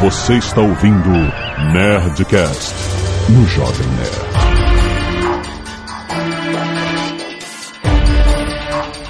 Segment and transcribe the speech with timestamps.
[0.00, 1.10] Você está ouvindo
[1.72, 2.72] Nerdcast
[3.30, 4.68] no Jovem Nerd.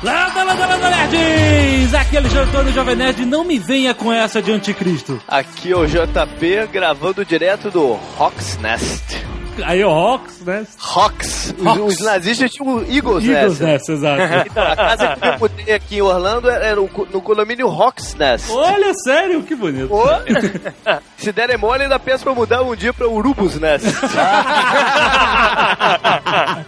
[0.03, 1.93] Landa, landa, landa, nerds!
[1.93, 3.27] Aqui é Alexandre Antônio Jovem Nerd.
[3.27, 5.21] Não me venha com essa de anticristo.
[5.29, 9.28] Aqui é o JP gravando direto do Hawks Nest.
[9.65, 10.67] Aí o Hawks, né?
[10.81, 11.55] Hawks.
[11.59, 11.83] Os, Hawks.
[11.99, 13.63] os nazistas tinham Eagles, Eagles Nest.
[13.63, 14.23] nessa, exato.
[14.51, 18.51] Então, a casa que eu mudei aqui em Orlando era no, no condomínio Hawks Nest.
[18.51, 19.93] Olha, sério, que bonito.
[19.93, 20.05] Ô,
[21.17, 23.87] Se derem mole, ainda penso pra mudar um dia pra Urubus Nest.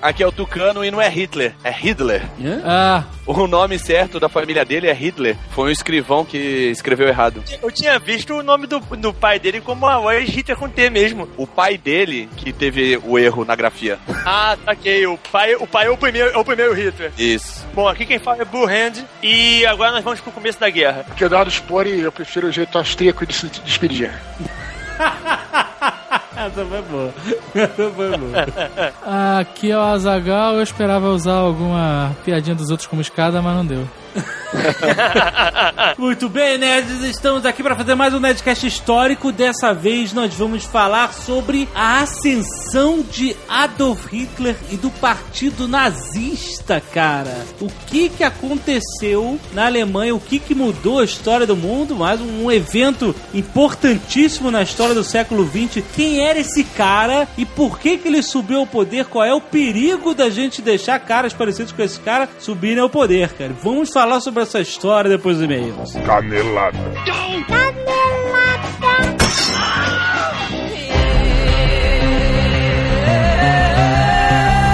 [0.03, 2.23] Aqui é o Tucano e não é Hitler, é Hitler.
[2.65, 5.37] Ah, O nome certo da família dele é Hitler.
[5.51, 6.39] Foi um escrivão que
[6.71, 7.43] escreveu errado.
[7.63, 10.91] Eu tinha visto o nome do, do pai dele como a voz Hitler com T
[10.91, 11.29] mesmo.
[11.37, 13.99] O pai dele que teve o erro na grafia.
[14.25, 15.07] Ah, saquei.
[15.07, 17.13] O pai, o pai é o primeiro, é o primeiro Hitler.
[17.19, 17.67] Isso.
[17.75, 21.05] Bom, aqui quem fala é Blue Hand e agora nós vamos pro começo da guerra.
[21.17, 24.11] Que Eduardo Spore, eu prefiro o jeito austríaco de se despedir.
[26.37, 27.15] Essa foi boa.
[27.55, 29.39] Essa foi boa.
[29.41, 30.55] aqui é o Azagal.
[30.55, 33.87] Eu esperava usar alguma piadinha dos outros como escada, mas não deu.
[35.97, 39.31] Muito bem, nerds, estamos aqui para fazer mais um Nerdcast histórico.
[39.31, 46.83] Dessa vez nós vamos falar sobre a ascensão de Adolf Hitler e do partido nazista,
[46.93, 47.47] cara.
[47.61, 52.21] O que que aconteceu na Alemanha, o que que mudou a história do mundo, mais
[52.21, 55.85] um evento importantíssimo na história do século XX.
[55.95, 59.07] Quem era esse cara e por que que ele subiu ao poder?
[59.07, 63.31] Qual é o perigo da gente deixar caras parecidos com esse cara subirem ao poder,
[63.31, 63.55] cara?
[63.63, 65.93] Vamos falar sobre essa história depois dos e-mails.
[66.07, 66.79] Canelada.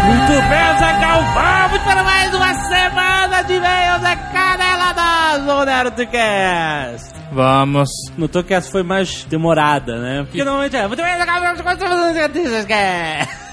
[0.07, 7.15] Muito bem, Zagal, vamos para mais uma semana de e-mails da Canela do Nerdcast.
[7.33, 7.91] Vamos.
[8.17, 10.23] Notou que essa foi mais demorada, né?
[10.25, 10.87] Porque normalmente é.
[10.87, 13.47] Muito bem, Zagal, vamos para mais uma Nerdcast.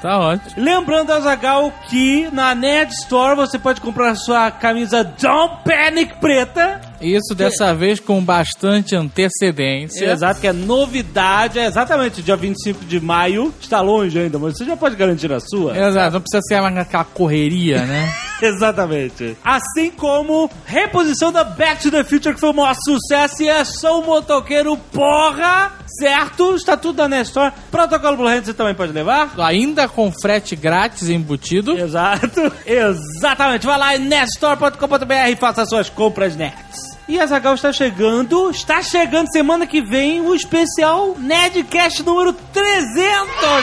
[0.00, 0.52] Tá ótimo.
[0.56, 6.80] Lembrando, Azagal, que na Nerd Store você pode comprar sua camisa Don't Panic preta.
[7.00, 10.06] Isso dessa vez com bastante antecedência.
[10.06, 11.58] Exato, que é novidade.
[11.58, 13.52] É exatamente dia 25 de maio.
[13.60, 15.76] Está longe ainda, mas você já pode garantir a sua.
[15.76, 18.12] Exato, não precisa ser aquela correria, né?
[18.46, 19.36] Exatamente.
[19.44, 23.64] Assim como reposição da Back to the Future, que foi o maior sucesso, e é
[23.64, 26.54] só um motoqueiro porra, certo?
[26.54, 27.52] Está tudo na Nestor.
[27.70, 29.32] Protocolo Blue Hand você também pode levar.
[29.38, 31.78] Ainda com frete grátis embutido.
[31.78, 32.52] Exato.
[32.66, 33.66] Exatamente.
[33.66, 36.89] Vai lá em nestore.com.br e faça suas compras nets.
[37.08, 43.04] E a Zagal está chegando, está chegando semana que vem o especial Nerdcast número 300,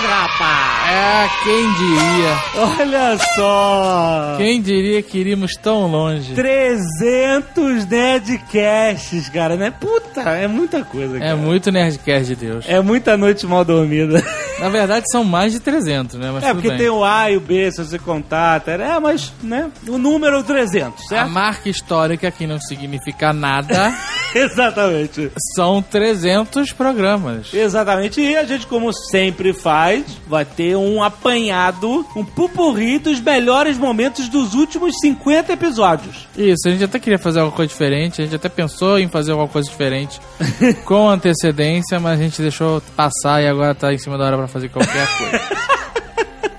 [0.05, 0.91] rapaz!
[0.91, 2.37] É, quem diria?
[2.79, 4.35] Olha só!
[4.37, 6.33] Quem diria que iríamos tão longe?
[6.33, 9.71] 300 Nerdcasts, cara, né?
[9.71, 11.31] Puta, é muita coisa, cara.
[11.31, 12.65] É muito Nerdcast de Deus.
[12.67, 14.21] É muita noite mal dormida.
[14.59, 16.31] Na verdade, são mais de 300, né?
[16.33, 16.77] Mas É, porque bem.
[16.77, 18.61] tem o A e o B, se você contar.
[18.67, 19.69] É, mas, né?
[19.87, 21.29] O número 300, A certo?
[21.29, 23.93] marca histórica, que não significa nada,
[24.45, 25.31] Exatamente.
[25.55, 27.53] são 300 programas.
[27.53, 28.21] Exatamente.
[28.21, 34.29] E a gente, como sempre faz, vai ter um apanhado, um pupurri dos melhores momentos
[34.29, 36.27] dos últimos 50 episódios.
[36.37, 39.31] Isso, a gente até queria fazer alguma coisa diferente, a gente até pensou em fazer
[39.31, 40.19] alguma coisa diferente
[40.85, 44.47] com antecedência, mas a gente deixou passar e agora tá em cima da hora pra
[44.47, 45.77] fazer qualquer coisa.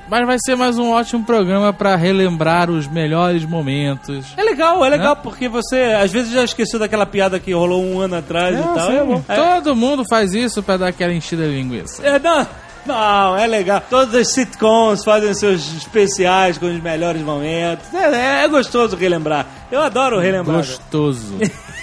[0.08, 4.26] Mas vai ser mais um ótimo programa pra relembrar os melhores momentos.
[4.36, 8.00] É legal, é legal, porque você às vezes já esqueceu daquela piada que rolou um
[8.00, 8.90] ano atrás e tal.
[8.90, 9.34] sim, É.
[9.34, 12.06] É, Todo mundo faz isso pra dar aquela enchida de linguiça.
[12.06, 12.46] é, não,
[12.86, 13.82] não, é legal.
[13.90, 17.92] Todas as sitcoms fazem seus especiais com os melhores momentos.
[17.92, 19.44] É, é gostoso relembrar.
[19.70, 20.56] Eu adoro relembrar.
[20.56, 21.34] Gostoso.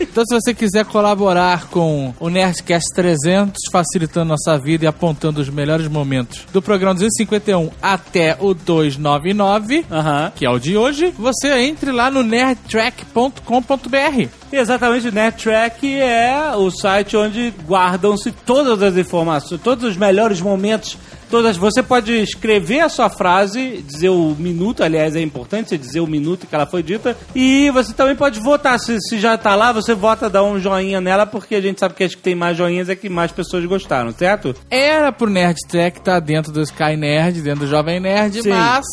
[0.00, 5.48] Então, se você quiser colaborar com o Nerdcast 300, facilitando nossa vida e apontando os
[5.48, 10.32] melhores momentos do programa 251 até o 299, Aham.
[10.34, 14.28] que é o de hoje, você entre lá no nerdtrack.com.br.
[14.52, 20.96] Exatamente, o NetTrack é o site onde guardam-se todas as informações, todos os melhores momentos.
[21.30, 26.00] Todas, você pode escrever a sua frase, dizer o minuto, aliás, é importante você dizer
[26.00, 28.78] o minuto que ela foi dita, e você também pode votar.
[28.78, 31.94] Se, se já tá lá, você vota, dá um joinha nela, porque a gente sabe
[31.94, 34.54] que as que tem mais joinhas é que mais pessoas gostaram, certo?
[34.70, 38.50] Era pro Nerdtrack estar dentro do Sky Nerd, dentro do Jovem Nerd, Sim.
[38.50, 38.84] mas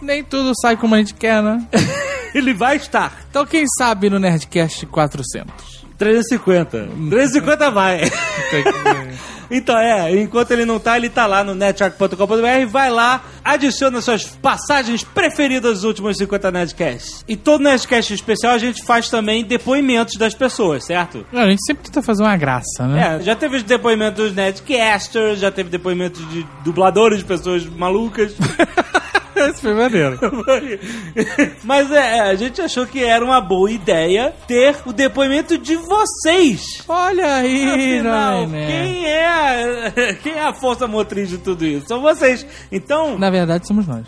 [0.00, 1.66] nem tudo sai como a gente quer, né?
[2.34, 3.20] Ele vai estar.
[3.30, 5.86] Então quem sabe no Nerdcast 400?
[5.96, 6.88] 350.
[7.10, 8.02] 350 vai.
[9.50, 14.24] Então é, enquanto ele não tá, ele tá lá no network.com.br, vai lá, adiciona suas
[14.24, 17.24] passagens preferidas dos últimos 50 Nerdcasts.
[17.28, 21.26] E todo Nerdcast especial a gente faz também depoimentos das pessoas, certo?
[21.32, 23.16] Não, a gente sempre tenta fazer uma graça, né?
[23.16, 28.34] É, já teve os depoimentos dos Nerdcasters, já teve depoimentos de dubladores de pessoas malucas.
[29.50, 30.18] Esse foi maneiro.
[31.64, 36.62] Mas é, a gente achou que era uma boa ideia ter o depoimento de vocês.
[36.88, 37.68] Olha aí,
[37.98, 38.72] Afinal, Jovem Nerd.
[38.72, 41.86] quem é, quem é a força motriz de tudo isso?
[41.88, 42.46] São vocês.
[42.70, 44.04] Então, Na verdade, somos nós.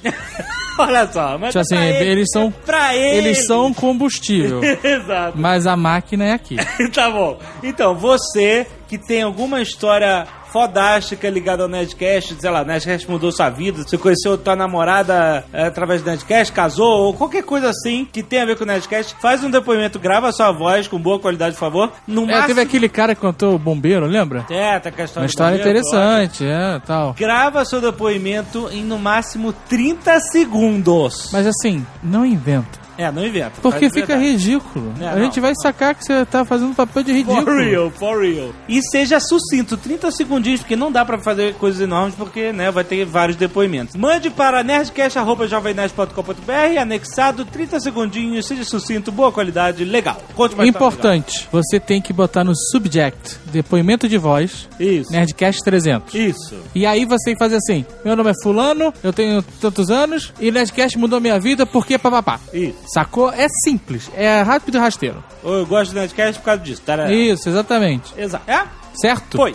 [0.79, 1.38] olha só.
[1.38, 3.25] Mas Tipo é assim, pra eles são- é pra eles.
[3.26, 5.38] Eles são combustível, Exato.
[5.38, 6.56] mas a máquina é aqui.
[6.93, 7.38] tá bom.
[7.62, 13.49] Então, você que tem alguma história fodástica ligada ao Nerdcast, sei lá, Nerdcast mudou sua
[13.49, 18.21] vida, você conheceu tua namorada é, através do Nerdcast, casou, ou qualquer coisa assim que
[18.21, 21.55] tenha a ver com o Nerdcast, faz um depoimento, grava sua voz com boa qualidade,
[21.55, 21.93] por favor.
[22.05, 22.47] No É, máximo...
[22.49, 24.45] teve aquele cara que contou o bombeiro, lembra?
[24.51, 27.15] É, tá com a história Uma história bombeiro, interessante, é, tal.
[27.15, 31.31] Grava seu depoimento em no máximo 30 segundos.
[31.33, 32.81] Mas assim, não inventa.
[33.00, 33.52] É, não inventa.
[33.62, 34.32] Porque fica verdade.
[34.32, 34.93] ridículo.
[35.00, 35.25] É, a não.
[35.25, 37.44] gente vai sacar que você tá fazendo papel de ridículo.
[37.44, 38.50] For real, for real.
[38.69, 42.85] E seja sucinto, 30 segundinhos, porque não dá pra fazer coisas enormes, porque né, vai
[42.85, 43.97] ter vários depoimentos.
[43.97, 50.20] Mande para nerdcast.jovemnerd.com.br, anexado, 30 segundinhos, seja sucinto, boa qualidade, legal.
[50.35, 55.11] Conte mais Importante, você tem que botar no subject, depoimento de voz, Isso.
[55.11, 56.14] Nerdcast 300.
[56.14, 56.55] Isso.
[56.75, 60.99] E aí você fazer assim: meu nome é Fulano, eu tenho tantos anos, e Nerdcast
[60.99, 62.41] mudou minha vida porque papapá.
[62.52, 62.75] Isso.
[62.93, 63.33] Sacou?
[63.33, 65.23] É simples, é rápido e rasteiro.
[65.45, 67.11] Eu gosto do Nerdcast por causa disso, tá?
[67.11, 68.13] Isso, exatamente.
[68.17, 68.51] Exato.
[68.51, 68.65] É?
[68.95, 69.37] Certo?
[69.37, 69.55] Foi.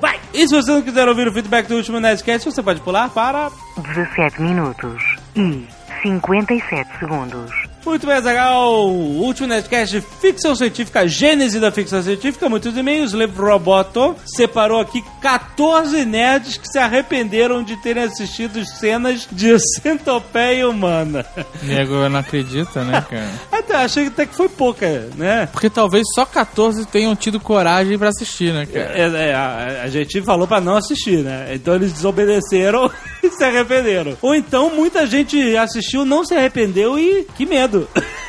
[0.00, 0.18] Vai!
[0.34, 3.50] E se você não quiser ouvir o feedback do último Nerdcast, você pode pular para
[3.76, 5.02] 17 minutos
[5.36, 5.66] e
[6.02, 7.50] 57 segundos.
[7.84, 8.88] Muito bem, Zagal.
[8.88, 13.12] Último Nerdcast Ficção Científica, Gênese da Ficção Científica, muitos e-mails.
[13.12, 20.68] Levo Roboto separou aqui 14 nerds que se arrependeram de terem assistido cenas de centopeia
[20.68, 21.26] humana.
[21.62, 23.30] Nego não acredita, né, cara?
[23.50, 25.48] Até achei até que foi pouca, né?
[25.50, 28.92] Porque talvez só 14 tenham tido coragem pra assistir, né, cara?
[28.94, 31.50] É, é, a, a gente falou pra não assistir, né?
[31.54, 32.90] Então eles desobedeceram
[33.22, 34.16] e se arrependeram.
[34.22, 37.71] Ou então muita gente assistiu, não se arrependeu e que medo.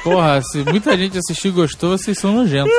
[0.03, 2.71] Porra, se muita gente assistiu e gostou, vocês são nojentos.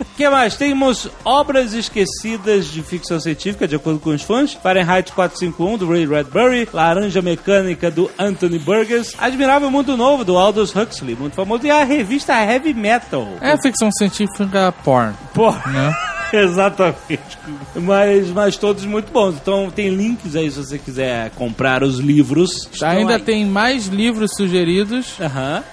[0.00, 0.56] O que mais?
[0.56, 4.54] Temos obras esquecidas de ficção científica, de acordo com os fãs.
[4.54, 6.68] Fahrenheit 451, do Ray Bradbury.
[6.72, 9.14] Laranja Mecânica, do Anthony Burgess.
[9.18, 11.66] Admirável Mundo Novo, do Aldous Huxley, muito famoso.
[11.66, 13.28] E a revista Heavy Metal.
[13.42, 15.94] É ficção científica porn, Pô, né?
[16.32, 17.38] exatamente.
[17.74, 19.36] Mas, mas todos muito bons.
[19.36, 22.68] Então tem links aí se você quiser comprar os livros.
[22.72, 23.22] Estão Ainda aí.
[23.22, 25.16] tem mais livros sugeridos.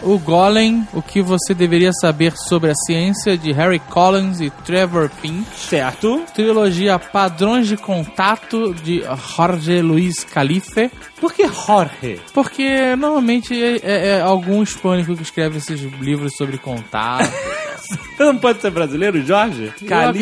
[0.01, 5.09] O Golem, o que você deveria saber sobre a ciência, de Harry Collins e Trevor
[5.21, 5.45] Pink.
[5.57, 6.23] Certo.
[6.33, 9.03] Trilogia Padrões de Contato, de
[9.35, 10.89] Jorge Luiz Calife.
[11.19, 12.19] Por que Jorge?
[12.33, 17.31] Porque normalmente é, é- é algum hispânico que escreve esses livros sobre contato.
[17.77, 19.73] Você não pode ser brasileiro, Jorge?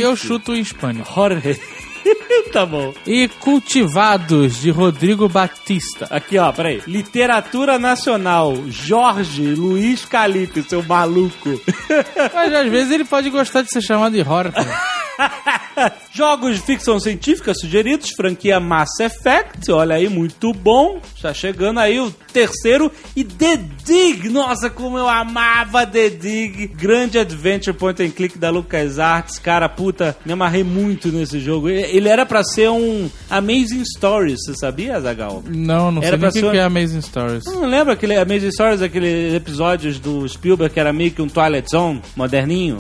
[0.01, 1.11] eu, eu chuto em hispânico.
[1.13, 1.59] Jorge.
[2.51, 2.93] tá bom.
[3.05, 6.07] E Cultivados, de Rodrigo Batista.
[6.09, 6.81] Aqui, ó, peraí.
[6.87, 11.49] Literatura Nacional, Jorge Luiz Calipe, seu maluco.
[12.33, 14.53] Mas às vezes ele pode gostar de ser chamado de Jorge.
[16.13, 20.99] Jogos de ficção científica sugeridos, franquia Mass Effect, olha aí, muito bom.
[21.15, 22.91] Está chegando aí o terceiro.
[23.15, 26.67] E The Dig, nossa, como eu amava The Dig.
[26.67, 29.39] Grande adventure point and click da LucasArts.
[29.39, 31.69] Cara, puta, me amarrei muito nesse jogo.
[31.91, 35.43] Ele era pra ser um Amazing Stories, você sabia, Zagal?
[35.47, 37.43] Não, não Era sei nem o que, ser- que é Amazing Stories.
[37.45, 41.69] Não lembra aquele Amazing Stories, aqueles episódios do Spielberg que era meio que um Twilight
[41.69, 42.77] Zone moderninho?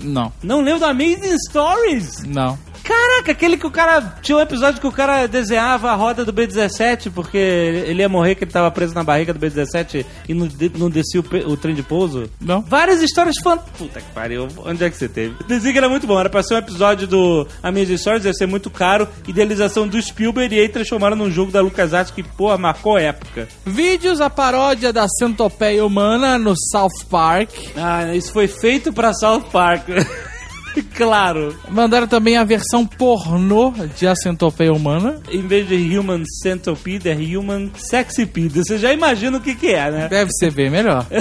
[0.00, 2.22] Não, Não lembro do Amazing Stories?
[2.26, 2.58] não.
[2.82, 4.16] Caraca, aquele que o cara.
[4.22, 8.34] Tinha um episódio que o cara desenhava a roda do B-17 porque ele ia morrer,
[8.34, 11.74] que ele tava preso na barriga do B-17 e não, não descia o, o trem
[11.74, 12.28] de pouso.
[12.40, 12.62] Não.
[12.62, 13.78] Várias histórias fantásticas.
[13.78, 15.36] Puta que pariu, onde é que você teve?
[15.40, 18.46] O desenho era muito bom, era pra ser um episódio do Amazing Stories, ia ser
[18.46, 19.08] muito caro.
[19.26, 23.48] Idealização do Spielberg e aí transformaram num jogo da LucasArts que, porra, marcou época.
[23.64, 27.50] Vídeos, a paródia da centopeia humana no South Park.
[27.76, 29.88] Ah, isso foi feito pra South Park.
[30.96, 31.56] claro.
[31.68, 35.20] Mandaram também a versão pornô de A Centopeia Humana.
[35.30, 38.64] Em vez de Human Centipede, é Human Sexipede.
[38.64, 40.08] Você já imagina o que que é, né?
[40.08, 41.06] Deve ser bem melhor.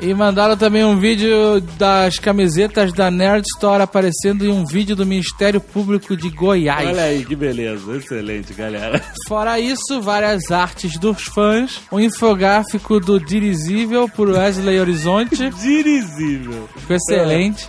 [0.00, 5.06] E mandaram também um vídeo das camisetas da Nerd Store aparecendo em um vídeo do
[5.06, 6.88] Ministério Público de Goiás.
[6.88, 7.96] Olha aí, que beleza.
[7.96, 9.00] Excelente, galera.
[9.26, 16.68] Fora isso, várias artes dos fãs, um infográfico do Dirigível por Wesley Horizonte, Dirigível.
[16.76, 16.96] ficou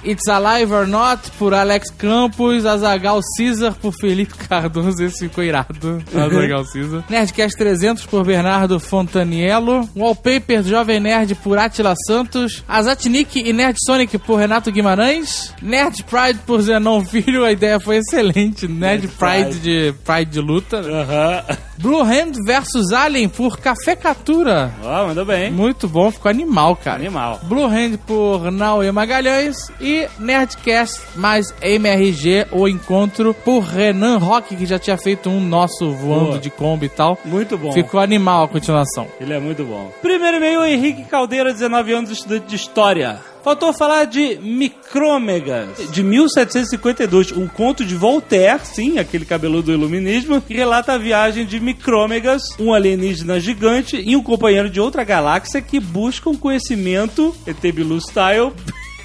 [0.04, 6.04] It's Alive or Not por Alex Campos, Azagal Caesar por Felipe Cardoso, esse ficou irado.
[6.14, 7.04] Azagal Caesar.
[7.10, 13.78] Nerdcast 300 por Bernardo Fontaniello, Wallpaper do Jovem Nerd por Atila Santos, Azatnik e Nerd
[13.86, 18.68] Sonic por Renato Guimarães, Nerd Pride por Zenon Filho, a ideia foi excelente.
[18.68, 20.78] Nerd, Pride, de Pride de luta.
[20.78, 21.44] Aham.
[21.78, 24.72] Blue Hand versus Alien por Café Catura.
[24.82, 25.52] Ó, mandou bem.
[25.52, 26.98] Muito bom, ficou animal, cara.
[26.98, 27.42] Animal.
[27.44, 29.85] Blue Hand por Naue Magalhães e
[30.20, 36.26] Nerdcast mais MRG, o encontro por Renan Rock, que já tinha feito um nosso voando
[36.26, 36.40] Boa.
[36.40, 37.18] de Kombi e tal.
[37.24, 37.72] Muito bom.
[37.72, 39.08] Ficou animal a continuação.
[39.20, 39.92] Ele é muito bom.
[40.02, 43.20] Primeiro e-mail, Henrique Caldeira, 19 anos, estudante de História.
[43.46, 50.42] Faltou falar de Micrômegas, de 1752, um conto de Voltaire, sim, aquele cabeludo do iluminismo,
[50.42, 55.62] que relata a viagem de Micrômegas, um alienígena gigante e um companheiro de outra galáxia
[55.62, 58.52] que buscam conhecimento, ET Bilu style,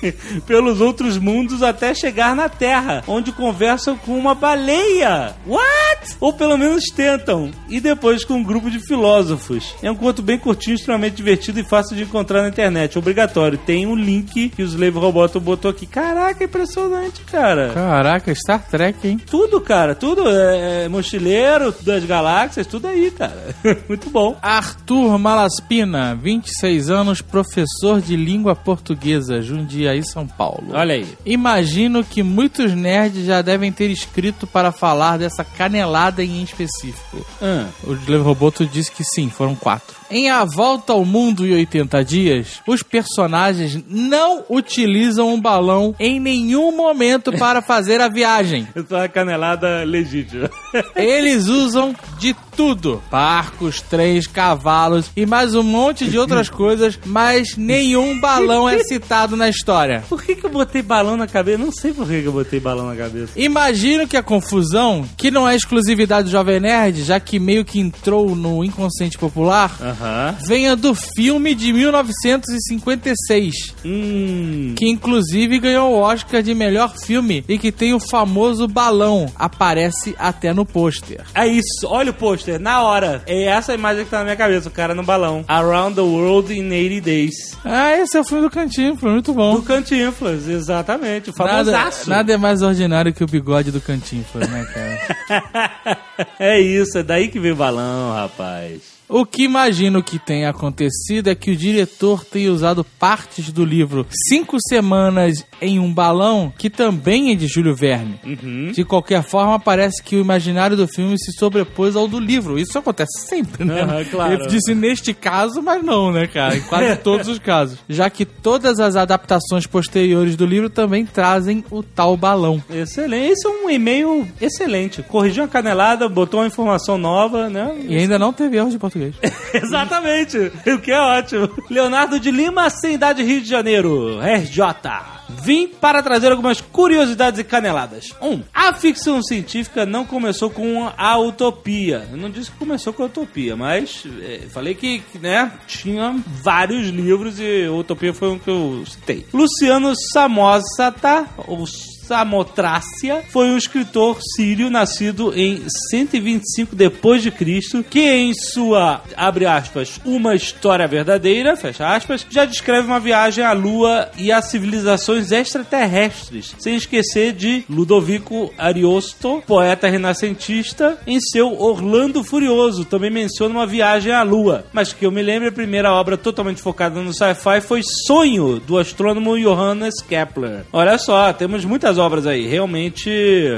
[0.47, 5.35] pelos outros mundos até chegar na Terra, onde conversam com uma baleia.
[5.47, 6.17] What?
[6.21, 7.51] Ou pelo menos tentam.
[7.69, 9.75] E depois com um grupo de filósofos.
[9.83, 12.99] É um conto bem curtinho, extremamente divertido e fácil de encontrar na internet.
[12.99, 13.59] Obrigatório.
[13.59, 15.87] Tem um link que o Slave Roboto botou aqui.
[15.87, 17.71] Caraca, impressionante, cara.
[17.73, 19.21] Caraca, Star Trek, hein?
[19.31, 20.29] Tudo, cara, tudo.
[20.29, 23.55] É, é mochileiro das galáxias, tudo aí, cara.
[23.89, 24.37] Muito bom.
[24.43, 29.43] Arthur Malaspina, 26 anos, professor de língua portuguesa,
[29.91, 30.69] Jundiaí, São Paulo.
[30.73, 31.07] Olha aí.
[31.27, 37.25] Imagino que muitos nerds já devem ter escrito para falar dessa canelada em específico.
[37.43, 40.00] Ah, O Roboto disse que sim, foram quatro.
[40.11, 46.19] Em A Volta ao Mundo em 80 Dias, os personagens não utilizam um balão em
[46.19, 48.67] nenhum momento para fazer a viagem.
[48.75, 50.51] essa é uma canelada legítima.
[50.97, 57.57] Eles usam de tudo: barcos, trens, cavalos e mais um monte de outras coisas, mas
[57.57, 60.03] nenhum balão é citado na história.
[60.09, 61.59] Por que, que eu botei balão na cabeça?
[61.59, 63.33] Não sei por que, que eu botei balão na cabeça.
[63.37, 67.79] Imagino que a confusão, que não é exclusividade do Jovem Nerd, já que meio que
[67.79, 70.37] entrou no inconsciente popular, Aham.
[70.47, 74.75] venha do filme de 1956, Hum.
[74.77, 80.15] que inclusive ganhou o Oscar de melhor filme e que tem o famoso balão, aparece
[80.19, 81.21] até no pôster.
[81.35, 83.23] É isso, olha o pôster, na hora.
[83.27, 85.45] É essa imagem que tá na minha cabeça, o cara no balão.
[85.49, 87.35] Around the World in 80 Days.
[87.65, 89.55] Ah, esse é o filme do Cantinho, foi muito bom.
[89.55, 92.09] Do Cantinflas, exatamente, o Nada, famosaço.
[92.09, 96.01] nada é mais ordinário que o bigode do Cantinflas, né, cara?
[96.39, 99.00] é isso, é daí que vem o balão, rapaz.
[99.13, 104.07] O que imagino que tenha acontecido é que o diretor tenha usado partes do livro
[104.29, 108.21] Cinco Semanas em um Balão, que também é de Júlio Verne.
[108.25, 108.71] Uhum.
[108.73, 112.57] De qualquer forma, parece que o imaginário do filme se sobrepôs ao do livro.
[112.57, 113.83] Isso acontece sempre, né?
[113.83, 114.33] Aham, claro.
[114.35, 116.57] Ele disse neste caso, mas não, né, cara?
[116.57, 117.79] Em quase todos os casos.
[117.89, 122.63] Já que todas as adaptações posteriores do livro também trazem o tal balão.
[122.71, 125.03] Excelente, esse é um e-mail excelente.
[125.03, 127.77] Corrigiu uma canelada, botou uma informação nova, né?
[127.89, 129.00] E ainda não teve erro de português.
[129.55, 131.49] Exatamente, o que é ótimo.
[131.69, 135.21] Leonardo de Lima, Cidade Rio de Janeiro, RJ.
[135.43, 138.15] Vim para trazer algumas curiosidades e caneladas.
[138.21, 138.29] 1.
[138.29, 142.09] Um, a ficção científica não começou com a utopia.
[142.11, 146.17] Eu não disse que começou com a utopia, mas é, falei que, que, né, tinha
[146.43, 149.27] vários livros e a utopia foi um que eu citei.
[149.33, 151.65] Luciano Samosata, ou
[152.11, 155.63] Samotrácia foi um escritor sírio nascido em
[155.93, 162.45] 125 depois de Cristo, que em sua abre aspas uma história verdadeira fecha aspas já
[162.45, 169.89] descreve uma viagem à Lua e a civilizações extraterrestres, sem esquecer de Ludovico Ariosto, poeta
[169.89, 175.23] renascentista, em seu Orlando Furioso também menciona uma viagem à Lua, mas que eu me
[175.23, 180.65] lembro a primeira obra totalmente focada no sci-fi foi Sonho do astrônomo Johannes Kepler.
[180.73, 182.49] Olha só, temos muitas obras aí.
[182.49, 183.11] Realmente.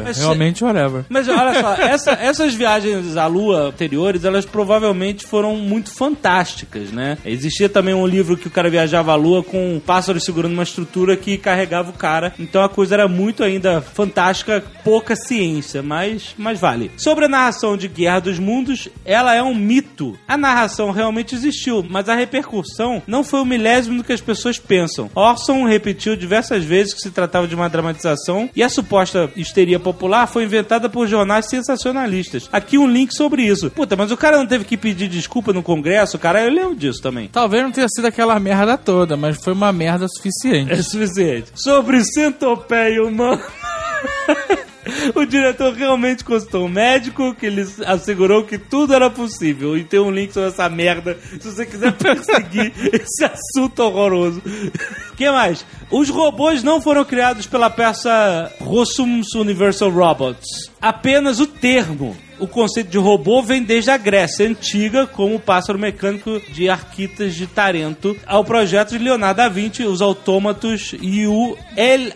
[0.04, 1.04] Mas, Realmente, whatever.
[1.08, 7.16] mas olha só, essa- essas viagens à Lua anteriores, elas provavelmente foram muito fantásticas, né?
[7.24, 11.16] Existia também um livro que o cara viajava à Lua com pássaros segurando uma estrutura
[11.16, 12.34] que carregava o cara.
[12.38, 16.90] Então a coisa era muito ainda fantástica, pouca ciência, mas, mas vale.
[16.96, 20.18] Sobre a narração de Guerra dos Mundos, ela é um mito.
[20.26, 24.58] A narração realmente existiu, mas a repercussão não foi o milésimo do que as pessoas
[24.58, 25.10] pensam.
[25.14, 30.26] Orson repetiu diversas vezes que se tratava de uma dramatização e a suposta histeria popular
[30.26, 32.48] foi inventada por jornais sensacionalistas.
[32.52, 33.70] Aqui um link sobre isso.
[33.70, 37.02] Puta, mas o cara não teve que pedir desculpa no Congresso, cara, eu lembro disso
[37.02, 37.28] também.
[37.28, 40.72] Talvez não tenha sido aquela merda toda, mas foi uma merda suficiente.
[40.72, 41.52] É suficiente.
[41.54, 43.42] Sobre centopeia humana.
[45.14, 49.76] O diretor realmente consultou um médico que ele assegurou que tudo era possível.
[49.76, 54.42] E tem um link sobre essa merda se você quiser perseguir esse assunto horroroso.
[55.12, 55.64] O que mais?
[55.90, 60.70] Os robôs não foram criados pela peça Rossum's Universal Robots.
[60.80, 62.16] Apenas o termo.
[62.42, 67.36] O conceito de robô vem desde a Grécia Antiga, como o pássaro mecânico de Arquitas
[67.36, 72.12] de Tarento, ao projeto de Leonardo da Vinci, os autômatos e o El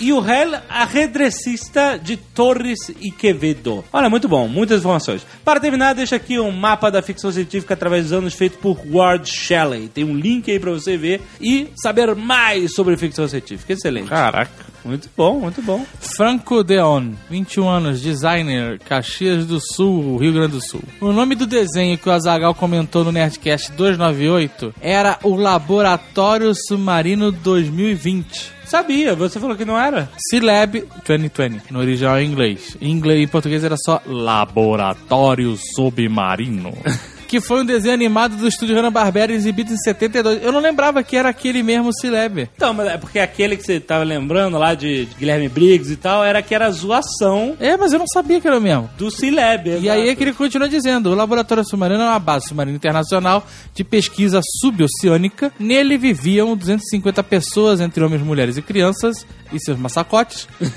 [0.00, 3.84] e o El Arredrecista de Torres e Quevedo.
[3.92, 5.24] Olha, muito bom, muitas informações.
[5.44, 9.30] Para terminar, deixa aqui um mapa da ficção científica através dos anos feito por Ward
[9.30, 9.86] Shelley.
[9.86, 13.72] Tem um link aí pra você ver e saber mais sobre ficção científica.
[13.72, 14.08] Excelente.
[14.08, 14.63] Caraca.
[14.84, 15.84] Muito bom, muito bom.
[16.16, 20.82] Franco Deon, 21 anos, designer, Caxias do Sul, Rio Grande do Sul.
[21.00, 27.32] O nome do desenho que o Azagal comentou no Nerdcast 298 era o Laboratório Submarino
[27.32, 28.52] 2020.
[28.64, 30.08] Sabia, você falou que não era?
[30.30, 32.76] Cilab 2020, no original em inglês.
[32.80, 36.72] Em inglês em português era só Laboratório Submarino.
[37.24, 40.42] que foi um desenho animado do estúdio Hanna-Barbera exibido em 72.
[40.42, 42.48] Eu não lembrava que era aquele mesmo Cilab.
[42.54, 45.96] Então, mas é porque aquele que você tava lembrando lá de, de Guilherme Briggs e
[45.96, 48.90] tal, era que era zoação É, mas eu não sabia que era o mesmo.
[48.96, 49.78] do C-Lab.
[49.80, 53.46] E aí é que ele continua dizendo: o Laboratório Submarino é uma base submarina internacional
[53.74, 55.52] de pesquisa suboceânica.
[55.58, 60.48] Nele viviam 250 pessoas, entre homens, mulheres e crianças, e seus massacotes.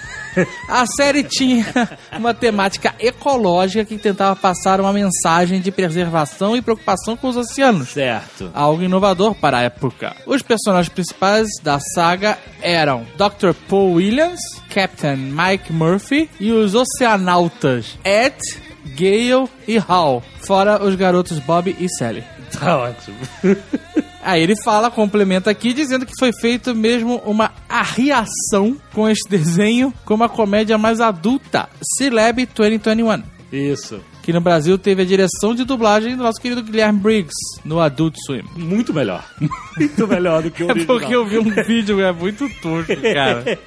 [0.70, 1.66] A série tinha
[2.16, 7.90] uma temática ecológica que tentava passar uma mensagem de preservação e preocupação com os oceanos.
[7.90, 8.52] Certo.
[8.54, 10.16] Algo inovador para a época.
[10.26, 13.54] Os personagens principais da saga eram Dr.
[13.68, 14.40] Paul Williams,
[14.74, 18.38] Captain Mike Murphy e os oceanautas Ed,
[18.96, 22.24] Gale e Hal, fora os garotos Bob e Sally.
[22.52, 23.18] Tá ótimo.
[24.24, 29.94] Aí ele fala, complementa aqui, dizendo que foi feito mesmo uma arriação com este desenho
[30.04, 33.24] com uma comédia mais adulta, Celeb 2021.
[33.54, 34.02] Isso.
[34.28, 37.32] Que no Brasil teve a direção de dublagem do nosso querido Guilherme Briggs,
[37.64, 38.44] no Adult Swim.
[38.58, 39.24] Muito melhor.
[39.78, 41.00] Muito melhor do que o É original.
[41.00, 43.58] porque eu vi um vídeo, é muito tosco, cara.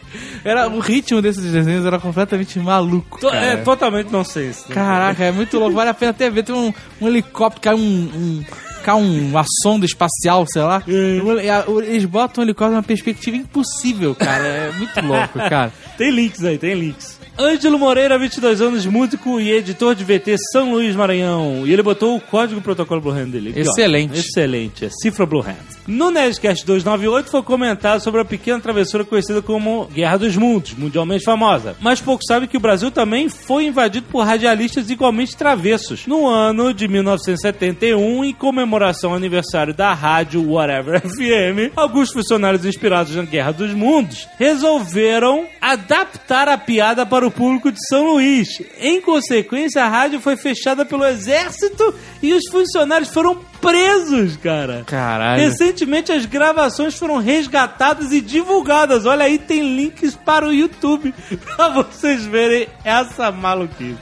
[0.45, 3.19] Era, o ritmo desses desenhos era completamente maluco.
[3.19, 3.47] To- cara.
[3.47, 4.69] É totalmente nonsense.
[4.69, 4.75] né?
[4.75, 5.75] Caraca, é muito louco.
[5.75, 6.43] Vale a pena até ver.
[6.43, 7.81] Tem um, um helicóptero, cai um.
[7.81, 8.45] um
[8.85, 10.83] cai um, uma sonda espacial, sei lá.
[10.87, 11.87] É.
[11.91, 14.47] Eles botam o helicóptero numa perspectiva impossível, cara.
[14.47, 15.73] É muito louco, cara.
[15.97, 17.19] Tem links aí, tem links.
[17.41, 21.67] Ângelo Moreira, 22 anos, músico e editor de VT São Luís, Maranhão.
[21.67, 23.49] E ele botou o código protocolo Blue Hand dele.
[23.49, 23.63] Aqui, ó.
[23.63, 24.19] Excelente.
[24.19, 25.81] Excelente, é cifra Blue Hand.
[25.87, 31.25] No Nerdcast 298 foi comentado sobre a pequena travessura conhecida como Guerra dos Mundos, mundialmente
[31.25, 31.75] famosa.
[31.81, 36.07] Mas pouco sabe que o Brasil também foi invadido por radialistas igualmente travessos.
[36.07, 43.17] No ano de 1971, em comemoração ao aniversário da rádio Whatever FM, alguns funcionários inspirados
[43.17, 48.49] na Guerra dos Mundos resolveram adaptar a piada para o público de São Luís.
[48.79, 54.83] Em consequência, a rádio foi fechada pelo exército e os funcionários foram presos, cara.
[54.87, 55.43] Caralho.
[55.43, 59.07] Recentemente as gravações foram resgatadas e divulgadas.
[59.07, 61.15] Olha aí, tem links para o YouTube
[61.57, 63.97] pra vocês verem essa maluquice.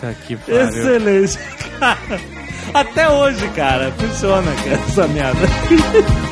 [0.00, 0.60] Tá que pariu.
[0.68, 1.38] Excelente,
[1.78, 2.20] cara.
[2.72, 5.40] Até hoje, cara, funciona cara, essa merda.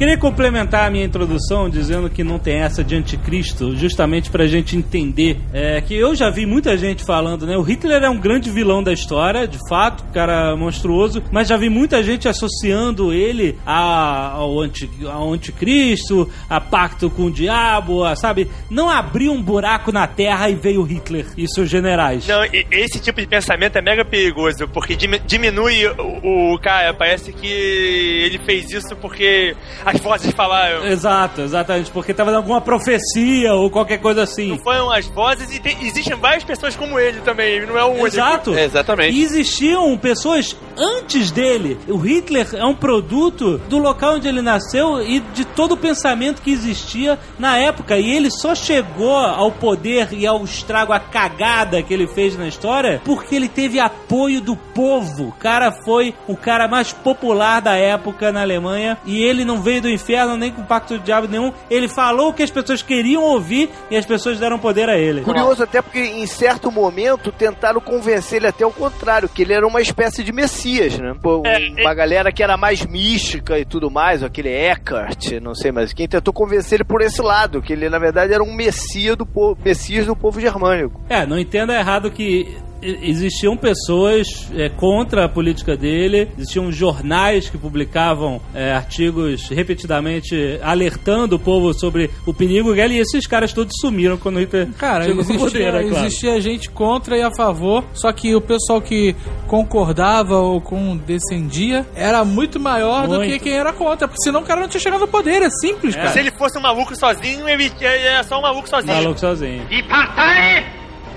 [0.00, 4.74] Queria complementar a minha introdução dizendo que não tem essa de anticristo, justamente pra gente
[4.74, 7.54] entender é, que eu já vi muita gente falando, né?
[7.58, 11.68] O Hitler é um grande vilão da história, de fato, cara monstruoso, mas já vi
[11.68, 18.16] muita gente associando ele a- ao, anti, ao anticristo, a pacto com o diabo, a,
[18.16, 18.48] sabe?
[18.70, 22.26] Não abriu um buraco na terra e veio Hitler e seus generais.
[22.26, 25.86] Não, esse tipo de pensamento é mega perigoso, porque dimi- diminui
[26.22, 26.94] o, o cara.
[26.94, 29.54] Parece que ele fez isso porque.
[29.90, 30.84] As vozes falaram.
[30.86, 34.48] Exato, exatamente, porque tava dando alguma profecia ou qualquer coisa assim.
[34.50, 37.84] Não foram as vozes e tem- existem várias pessoas como ele também, ele não é
[37.84, 38.06] o único.
[38.06, 38.54] Exato.
[38.54, 39.16] É, exatamente.
[39.16, 41.78] E existiam pessoas antes dele.
[41.88, 46.42] O Hitler é um produto do local onde ele nasceu e de todo o pensamento
[46.42, 47.96] que existia na época.
[47.98, 52.46] E ele só chegou ao poder e ao estrago, a cagada que ele fez na
[52.48, 55.28] história, porque ele teve apoio do povo.
[55.28, 59.79] O cara foi o cara mais popular da época na Alemanha e ele não veio
[59.80, 61.52] do inferno nem com pacto de diabo nenhum.
[61.70, 65.22] Ele falou o que as pessoas queriam ouvir e as pessoas deram poder a ele.
[65.22, 69.66] Curioso até porque em certo momento tentaram convencer ele até o contrário, que ele era
[69.66, 71.14] uma espécie de messias, né?
[71.20, 75.72] Pô, É, uma galera que era mais mística e tudo mais, aquele Eckhart, não sei
[75.72, 79.16] mais quem, tentou convencer ele por esse lado, que ele na verdade era um messias
[79.16, 81.00] do povo, messias do povo germânico.
[81.08, 87.58] É, não entenda errado que existiam pessoas é, contra a política dele, existiam jornais que
[87.58, 93.72] publicavam é, artigos repetidamente alertando o povo sobre o perigo dele, e esses caras todos
[93.80, 96.06] sumiram quando o Hitler Cara, chegou existia, poder, é claro.
[96.06, 99.14] existia gente contra e a favor, só que o pessoal que
[99.46, 103.32] concordava ou com descendia era muito maior do Muito.
[103.32, 105.94] que quem era contra, porque senão o cara não tinha chegado ao poder, é simples,
[105.94, 106.10] cara.
[106.10, 108.94] Se ele fosse um maluco sozinho, ele é só um maluco sozinho.
[108.94, 109.66] Maluco sozinho.
[109.66, 110.64] Die Partei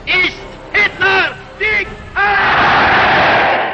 [0.05, 0.37] ist
[0.73, 1.43] Hitler!
[1.63, 2.02] Sieg!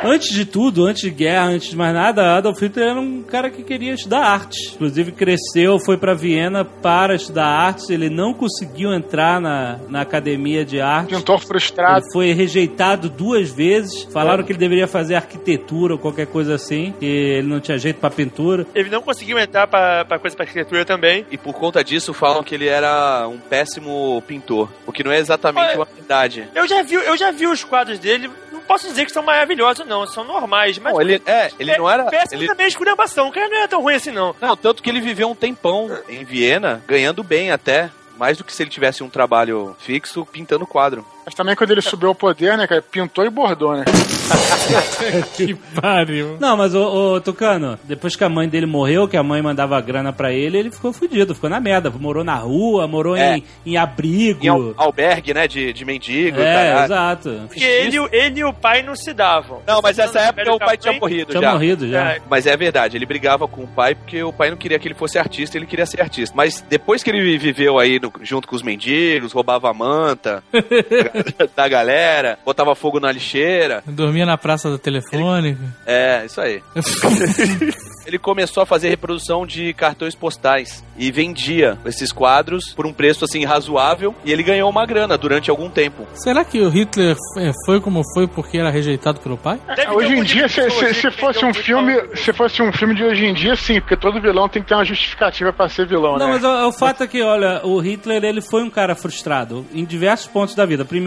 [0.01, 3.49] Antes de tudo, antes de guerra, antes de mais nada, Adolf Hitler era um cara
[3.49, 4.71] que queria estudar arte.
[4.73, 7.91] Inclusive cresceu, foi para Viena para estudar arte.
[7.91, 11.13] Ele não conseguiu entrar na, na academia de arte.
[11.13, 11.97] Pintor frustrado.
[12.05, 14.03] Ele foi rejeitado duas vezes.
[14.05, 17.99] Falaram que ele deveria fazer arquitetura ou qualquer coisa assim, que ele não tinha jeito
[17.99, 18.65] pra pintura.
[18.73, 21.25] Ele não conseguiu entrar pra, pra coisa pra arquitetura também.
[21.29, 24.69] E por conta disso falam que ele era um péssimo pintor.
[24.87, 26.47] O que não é exatamente Olha- uma verdade.
[26.55, 28.28] Eu já vi, eu já vi os quadros dele,
[28.69, 30.93] posso dizer que são maravilhosos, não, são normais, mas.
[30.93, 32.05] Não, ele, é, ele não era.
[32.05, 34.35] Péssimo Ele, também é esculhambação, o cara não é tão ruim assim, não.
[34.39, 37.89] não, tanto que ele viveu um tempão em Viena, ganhando bem até.
[38.17, 41.07] Mais do que se ele tivesse um trabalho fixo pintando quadro.
[41.25, 43.85] Mas também quando ele subiu ao poder, né, cara, pintou e bordou, né?
[45.35, 46.37] Que pariu.
[46.39, 49.79] Não, mas o, o Tucano, depois que a mãe dele morreu, que a mãe mandava
[49.81, 51.89] grana pra ele, ele ficou fudido, ficou na merda.
[51.89, 53.37] Morou na rua, morou É.
[53.37, 54.45] em, em abrigo.
[54.45, 56.39] Em al- albergue, né, de, de mendigo.
[56.39, 56.85] é, caralho.
[56.85, 57.41] exato.
[57.47, 59.61] Porque ele, ele e o pai não se davam.
[59.67, 61.51] Não, mas nessa época o pai tinha morrido Tinha já.
[61.51, 62.11] morrido já.
[62.13, 64.87] É, Mas é verdade, ele brigava com o pai porque o pai não queria que
[64.87, 66.35] ele fosse artista, ele queria ser artista.
[66.35, 70.43] Mas depois que ele viveu aí no- junto com os mendigos, roubava a manta
[71.55, 75.61] da galera, botava fogo na lixeira, Dormia na praça do telefônico.
[75.85, 76.61] é, isso aí.
[78.05, 83.23] ele começou a fazer reprodução de cartões postais e vendia esses quadros por um preço
[83.25, 86.07] assim razoável e ele ganhou uma grana durante algum tempo.
[86.15, 89.59] Será que o Hitler é, foi como foi porque era rejeitado pelo pai?
[89.67, 92.61] deve ter Hoje em dia, se, pessoas se- se que fosse um filme, se fosse
[92.61, 95.53] um filme de hoje em dia, sim, porque todo vilão tem que ter uma justificativa
[95.53, 96.33] pra ser vilão, Não, né?
[96.33, 99.83] mas o, o fato é que, olha, o Hitler, ele foi um cara frustrado em
[99.85, 100.83] diversos pontos da vida.
[100.85, 100.98] Primeiro,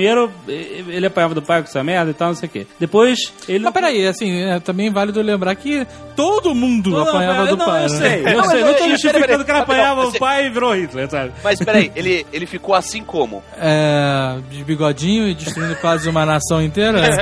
[0.49, 2.67] e- ele apanhava do pai com essa merda e tal, não sei o quê.
[2.79, 3.65] Depois, ele...
[3.65, 7.85] Mas peraí, assim, é também válido lembrar que todo mundo Não, apanhava do não, pai,
[7.87, 7.99] eu né?
[7.99, 8.61] sei, eu Não, sei.
[8.61, 11.33] mas Não tô justificando que ele apanhava o pai e virou Hitler, sabe?
[11.43, 13.43] Mas peraí, ele, ele ficou assim como?
[13.59, 17.01] É, de bigodinho e destruindo quase uma nação inteira.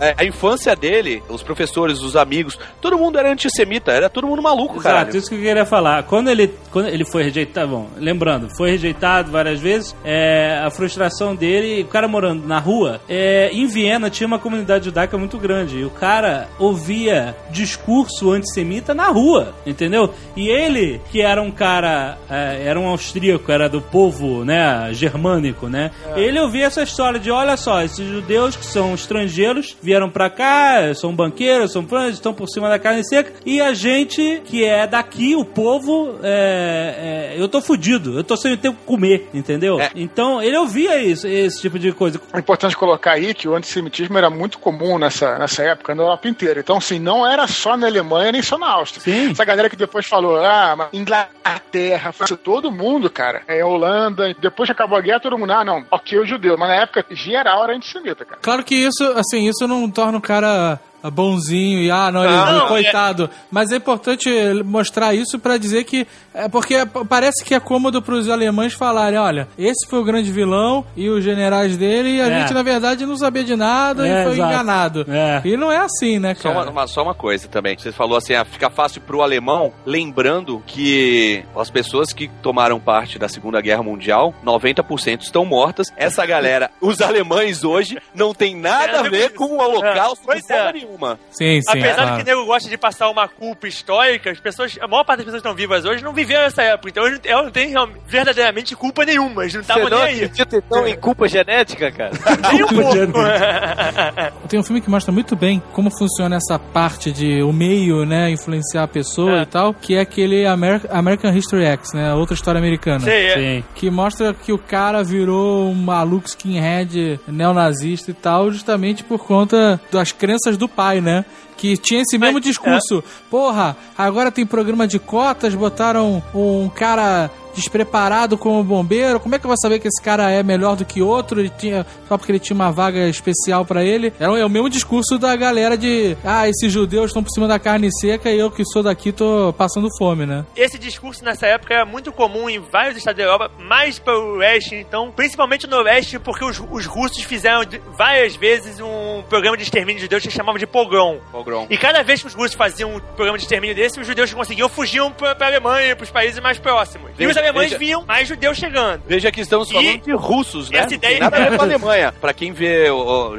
[0.00, 4.42] É, A infância dele, os professores, os amigos, todo mundo era antissemita, era todo mundo
[4.42, 5.00] maluco, cara.
[5.02, 6.02] Exato, isso que eu queria falar.
[6.04, 11.34] Quando ele, quando ele foi rejeitado, bom, lembrando, foi rejeitado várias vezes, é, a frustração
[11.34, 15.78] dele, o cara morando na rua, é, em Viena tinha uma comunidade judaica muito grande,
[15.78, 20.12] e o cara ouvia discurso antissemita na rua, entendeu?
[20.36, 25.68] E ele, que era um cara, é, era um austríaco, era do povo, né, germânico,
[25.68, 25.90] né?
[26.16, 30.94] Ele ouvia essa história de, olha só, esses judeus que são estrangeiros, vieram pra cá,
[30.94, 34.86] são banqueiros, são fãs, estão por cima da carne seca, e a gente que é
[34.86, 39.28] daqui, o povo, é, é, eu tô fudido, eu tô sem ter o que comer,
[39.32, 39.80] entendeu?
[39.80, 39.90] É.
[39.94, 41.26] Então, ele ouvia isso,
[41.58, 42.20] esse tipo de coisa.
[42.32, 46.28] É importante colocar aí que o antissemitismo era muito comum nessa, nessa época na Europa
[46.28, 46.60] inteira.
[46.60, 49.02] Então, assim, não era só na Alemanha nem só na Áustria.
[49.02, 49.30] Sim.
[49.32, 53.42] Essa galera que depois falou, ah, mas Inglaterra, França, todo mundo, cara.
[53.46, 54.34] É Holanda.
[54.40, 56.56] Depois que acabou a guerra, todo mundo, ah, não, ok, o judeu.
[56.56, 58.40] Mas na época, geral era antissemita, cara.
[58.40, 62.64] Claro que isso, assim, isso não torna o cara bonzinho e ah, não, ele Não,
[62.64, 63.30] é coitado.
[63.50, 64.28] Mas é importante
[64.64, 69.18] mostrar isso pra dizer que é porque p- parece que é cômodo pros alemães falarem,
[69.18, 72.40] olha, esse foi o grande vilão e os generais dele e a É.
[72.40, 74.52] gente na verdade não sabia de nada É, e foi exato.
[74.52, 75.06] enganado.
[75.08, 75.40] É.
[75.44, 76.62] E não é assim, né, Só cara?
[76.62, 77.76] uma, uma- só uma coisa também.
[77.78, 83.18] Você falou assim, ah, fica fácil pro alemão, lembrando que as pessoas que tomaram parte
[83.18, 85.88] da Segunda Guerra Mundial, 90% estão mortas.
[85.96, 90.72] Essa galera, os alemães hoje, não tem nada a ver com o holocausto Pois é.
[90.88, 91.08] Nenhuma.
[91.08, 91.18] uma.
[91.30, 91.70] Sim, sim.
[91.70, 92.10] Apesar claro.
[92.10, 95.18] de que o nego gosta de passar uma culpa histórica, as pessoas, a maior parte
[95.18, 96.88] das pessoas que estão vivas hoje não viveram essa época.
[96.90, 97.74] Então eles não- elas não têm
[98.06, 99.42] verdadeiramente culpa nenhuma.
[99.42, 100.30] Eles não estavam nem aí.
[100.52, 102.12] então em culpa genética, cara?
[102.52, 104.48] Nem um pouco.
[104.48, 108.30] Tem um filme que mostra muito bem como funciona essa parte de o meio, né,
[108.30, 109.42] influenciar a pessoa É.
[109.42, 113.00] e tal, que é aquele Amer- American History X, né, outra história americana.
[113.00, 113.34] Sei, é.
[113.34, 113.64] Sim.
[113.74, 119.80] Que mostra que o cara virou um maluco skinhead neonazista e tal, justamente por conta
[119.92, 121.24] das crenças do pai, né?
[121.56, 123.02] Que tinha esse mesmo Mas, discurso.
[123.28, 129.20] Porra, agora tem programa de cotas, botaram um cara despreparado como bombeiro.
[129.20, 131.40] Como é que eu vou saber que esse cara é melhor do que outro?
[131.40, 134.12] Ele tinha, só porque ele tinha uma vaga especial pra ele.
[134.18, 137.46] É, o- é o mesmo discurso da galera de ah, esses judeus estão por cima
[137.48, 140.44] da carne seca e eu que sou daqui tô passando fome, né?
[140.56, 144.38] Esse discurso nessa época era muito comum em vários estados da Europa, mais para o
[144.38, 147.62] oeste, então, principalmente no oeste, porque os, os russos fizeram
[147.96, 151.18] várias vezes um programa de extermínio de judeus que chamavam de pogrom.
[151.32, 151.66] Pogrom.
[151.70, 154.36] E cada vez que os russos faziam um programa de extermínio desse, os judeus que
[154.36, 157.10] conseguiam fugiam pra, pra Alemanha, pros países mais próximos.
[157.18, 159.02] e os alemães veja- viam mais judeus chegando.
[159.06, 160.78] Veja que estamos falando E de russos, né?
[160.80, 162.14] essa ideia- nada a ver com a Alemanha.
[162.20, 162.86] Pra quem vê,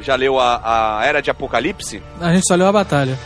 [0.02, 3.17] já leu a, a Era de Apocalipse, A gente só leu a batalha.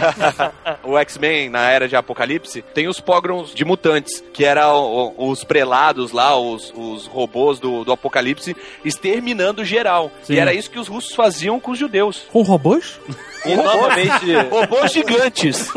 [0.84, 6.12] o X-Men na Era de Apocalipse, tem os pogroms de mutantes, que eram os prelados
[6.12, 10.10] lá, os, os robôs do, do Apocalipse, exterminando geral.
[10.22, 10.34] Sim.
[10.34, 12.22] E era isso que os russos faziam com os judeus.
[12.32, 12.98] Com robôs?
[13.46, 15.70] E novamente, Robôs gigantes.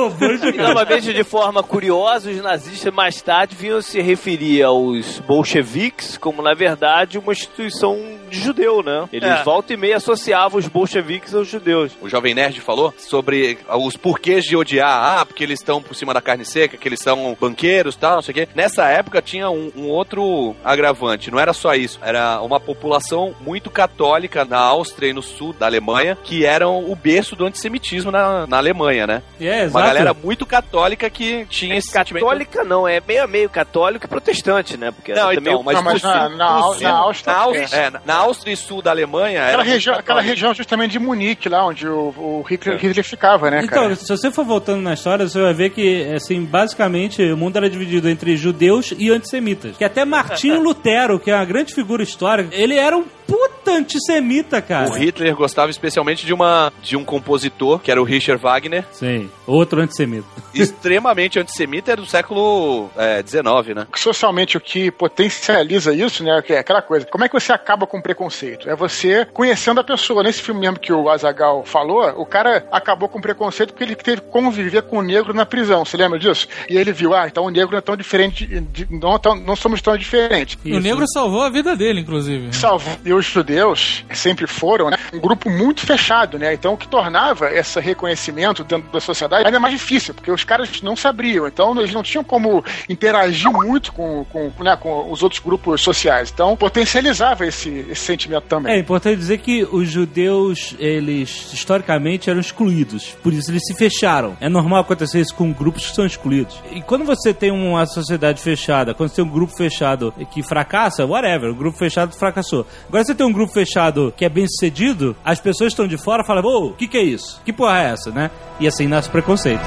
[0.53, 6.41] e novamente, de forma curiosa, os nazistas mais tarde vinham se referir aos bolcheviques como,
[6.41, 7.97] na verdade, uma instituição
[8.29, 9.07] de judeu, né?
[9.13, 9.43] Eles É.
[9.43, 11.91] volta e meia associavam os bolcheviques aos judeus.
[12.01, 15.19] O Jovem Nerd falou sobre os porquês de odiar.
[15.19, 18.21] Ah, porque eles estão por cima da carne seca, que eles são banqueiros tal, não
[18.21, 18.47] sei o quê.
[18.55, 21.29] Nessa época tinha um, um outro agravante.
[21.31, 21.99] Não era só isso.
[22.01, 26.95] Era uma população muito católica na Áustria e no sul da Alemanha, que eram o
[26.95, 29.21] berço do antissemitismo na, na Alemanha, né?
[29.39, 29.85] É, Uma exato.
[29.87, 32.23] galera muito católica que tinha esse sentimento.
[32.23, 34.91] Católica não, é meio a meio católico e protestante, né?
[34.91, 38.15] Porque Não, também então, mas, Não, mas na- na Áustria- na Áustria, é, na- na
[38.15, 42.13] Áustria e sul da Alemanha Aquela região, aquela região justamente de Munique, lá onde o,
[42.17, 43.95] o Hitler, Hitler ficava, né, Então, cara?
[43.95, 47.69] se você for voltando na história, você vai ver que, assim, basicamente, o mundo era
[47.69, 49.77] dividido entre judeus e antissemitas.
[49.77, 54.61] Que até Martinho Lutero, que é uma grande figura histórica, ele era um puta antissemita,
[54.61, 54.89] cara.
[54.89, 57.42] O Hitler gostava especialmente de uma de um compositor,
[57.83, 60.25] que era o Richard Wagner, Sim, outro antissemita.
[60.53, 62.89] extremamente antissemita, é do século
[63.25, 63.87] XIX, né?
[63.95, 67.05] Socialmente, o que potencializa isso, né, que é aquela coisa.
[67.05, 68.69] Como é que você acaba com o preconceito?
[68.69, 70.23] É você conhecendo a pessoa.
[70.23, 74.21] Nesse filme mesmo que o Azagal falou, o cara acabou com preconceito porque ele teve
[74.21, 75.83] que conviver com o negro na prisão.
[75.85, 76.47] Você lembra disso?
[76.69, 79.55] E ele viu, ah, então o negro não é tão diferente, de- não, tão- não
[79.55, 80.57] somos tão diferentes.
[80.65, 82.53] O negro salvou a vida dele, inclusive.
[82.53, 82.89] Salvo.
[83.05, 86.53] E os judeus sempre foram né, um grupo muito fechado, né?
[86.53, 90.81] Então, o que tornava esse reconhecimento dentro da sociedade ainda mais difícil, porque os caras
[90.81, 91.47] não se abriam.
[91.47, 96.31] Então, eles não tinham como interagir muito com, com, né, com os outros grupos sociais.
[96.33, 98.73] Então, potencializava esse, esse sentimento também.
[98.73, 104.37] É importante dizer que os judeus, eles historicamente eram excluídos, por isso eles se fecharam.
[104.39, 106.59] É normal acontecer isso com grupos que são excluídos.
[106.71, 111.05] E quando você tem uma sociedade fechada, quando você tem um grupo fechado que fracassa,
[111.05, 112.65] whatever, o grupo fechado fracassou.
[112.87, 116.23] Agora você tem um grupo fechado que é bem sucedido, as pessoas estão de fora
[116.23, 117.22] e falam, ô, o que, que é isso?
[117.43, 118.31] Que porra é essa, né?
[118.59, 119.63] E assim nasce preconceito.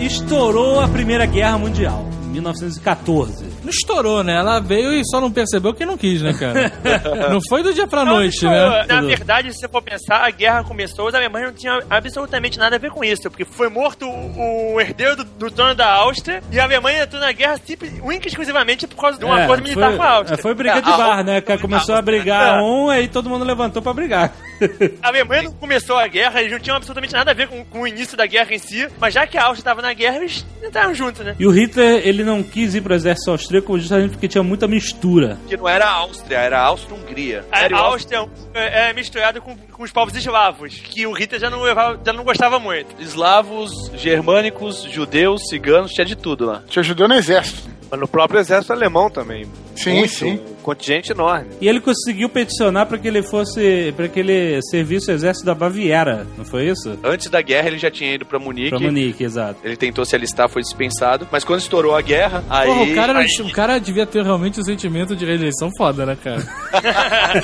[0.00, 3.49] Estourou a Primeira Guerra Mundial, em 1914.
[3.62, 4.36] Não estourou, né?
[4.36, 6.72] Ela veio e só não percebeu que não quis, né, cara?
[7.30, 8.86] não foi do dia pra noite, Não, né?
[8.88, 12.76] Na verdade, se você for pensar, a guerra começou, os alemães não tinham absolutamente nada
[12.76, 16.42] a ver com isso, porque foi morto o, o herdeiro do, do trono da Áustria
[16.50, 19.44] e a Alemanha entrou na guerra simples, única e exclusivamente por causa de um É,
[19.44, 20.34] acordo militar foi, com a Áustria.
[20.38, 21.40] é, Foi briga de É, a- bar, né?
[21.40, 22.62] Que começou a brigar É.
[22.62, 24.32] um, aí todo mundo levantou pra brigar.
[25.02, 27.82] A Alemanha não começou a guerra, eles não tinham absolutamente nada a ver com, com
[27.82, 30.46] o início da guerra em si, mas já que a Áustria estava na guerra, eles
[30.62, 31.34] entraram juntos, né?
[31.38, 35.38] E o Hitler, ele não quis ir pro exército austríaco justamente porque tinha muita mistura.
[35.48, 37.44] Que não era a Áustria, era a Áustria-Hungria.
[37.50, 41.50] A, o Áustria é, é misturada com, com os povos eslavos, que o Hitler já
[41.50, 41.64] não,
[42.04, 43.00] já não gostava muito.
[43.00, 46.62] Eslavos, germânicos, judeus, ciganos, tinha de tudo lá.
[46.68, 47.70] Tinha judeu no exército.
[47.90, 49.46] Mas no próprio exército alemão também.
[49.74, 50.40] Sim, Muito, sim.
[50.70, 51.48] Um contingente enorme.
[51.60, 55.54] E ele conseguiu peticionar para que ele fosse, para que ele servisse o exército da
[55.54, 56.96] Baviera, não foi isso?
[57.02, 58.70] Antes da guerra ele já tinha ido pra Munique.
[58.70, 59.56] Pra Munique, exato.
[59.64, 61.26] Ele tentou se alistar, foi dispensado.
[61.32, 62.68] Mas quando estourou a guerra, aí.
[62.68, 66.16] Porra, o cara, aí- o cara devia ter realmente um sentimento de rejeição foda, né,
[66.22, 66.40] cara?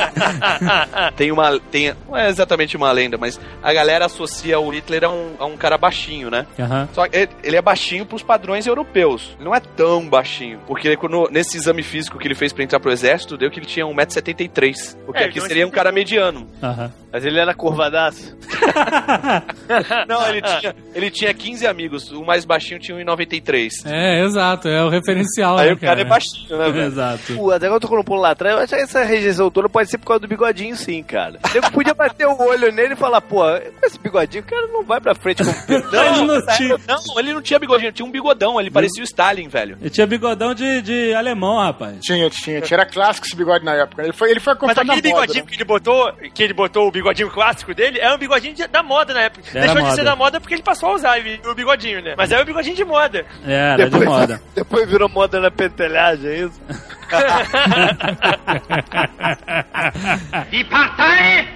[1.17, 1.59] tem uma.
[1.71, 5.47] Tem, não é exatamente uma lenda, mas a galera associa o Hitler a um, a
[5.47, 6.47] um cara baixinho, né?
[6.59, 6.89] Aham.
[6.93, 9.35] Só que ele, ele é baixinho pros padrões europeus.
[9.37, 10.61] Ele não é tão baixinho.
[10.67, 13.67] Porque quando, nesse exame físico que ele fez pra entrar pro exército, deu que ele
[13.67, 14.97] tinha 1,73m.
[15.07, 16.49] O que É, aqui então seria um cara mediano.
[16.63, 16.93] Aham.
[17.13, 18.37] Mas ele era curvadaço.
[20.07, 22.11] Não, ele tinha, ele tinha 15 amigos.
[22.13, 23.71] O mais baixinho tinha 1,93.
[23.87, 26.87] É, exato, é o referencial, Aí né, o cara é baixinho, né, velho?
[26.87, 27.35] Exato.
[27.35, 29.51] Pô, até quando eu tô com um pulo lá atrás, eu acho que essa rejeição
[29.51, 31.39] toda pode ser por causa do bigodinho, sim, cara.
[31.55, 34.85] Eu podia bater o olho nele e falar, pô, com esse bigodinho, o cara não
[34.85, 36.77] vai pra frente como Ele não tinha.
[36.87, 38.61] Não, ele não tinha bigodinho, tinha um bigodão.
[38.61, 39.79] Ele parecia o Stalin, velho.
[39.81, 41.99] Ele tinha bigodão de, de alemão, rapaz.
[42.01, 42.77] Tinha, tinha, tinha.
[42.77, 44.03] Era clássico esse bigode na época.
[44.03, 45.51] Ele foi, ele foi Mas aquele a moda, bigodinho né?
[45.51, 48.83] que ele botou, que ele botou o bigodinho clássico dele, é um bigodinho de- da
[48.83, 49.45] moda na época.
[49.51, 49.91] Era Deixou moda.
[49.91, 52.15] de ser da moda porque ele passou a usar o bigodinho, né?
[52.17, 53.27] Mas é o bigodinho de moda.
[53.47, 54.43] É, era de moda.
[54.57, 56.61] Depois virou moda na pentelhagem, é isso?
[60.51, 61.47] Die Partei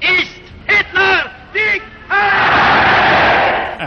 [0.00, 1.30] ist Hitler!
[1.52, 1.82] Sieg!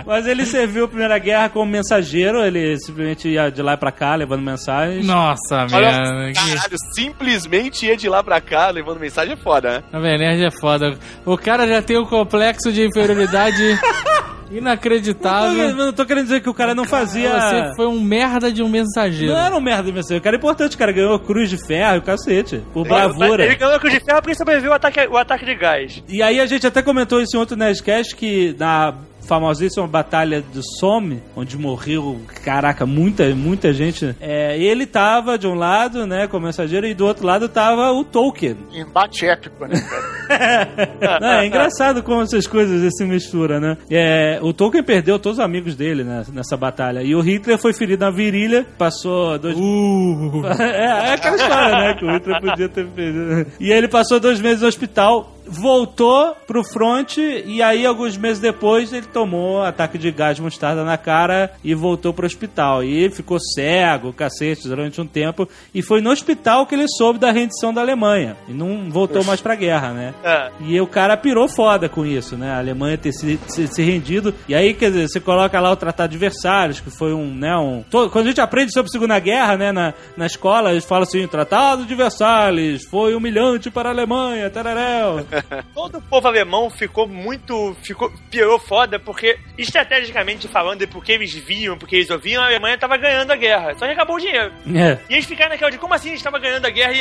[0.06, 4.14] Mas ele serviu a Primeira Guerra como mensageiro, ele simplesmente ia de lá pra cá
[4.16, 5.06] levando mensagens.
[5.06, 6.28] Nossa, merda.
[6.28, 9.84] que- caralho, simplesmente ia de lá pra cá levando mensagem é foda, né?
[9.94, 10.98] A Nerd é foda.
[11.26, 13.64] O cara já tem um complexo de inferioridade
[14.52, 15.74] Eu inacreditável.
[15.76, 17.32] não tô querendo dizer que o cara não fazia.
[17.32, 19.34] Você foi um merda de um mensageiro.
[19.34, 21.50] Não era um merda de mensageiro, o cara é importante, o cara ganhou a cruz
[21.50, 23.44] de ferro e o cacete, por bravura.
[23.44, 26.04] Ele ganhou a cruz de ferro porque sobreviveu ao ataque, o ataque de gás.
[26.08, 28.94] E aí a gente até comentou isso em outro Nerdcast que na
[29.26, 35.56] famosíssima Batalha do Somme, onde morreu, caraca, muita, muita gente, é, ele tava de um
[35.56, 38.56] lado, né, como mensageiro, e do outro lado tava o Tolkien.
[38.72, 40.16] Embate épico, né, cara?
[41.20, 43.78] Não, é engraçado como essas coisas se misturam, né?
[43.90, 47.02] É, o Tolkien perdeu todos os amigos dele né, nessa batalha.
[47.02, 49.58] E o Hitler foi ferido na virilha, passou dois.
[50.60, 51.96] é, é aquela história, né?
[51.96, 53.52] Que o Hitler podia ter perdido.
[53.60, 55.35] E ele passou dois meses no hospital.
[55.48, 60.98] Voltou pro front e aí, alguns meses depois, ele tomou ataque de gás mostarda na
[60.98, 62.84] cara e voltou pro hospital.
[62.84, 65.48] E ficou cego, cacete, durante um tempo.
[65.74, 68.36] E foi no hospital que ele soube da rendição da Alemanha.
[68.48, 70.14] E não voltou mais pra guerra, né?
[70.24, 70.52] É.
[70.62, 72.52] E o cara pirou foda com isso, né?
[72.52, 74.34] A Alemanha ter se, se, se rendido.
[74.48, 77.56] E aí, quer dizer, você coloca lá o Tratado de Versalhes, que foi um, né,
[77.58, 77.84] um...
[77.90, 81.04] to- Quando a gente aprende sobre a Segunda Guerra, né, na, na escola, eles falam
[81.04, 85.26] assim, Tratado de Versalhes foi humilhante para a Alemanha, tararéu.
[85.74, 87.76] Todo o povo alemão ficou muito.
[87.84, 92.78] ficou piorou foda, porque, estrategicamente falando, e porque eles viam, porque eles ouviam, a Alemanha
[92.78, 93.74] tava ganhando a guerra.
[93.76, 94.52] Só que acabou o dinheiro.
[94.76, 97.00] É, E eles ficaram naquela de como assim a gente tava ganhando a guerra e,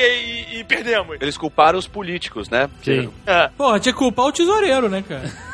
[0.57, 1.17] e- e perdemos?
[1.21, 2.69] Eles culparam os políticos, né?
[2.83, 3.11] sim.
[3.27, 3.49] É.
[3.57, 5.31] Porra, tinha que culpar o tesoureiro, né, cara?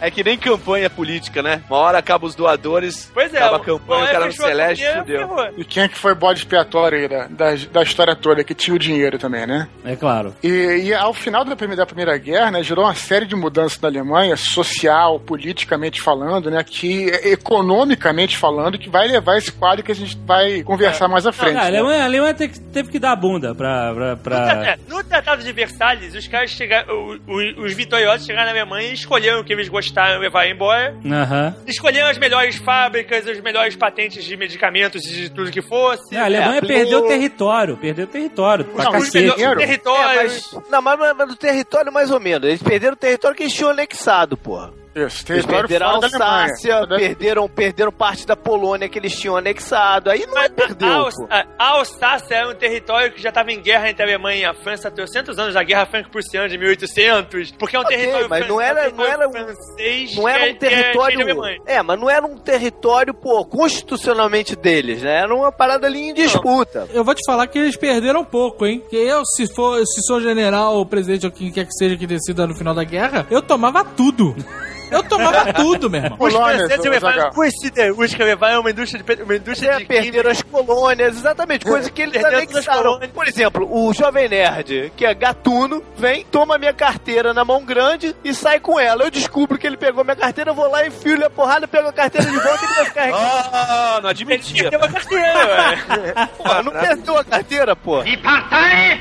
[0.00, 1.62] É que nem campanha política, né?
[1.68, 4.32] Uma hora acaba os doadores, Pois é, acaba a campanha, o o cara no a
[4.32, 5.28] celeste, fudeu.
[5.56, 8.74] E quem é que foi bode expiatório aí da, da, da história toda, que tinha
[8.74, 9.68] o dinheiro também, né?
[9.84, 10.34] É claro.
[10.42, 10.48] E,
[10.86, 13.88] e ao final da primeira, da primeira Guerra, né, gerou uma série de mudanças na
[13.88, 19.94] Alemanha, social, politicamente falando, né, que economicamente falando, que vai levar esse quadro que a
[19.94, 21.56] gente vai conversar mais à frente.
[21.56, 21.66] A né?
[21.78, 23.92] Alemanha, a Alemanha teve, que- teve que dar a bunda pra...
[23.94, 26.92] pra, pra- É, no Tratado de Versalhes, os caras chegaram.
[26.94, 30.46] o- o- Os vitoriosos chegaram na Alemanha e escolheram o que eles gostaram e levar
[30.48, 30.96] embora.
[31.04, 31.54] Aham.
[31.66, 36.14] Escolheram as melhores fábricas, as melhores patentes de medicamentos e de tudo que fosse.
[36.16, 40.20] É, a Alemanha É, perdeu o- território, perdeu território pra Não, melhores- Dinheiro, território.
[40.20, 42.48] É, mas, não, mas, mas- mas do território mais ou menos.
[42.48, 44.72] Eles perderam o território que eles tinham anexado, porra.
[44.94, 46.14] Isso, perderam a Alemanha.
[46.24, 50.10] Alsácia, perderam, perderam parte da Polônia que eles tinham anexado.
[50.10, 53.50] Aí não é A, perdeu, Alsa- a- a Alsácia era um território que já estava
[53.50, 56.56] em guerra entre a Alemanha e a França há 300 anos, da Guerra Franco-Prussiana de
[56.58, 60.16] 1800, porque é um Ok, território mas não era- é um não era um- francês
[60.16, 61.26] Não era um é- é- é território.
[61.66, 65.20] É, mas não era um território, pô, constitucionalmente deles, né?
[65.22, 66.88] Era uma parada ali em disputa.
[66.92, 68.82] Eu vou te falar que eles perderam pouco, hein?
[68.88, 72.06] Que eu, se for, se sou general ou presidente ou quem quer que seja que
[72.06, 74.34] decida no final da guerra, eu tomava tudo.
[74.94, 76.16] Eu tomava tudo, meu irmão.
[76.20, 77.32] Os Polônia, franceses seu levaram Zagal.
[77.44, 81.90] os siderúrgicos levaram uma indústria de, uma indústria É, de perderam as colônias, exatamente, coisa
[81.90, 82.82] que eles anexaram.
[82.82, 83.10] colônias.
[83.12, 88.14] Por exemplo, o Jovem Nerd, que é gatuno, vem, toma minha carteira na mão grande
[88.24, 89.04] e sai com ela.
[89.04, 91.92] Eu descubro que ele pegou minha carteira, eu vou lá, enfio-lhe a porrada, pego a
[91.92, 93.04] carteira de volta e ele vai ficar
[93.56, 94.70] Ah, não Ele admitia.
[94.70, 96.28] perdeu a carteira, ué.
[96.38, 98.02] Pô, não perdeu a carteira, pô.
[98.02, 99.00] Die Partei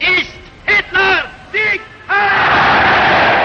[0.00, 0.30] ist
[0.66, 1.26] Hitler!
[1.52, 1.80] Sieg!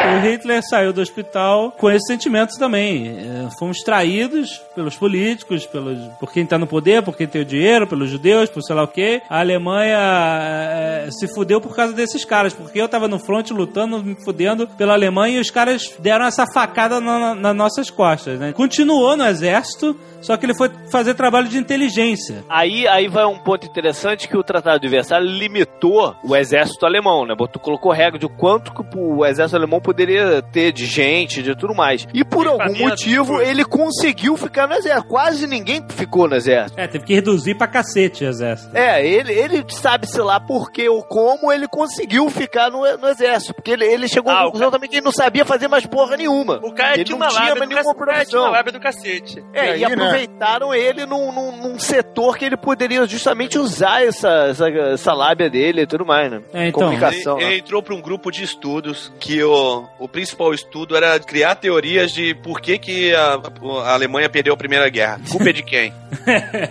[0.04, 3.08] O Hitler saiu do hospital com esses sentimentos também.
[3.10, 7.46] É, Fomos traídos pelos políticos, pelos, por quem tá no poder, por quem tem o
[7.46, 9.22] dinheiro, pelos judeus, por sei lá o quê.
[9.30, 14.04] A Alemanha é, se fudeu por causa desses caras, porque eu tava no front lutando,
[14.04, 18.40] me fudendo pela Alemanha e os caras deram essa facada na- na- nas nossas costas,
[18.40, 18.52] né?
[18.54, 22.44] Continuou no exército, só que ele foi fazer trabalho de inteligência.
[22.50, 27.26] Aí, aí vai um ponto interessante que o Tratado de Versalhes limitou o exército alemão,
[27.26, 27.36] né?
[27.36, 31.76] Botou, colocou regra de quanto que o exército alemão poderia ter de gente, de tudo
[31.76, 32.08] mais.
[32.14, 33.42] E por algum motivo tudo.
[33.42, 35.08] ele conseguiu ficar no exército.
[35.08, 36.80] Quase ninguém ficou no exército.
[36.80, 38.76] É, teve que reduzir pra cacete o exército.
[38.76, 43.54] É, ele, ele sabe-se lá por que ou como ele conseguiu ficar no, no exército.
[43.54, 46.18] Porque ele, ele chegou Ah, à conclusão também que ele não sabia fazer mais porra
[46.18, 46.60] nenhuma.
[46.64, 48.52] O cara ele tinha não uma tinha lábia mais do nenhuma cara tinha profissão.
[48.52, 49.44] lábia do cacete.
[49.54, 50.06] É, E e, aí, né?
[50.06, 55.50] aproveitaram ele num, num, num setor que ele poderia justamente usar essa, essa, essa lábia
[55.50, 56.42] dele e tudo mais, né?
[56.54, 56.82] É, então.
[56.82, 57.38] Comunicação.
[57.38, 57.52] Ele, né?
[57.54, 62.12] ele entrou para um grupo de estudos que o, o principal estudo era criar teorias
[62.12, 63.40] de por que, que a,
[63.86, 65.20] a Alemanha perdeu a Primeira Guerra.
[65.30, 65.94] Culpa é de quem?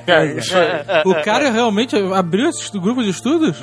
[0.07, 1.03] É.
[1.05, 3.57] O cara realmente abriu esse grupo de estudos?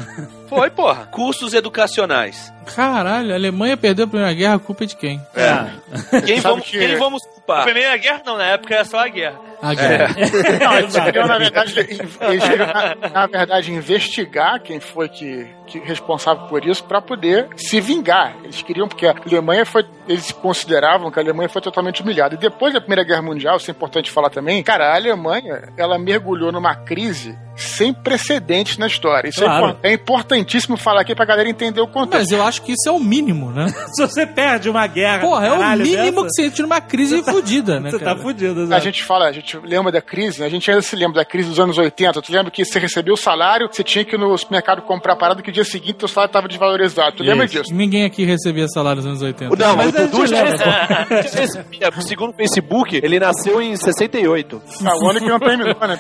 [0.48, 1.06] Foi, porra.
[1.08, 2.52] Custos educacionais.
[2.76, 5.22] Caralho, a Alemanha perdeu a Primeira Guerra, a culpa é de quem?
[5.36, 6.22] É.
[6.22, 7.64] Quem, Sabe vamos, que- quem vamos A culpar?
[7.64, 9.40] primeira guerra não, na época era só a guerra.
[9.60, 10.16] A guerra.
[10.64, 15.80] Não, eles queriam, na verdade, eles queriam, na, na verdade, investigar quem foi que, que
[15.80, 18.36] responsável por isso para poder se vingar.
[18.44, 19.84] Eles queriam, porque a Alemanha foi.
[20.08, 22.36] Eles consideravam que a Alemanha foi totalmente humilhada.
[22.36, 25.98] E depois da Primeira Guerra Mundial, isso é importante falar também, cara, a Alemanha ela
[25.98, 29.28] mergulhou numa crise sem precedentes na história.
[29.30, 29.66] Isso é Claro.
[29.70, 32.30] impor- é, importantíssimo falar aqui pra galera entender o contexto.
[32.30, 33.68] Mas eu acho que isso é o mínimo, né?
[33.94, 35.20] Se você perde uma guerra.
[35.22, 38.16] Porra, é o caralho mínimo dessa, que você entra numa crise fodida, né, Você cara?
[38.16, 40.46] tá fudido, A gente fala, a gente lembra da crise, né?
[40.46, 42.22] a gente ainda se lembra da crise dos anos 80.
[42.22, 45.42] Tu lembra que você recebeu o salário, você tinha que ir no supermercado comprar parada
[45.42, 47.18] que o dia seguinte teu salário estava desvalorizado.
[47.18, 47.62] Tu lembra Isso.
[47.62, 47.74] disso?
[47.74, 49.56] Ninguém aqui recebia salário nos anos 80.
[49.56, 51.08] Não, mas o Dudu já lembra.
[51.10, 51.92] recebia.
[52.02, 54.62] Segundo o Facebook, ele nasceu em 68.
[54.86, 56.00] Ah, o ano que não terminou, né?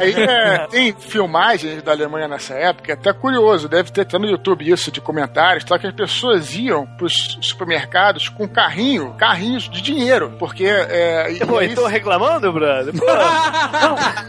[0.00, 4.26] Aí é, tem filmagens da Alemanha nessa época, é até curioso, deve ter até no
[4.26, 5.78] YouTube isso de comentários, tá?
[5.78, 11.58] Que as pessoas iam pros supermercados com carrinho, carrinhos de dinheiro, porque é, e Pô,
[11.58, 12.92] aí, então reclamando, brother?
[12.98, 13.06] Pô,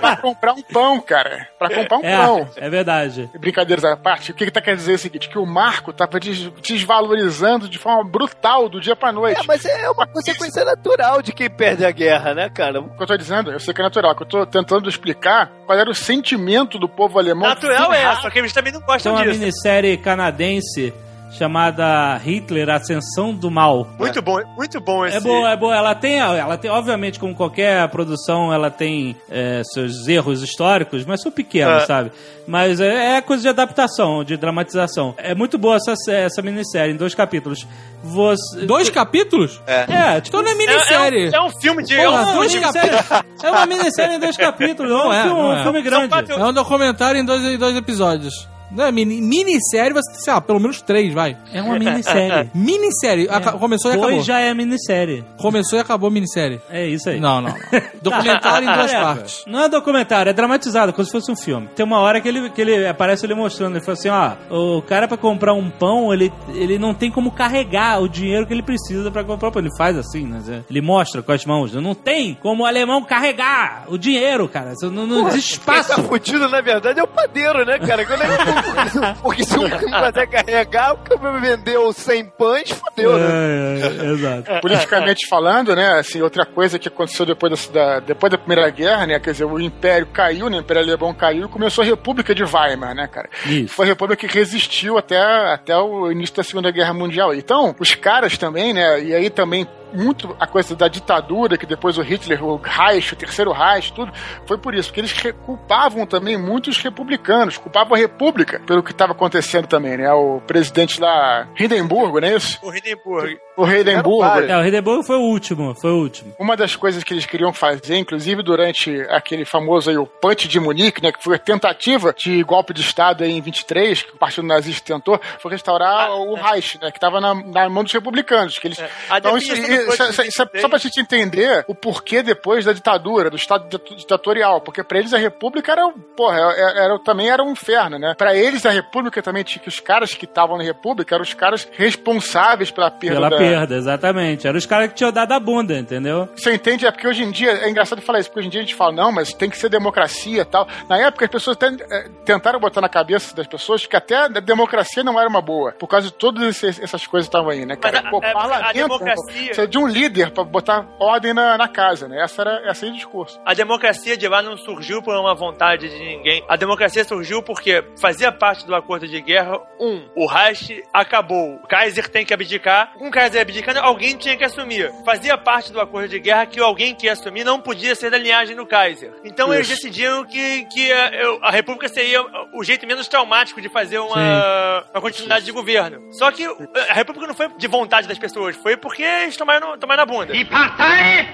[0.00, 1.48] pra comprar um pão, cara.
[1.58, 2.48] Pra comprar um pão.
[2.56, 3.30] É, é verdade.
[3.38, 5.92] Brincadeiras à parte, o que, que tá quer dizer é o seguinte: que o marco
[5.92, 9.40] tava des- desvalorizando de forma brutal do dia pra noite.
[9.40, 12.80] é, mas é uma consequência natural de quem perde a guerra, né, cara?
[12.80, 14.88] O que eu tô dizendo, eu sei que é natural, o que eu tô tentando
[14.88, 17.48] explicar qual era o sentimento do povo alemão.
[17.48, 19.38] Natural é, só que eles também não gostam uma disso.
[19.40, 20.92] minissérie canadense
[21.30, 23.86] chamada Hitler, Ascensão do Mal.
[23.98, 25.18] Muito bom, muito bom esse.
[25.18, 25.76] É boa, é boa.
[25.76, 31.20] Ela tem, ela tem, obviamente, como qualquer produção, ela tem é, seus erros históricos, mas
[31.20, 31.86] são pequenos, É.
[31.86, 32.10] sabe?
[32.46, 35.14] Mas é, é coisa de adaptação, de dramatização.
[35.18, 37.66] É muito boa essa, essa minissérie, em dois capítulos.
[38.02, 38.64] Você...
[38.64, 39.60] Dois capítulos?
[39.66, 41.28] É, tipo, Então não é É, é, minissérie.
[41.30, 41.94] um, é um filme de.
[41.94, 42.90] Porra, é um- dois minissérie-
[43.44, 45.62] é uma minissérie em dois capítulos, não, Não é, é, um filme, não um é.
[45.62, 46.08] filme grande.
[46.08, 48.48] quatro- É um documentário em dois, em dois episódios.
[48.70, 51.36] Não é mini, minissérie, você, sei lá, pelo menos três, vai.
[51.52, 52.50] É uma minissérie.
[52.54, 53.28] Minissérie.
[53.30, 54.10] Aca- Começou e acabou.
[54.12, 55.24] Dois já é minissérie.
[55.38, 56.60] Começou e acabou a minissérie.
[56.70, 57.18] É isso aí.
[57.20, 57.50] Não, não.
[57.50, 57.58] não.
[58.02, 59.44] Documentário em duas partes.
[59.46, 61.68] Não é documentário, é dramatizado, como se fosse um filme.
[61.74, 64.32] Tem uma hora que ele, que ele aparece ele mostrando, ele fala assim, ó,
[64.78, 68.52] o cara pra comprar um pão, ele, ele não tem como carregar o dinheiro que
[68.52, 69.62] ele precisa pra comprar o pão.
[69.62, 70.62] Ele faz assim, né?
[70.70, 71.72] Ele mostra com as mãos.
[71.74, 74.72] Não tem como o alemão carregar o dinheiro, cara.
[74.82, 76.02] Não, não existe Quem tá espaço.
[76.04, 78.04] fudido, na verdade, é o padeiro, né, cara?
[78.06, 78.57] Quando ele-
[79.22, 83.26] Porque se um não consegue carregar, o cara vendeu 100 pães, fodeu, né?
[83.26, 84.50] É, é, exato.
[84.60, 89.06] Politicamente falando, né, assim, outra coisa que aconteceu depois da, da- depois da Primeira Guerra,
[89.06, 92.34] né, quer dizer, o Império caiu, né, o Império Alemão caiu e começou a República
[92.34, 93.28] de Weimar, né, cara?
[93.46, 93.74] Isso.
[93.74, 97.34] Foi a República que resistiu até, até o início da Segunda Guerra Mundial.
[97.34, 101.98] Então, os caras também, né, e aí também muito a coisa da ditadura, que depois
[101.98, 104.12] o Hitler, o Reich, o terceiro Reich, tudo,
[104.46, 105.14] foi por isso, porque eles
[105.44, 110.12] culpavam também muitos republicanos, culpavam a República pelo que estava acontecendo também, né?
[110.12, 112.58] O presidente lá, Hindenburgo, não é isso?
[112.62, 113.38] O Hindenburg.
[113.60, 114.24] O Hindenburgo.
[114.24, 116.34] Era É, o Hindenburg foi o último, foi o último.
[116.38, 120.60] Uma das coisas que eles queriam fazer, inclusive durante aquele famoso aí, o Punch de
[120.60, 124.18] Munique, né, que foi a tentativa de golpe de Estado aí em 23, que o
[124.18, 128.58] Partido Nazista tentou, foi restaurar o Reich, né, que estava na, na mão dos republicanos.
[128.58, 128.78] Que eles,
[129.10, 132.72] A então, isso, definição Frankfurt, só, só- só- pra gente entender o porquê depois da
[132.72, 137.28] ditadura, do Estado dit- ditatorial, porque pra eles a República era, porra, era, era- também
[137.28, 138.14] era um inferno, né?
[138.16, 141.34] Pra eles a República também tinha que os caras que estavam na República eram os
[141.34, 143.36] caras responsáveis pela perda Pela da...
[143.50, 144.46] perda, exatamente.
[144.46, 146.28] Eram os caras que tinham dado a bunda, entendeu?
[146.36, 146.86] Você entende?
[146.86, 148.74] É porque hoje em dia, é engraçado falar isso, porque hoje em dia a gente
[148.74, 150.66] fala, não, mas tem que ser democracia e tal.
[150.88, 154.28] Na época as pessoas até, eh, tentaram botar na cabeça das pessoas que até a
[154.28, 157.64] democracia não era uma boa, por causa de todas esses- essas coisas que estavam aí,
[157.66, 158.02] né, cara?
[158.02, 161.56] Mas a- Pô, a- a parlamento, democracia- precisa de um líder pra botar ordem na,
[161.56, 162.22] na casa, né?
[162.22, 163.40] Essa era, essa aí é o discurso.
[163.44, 166.44] A democracia de lá não surgiu por uma vontade de ninguém.
[166.48, 169.58] A democracia surgiu porque fazia parte do acordo de guerra.
[169.80, 171.56] Um, o Reich acabou.
[171.62, 172.92] O Kaiser tem que abdicar.
[173.00, 174.90] Um Kaiser abdicando, alguém tinha que assumir.
[175.04, 178.18] Fazia parte do acordo de guerra que alguém que ia assumir não podia ser da
[178.18, 179.12] linhagem do Kaiser.
[179.24, 179.76] Então eles Isso.
[179.82, 182.22] decidiram que, que a, eu- a república seria
[182.54, 186.12] o jeito menos traumático de fazer uma, uma continuidade de governo.
[186.12, 186.44] Só que
[186.90, 190.32] a república não foi de vontade das pessoas, foi porque eles tomaram, tomaram na bunda.
[190.32, 191.26] Die Partei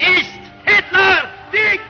[0.00, 0.30] ist
[0.66, 1.28] Hitler!
[1.50, 1.80] Sieg!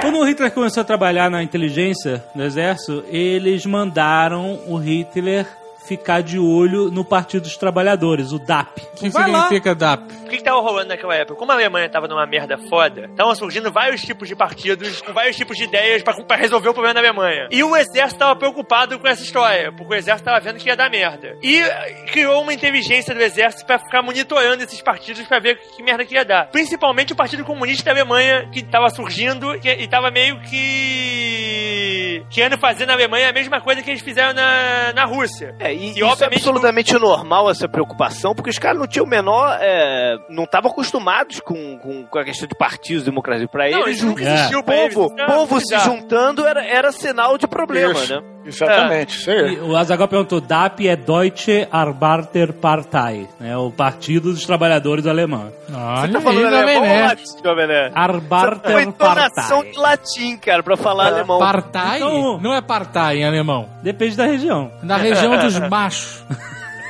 [0.00, 5.46] Quando o Hitler começou a trabalhar na inteligência do exército, eles mandaram o Hitler
[5.86, 8.78] ficar de olho no Partido dos Trabalhadores, o DAP.
[8.78, 9.42] O que Vai lá.
[9.42, 10.02] significa DAP?
[10.12, 11.38] O que, que tava rolando naquela época?
[11.38, 15.36] Como a Alemanha tava numa merda foda, estavam surgindo vários tipos de partidos com vários
[15.36, 17.48] tipos de ideias pra, pra resolver o problema da Alemanha.
[17.50, 20.76] E o exército tava preocupado com essa história, porque o exército tava vendo que ia
[20.76, 21.36] dar merda.
[21.42, 25.82] E eh, criou uma inteligência do exército pra ficar monitorando esses partidos pra ver que
[25.82, 26.48] merda que ia dar.
[26.50, 31.99] Principalmente o Partido Comunista da Alemanha, que tava surgindo que- e tava meio que.
[32.28, 35.54] Querendo fazer na Alemanha a mesma coisa que eles fizeram na, na Rússia.
[35.58, 39.08] É, e, E, isso é absolutamente normal essa preocupação, porque os caras não tinham o
[39.08, 39.58] menor.
[39.60, 43.46] é, não estavam acostumados com, com, com a questão de partidos, democracia.
[43.48, 44.34] Pra Não, eles, nunca É.
[44.34, 44.94] existiu o pra eles.
[44.94, 48.14] povo, Isso é povo se juntando era, era sinal de problema, Isso.
[48.20, 48.22] né?
[48.44, 49.54] Exatamente, isso aí.
[49.54, 55.52] E o Azaghal perguntou, DAP é Deutsche Arbeiterpartei, né, o Partido dos Trabalhadores Alemão.
[55.72, 57.92] Olha Você tá falando aí, alemão ou latim, Jovem Nerd?
[57.92, 58.82] Foi Arbeiterpartei.
[58.82, 61.38] entonação de latim, cara, pra falar alemão.
[61.38, 61.98] Partai?
[61.98, 63.68] Então- Não é partai em alemão.
[63.82, 64.70] Depende da região.
[64.82, 66.24] Na região dos machos.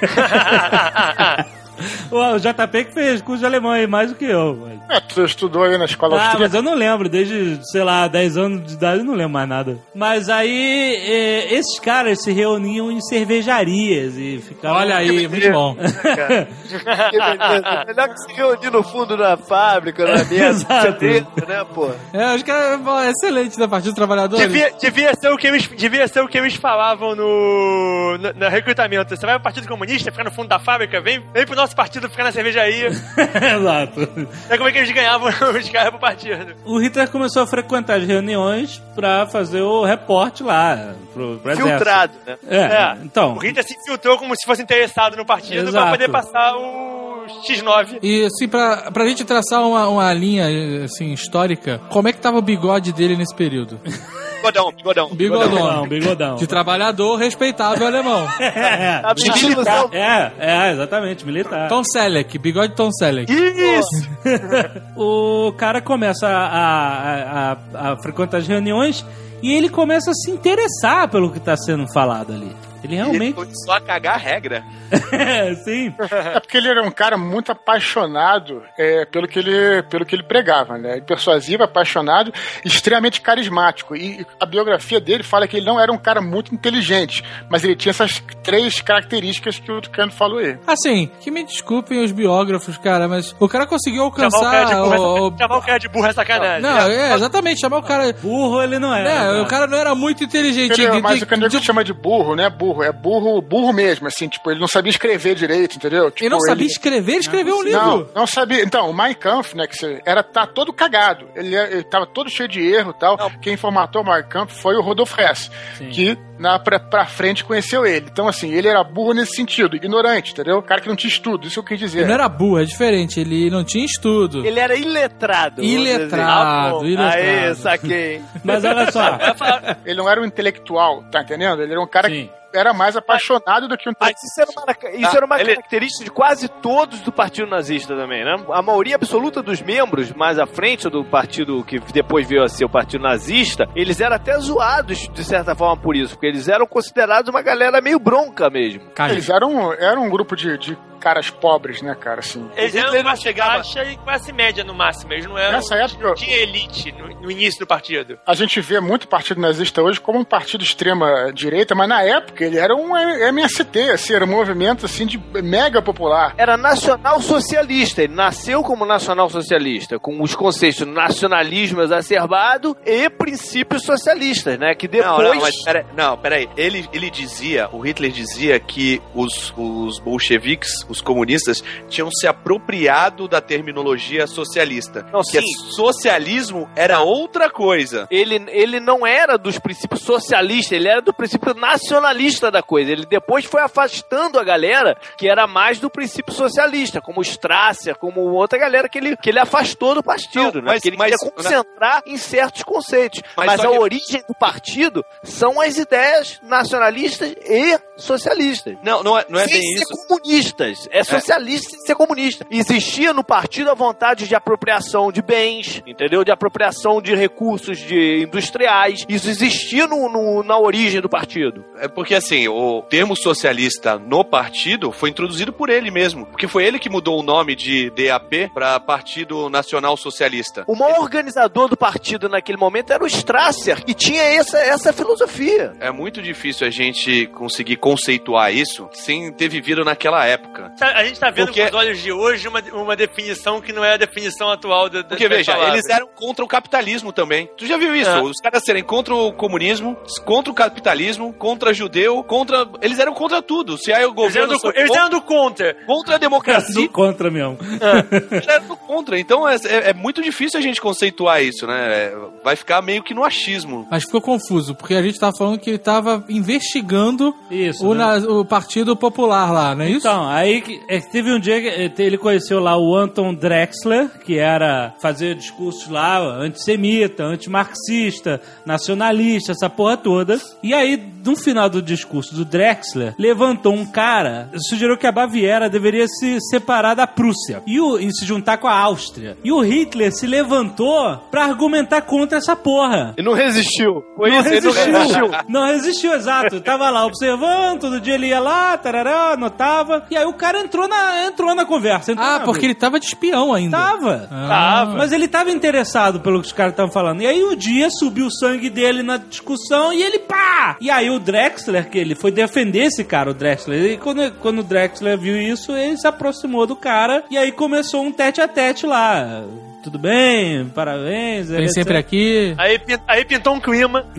[2.11, 4.57] O JP que fez curso de alemão aí, mais do que eu.
[4.89, 6.57] mas- É, tu estudou aí na escola Ah, mas austríaca.
[6.57, 9.79] eu não lembro, desde, sei lá, 10 anos de idade eu não lembro mais nada.
[9.95, 14.79] Mas aí, eh, esses caras se reuniam em cervejarias e ficavam...
[14.79, 15.77] Olha aí, muito bom.
[15.77, 15.81] Que
[17.19, 17.85] beleza.
[17.87, 20.99] Melhor que se reunir no fundo da fábrica, na mesa, Exato.
[20.99, 21.91] dentro, né, pô?
[22.13, 24.47] É, os caras, pô, excelente da Partido dos Trabalhadores.
[24.47, 28.49] Devia, devia, ser o que eles, devia ser o que eles falavam no, no, no
[28.49, 29.15] recrutamento.
[29.17, 32.09] Você vai pro Partido Comunista, fica no fundo da fábrica, vem, vem pro nosso partido
[32.09, 32.89] ficar na cervejaria.
[33.57, 34.09] Exato.
[34.49, 36.55] É como é que eles ganhavam os caras pro partido.
[36.65, 41.69] O Hitler começou a frequentar as reuniões pra fazer o reporte lá, pro, pro exército.
[41.69, 42.39] Filtrado, né?
[42.49, 43.35] É, então...
[43.35, 45.85] O Rita se infiltrou como se fosse interessado no partido Exato.
[45.85, 47.99] pra poder passar o X9.
[48.03, 52.39] E assim, pra, pra gente traçar uma, uma linha assim, histórica, como é que tava
[52.39, 53.81] o bigode dele nesse período?
[54.41, 55.09] Bigodão, bigodão.
[55.15, 56.35] Bigodão, bigodão.
[56.37, 58.27] De trabalhador respeitável alemão.
[58.41, 59.15] É, A
[59.49, 59.87] militar.
[59.93, 61.69] é, é, exatamente, militar.
[61.69, 63.31] Tom Selleck, bigode Tom Selleck.
[63.33, 64.09] Isso!
[64.97, 69.05] o cara começa a, a, a- a frequentar as reuniões
[69.43, 72.55] e ele começa a se interessar pelo que está sendo falado ali.
[72.83, 73.35] Ele Ele realmente.
[73.35, 74.65] foi só cagar a regra.
[75.65, 75.95] Sim.
[76.35, 80.23] É porque ele era um cara muito apaixonado é, pelo, que ele, pelo que ele
[80.23, 81.01] pregava, né?
[81.01, 82.33] Persuasivo, apaixonado,
[82.65, 83.95] extremamente carismático.
[83.97, 87.77] E a biografia dele fala que ele não era um cara muito inteligente, mas ele
[87.77, 90.59] tinha essas três características que o Tucano falou aí.
[90.67, 94.73] Assim, que me desculpem os biógrafos, cara, mas o cara conseguiu Chamar o cara de
[94.73, 95.35] alcançar burro, o...
[95.35, 96.63] é, chamar o cara de burro é sacanagem.
[96.63, 98.13] Não, é, exatamente, chamar o cara...
[98.13, 99.09] Burro ele não era.
[99.09, 99.41] É, né?
[99.43, 100.81] o cara não era muito inteligente.
[100.81, 104.07] Ele- mas o Caneco tem- chama de burro, não é burro, é burro, burro mesmo,
[104.07, 106.11] assim, tipo, ele não sabia escrever direito, entendeu?
[106.11, 107.81] Tipo, Ele não sabia escrever, ele escreveu um livro.
[107.81, 108.63] Não, não sabia.
[108.63, 111.27] Então, o Mein Kampf, né, que era tá todo cagado.
[111.35, 113.17] Ele, ele tava todo cheio de erro e tal.
[113.43, 115.89] Quem formatou o Mein Kampf foi o Rodolfo Hess, Sim.
[115.91, 118.07] que na, pra, pra frente conheceu ele.
[118.11, 120.63] Então, assim, ele era burro nesse sentido, ignorante, entendeu?
[120.63, 122.01] Cara que não tinha estudo, isso eu quis dizer.
[122.01, 124.45] Ele não era burro, é diferente, ele não tinha estudo.
[124.47, 125.61] Ele era iletrado.
[125.63, 125.75] dizer.
[125.79, 127.17] Iletrado, Ah, iletrado.
[127.17, 128.23] Aê, saquei.
[128.45, 129.19] Mas olha só.
[129.85, 131.63] Ele não era um intelectual, tá entendendo?
[131.63, 132.27] Ele era um cara Sim.
[132.27, 135.55] que era mais apaixonado do que um Mas isso era uma, isso era uma ele-
[135.55, 138.37] característica de quase todos do Partido Nazista também, né?
[138.53, 142.65] A maioria absoluta dos membros, mais à frente do partido que depois veio a ser
[142.65, 146.67] o Partido Nazista, eles eram até zoados, de certa forma, por isso, porque eles eram
[146.67, 148.83] considerados uma galera meio bronca mesmo.
[149.13, 152.49] Eles eram, eram um grupo de, de caras pobres, né, cara, assim.
[152.57, 155.13] Eles eram classe chegava- baixa e classe média no máximo.
[155.13, 155.53] Eles não eram.
[155.53, 158.19] Nessa época- Não tinha elite no, no início do partido.
[158.27, 162.45] A gente vê muito o Partido Nazista hoje como um partido extrema-direita, mas na época
[162.45, 166.35] ele era um MST, assim, era um movimento, assim, de mega popular.
[166.37, 168.03] Era nacional socialista.
[168.03, 174.75] Ele nasceu como nacional socialista, com os conceitos de nacionalismo exacerbado e princípios socialistas, né?
[174.75, 175.11] Que depois.
[175.29, 176.49] Não, não, mas pera, não, peraí.
[176.57, 183.27] Ele, ele dizia, o Hitler dizia que os, os bolcheviques, os comunistas, tinham se apropriado
[183.29, 185.07] da terminologia socialista.
[185.13, 185.71] Não, que sim.
[185.71, 188.07] socialismo era outra coisa.
[188.11, 192.93] Ele, ele não era dos princípios socialistas, ele era do princípio nacionalista da coisa.
[192.93, 197.97] Ele depois foi afastando a galera que era mais do princípio socialista, como o Strasser,
[197.97, 200.73] como outra galera que ele, que ele afastou do partido, Não, né?
[200.73, 203.21] mas- que ele mas- queria concentrar em certos conceitos.
[203.37, 208.77] Mas Mas, a que- origem do partido são as ideias nacionalistas e socialistas.
[208.83, 210.07] Não, não é, não é sem bem ser isso.
[210.07, 210.89] comunistas.
[210.91, 212.47] É socialista sem ser comunista.
[212.51, 216.25] Existia no partido a vontade de apropriação de bens, entendeu?
[216.25, 219.05] De apropriação de recursos de industriais.
[219.09, 221.65] Isso existia no, no- na origem do partido.
[221.79, 226.27] É porque assim, o termo socialista no partido foi introduzido por ele mesmo.
[226.27, 230.65] Porque foi ele que mudou o nome de DAP para Partido Nacional Socialista.
[230.67, 235.73] O maior organizador do partido naquele momento era o Strasser, que tinha essa, essa filosofia.
[235.81, 240.71] É muito difícil a gente conseguir conceituar isso sem ter vivido naquela época.
[240.79, 243.73] Tá- A gente tá vendo Porque- com os olhos de hoje uma, uma definição que
[243.73, 245.75] não é a definição atual da, da Porque, veja, palavras.
[245.85, 247.49] eles eram contra o capitalismo também.
[247.57, 248.11] Tu já viu isso?
[248.11, 248.23] É.
[248.23, 252.67] Os caras serem contra o comunismo, contra o capitalismo, contra judeu, contra.
[252.81, 253.77] Eles eram contra tudo.
[253.79, 254.59] Se aí o Eles eram governo.
[254.59, 255.75] do, eles contra, eram do contra.
[255.87, 257.59] contra a democracia, contra mesmo.
[258.33, 259.19] eles eram do contra.
[259.19, 261.81] Então é, é- é muito difícil a gente conceituar isso, né?
[261.91, 263.87] É, Vai ficar meio que no achismo.
[263.91, 267.80] Mas ficou confuso, porque a gente tava falando que ele tava investigando Isso.
[267.87, 268.05] O, né?
[268.21, 269.99] na- o Partido Popular lá, não é isso?
[270.07, 274.39] Então, aí é, teve um dia que eh, ele conheceu lá o Anton Drexler, que
[274.39, 280.39] era fazer discursos lá antissemita, antimarxista, nacionalista, essa porra toda.
[280.63, 285.69] E aí, no final do discurso do Drexler, levantou um cara, sugeriu que a Baviera
[285.69, 289.37] deveria se separar da Prússia e, o- e se juntar com a Áustria.
[289.45, 293.15] E o Hitler se levantou pra argumentar contra essa porra.
[293.17, 294.03] E não resistiu.
[294.17, 294.93] Foi Não isso, ele não resistiu.
[294.99, 295.31] resistiu.
[295.49, 296.61] Não resistiu, exato.
[296.61, 300.05] Tava lá observando, todo dia ele ia lá, tarará, anotava.
[300.11, 302.13] E aí o cara entrou na, entrou na conversa.
[302.13, 302.67] entrou Ah, na porque briga.
[302.73, 303.77] ele tava de espião ainda.
[303.77, 304.29] Tava.
[304.31, 304.47] Ah.
[304.49, 304.95] Tava.
[304.97, 307.23] Mas ele tava interessado pelo que os caras estavam falando.
[307.23, 310.77] E aí o dia subiu o sangue dele na discussão e ele pá!
[310.81, 313.93] E aí o Drexler, que ele foi defender esse cara, o Drexler.
[313.93, 318.03] E quando, quando o Drexler viu isso, ele se aproximou do cara e aí começou
[318.03, 319.43] um tete a tete lá.
[319.83, 321.49] Tudo bem, parabéns.
[321.49, 321.75] Vem etc.
[321.75, 322.55] sempre aqui.
[322.59, 322.79] Aí,
[323.09, 324.05] aí pintou um clima.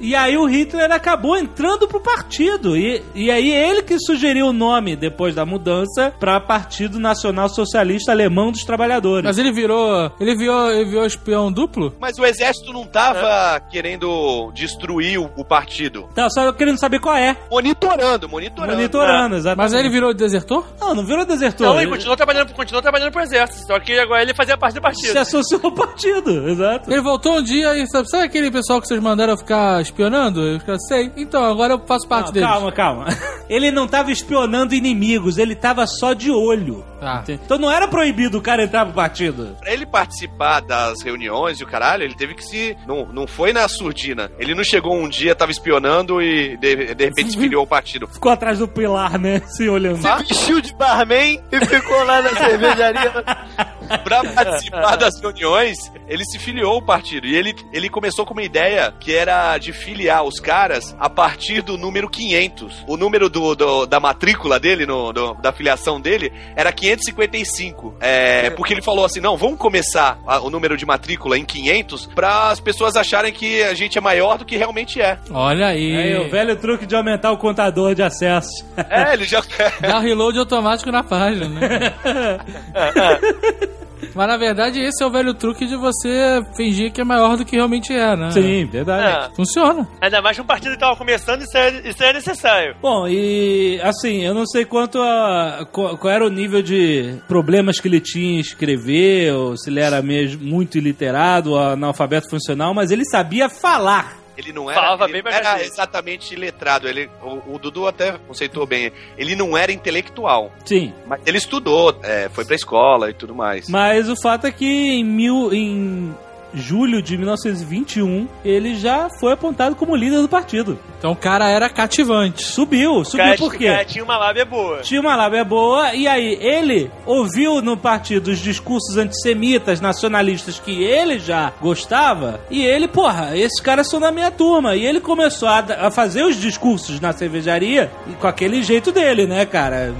[0.00, 2.76] E aí o Hitler acabou entrando pro partido.
[2.76, 8.10] E, e aí ele que sugeriu o nome, depois da mudança, pra Partido Nacional Socialista
[8.10, 9.24] Alemão dos Trabalhadores.
[9.24, 10.10] Mas ele virou.
[10.18, 11.94] Ele virou, ele virou espião duplo?
[12.00, 16.08] Mas o exército não tava querendo destruir o, o partido.
[16.14, 17.36] Tá, só querendo saber qual é.
[17.48, 18.76] Monitorando, monitorando.
[18.76, 19.58] Monitorando, exatamente.
[19.58, 20.66] Mas aí ele virou desertor?
[20.80, 21.68] Não, não virou desertor.
[21.68, 23.66] Não, ele Ele continuou trabalhando, continuou trabalhando pro exército.
[23.66, 25.12] Só que agora ele fazia parte do partido.
[25.12, 26.90] se associou ao partido, exato.
[26.90, 30.40] Ele voltou um dia e sabe, sabe aquele pessoal que vocês mandaram ficar espionando?
[30.42, 31.12] Eu fiquei, sei.
[31.16, 32.48] Então, agora eu faço parte Não, deles.
[32.48, 33.06] calma, calma.
[33.48, 36.84] Ele não tava espionando inimigos, ele tava só de olho.
[37.00, 37.20] Tá.
[37.22, 37.40] Entende?
[37.44, 39.56] Então não era proibido o cara entrar pro partido.
[39.60, 42.76] Pra ele participar das reuniões e o caralho, ele teve que se.
[42.86, 44.30] Não, não foi na surdina.
[44.38, 48.06] Ele não chegou um dia, tava espionando e de, de repente se filiou ao partido.
[48.06, 49.40] Ficou atrás do pilar, né?
[49.46, 50.00] Se olhando.
[50.00, 53.12] Se vestiu de barman e ficou lá na cervejaria.
[54.04, 55.78] Pra participar das reuniões,
[56.08, 57.26] ele se filiou ao partido.
[57.26, 61.62] E ele, ele começou com uma ideia que era de filiar os caras a partir
[61.62, 62.84] do número 500.
[62.86, 67.94] O número do, do- da matrícula dele, no, do- da filiação dele, era 555.
[68.00, 72.06] É, porque ele falou assim: não, vamos começar a- o número de matrícula em 500
[72.14, 75.18] para as pessoas acharem que a gente é maior do que realmente é.
[75.30, 75.96] Olha aí.
[75.96, 78.64] Aí, o velho truque de aumentar o contador de acesso.
[78.88, 79.42] É, ele já.
[79.80, 81.94] Dá reload automático na página, né?
[84.14, 87.44] Mas na verdade esse é o velho truque de você fingir que é maior do
[87.44, 88.30] que realmente é, né?
[88.30, 89.32] Sim, verdade.
[89.32, 89.34] É.
[89.34, 89.88] Funciona.
[90.00, 92.76] Ainda mais um partido que tava começando, isso é, isso é necessário.
[92.80, 95.66] Bom, e assim, eu não sei quanto a.
[95.70, 99.80] Qual, qual era o nível de problemas que ele tinha em escrever, ou se ele
[99.80, 104.21] era mesmo muito iliterado, ou analfabeto funcional, mas ele sabia falar.
[104.36, 106.88] Ele não era, Falava ele bem não era exatamente letrado.
[106.88, 108.92] Ele, o, o Dudu até conceitou bem.
[109.16, 110.52] Ele não era intelectual.
[110.64, 110.92] Sim.
[111.06, 113.68] Mas ele estudou, é, foi pra escola e tudo mais.
[113.68, 115.52] Mas o fato é que em mil.
[115.52, 116.14] Em
[116.54, 120.78] julho de 1921, ele já foi apontado como líder do partido.
[120.98, 122.44] Então o cara era cativante.
[122.44, 123.66] Subiu, subiu Cara, por quê?
[123.66, 124.80] cara, tinha uma lábia boa.
[124.80, 130.82] Tinha uma lábia boa, e aí ele ouviu no partido os discursos antissemitas, nacionalistas que
[130.82, 134.76] ele já gostava, e ele, porra, esses caras são da minha turma.
[134.76, 139.26] E ele começou a, a fazer os discursos na cervejaria e com aquele jeito dele,
[139.26, 139.94] né, cara?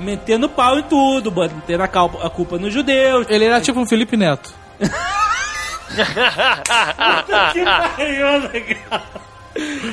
[0.00, 3.26] Metendo pau em tudo, metendo a culpa nos judeus.
[3.28, 4.52] Ele era tipo um Felipe Neto.
[7.52, 9.02] que pariu, legal.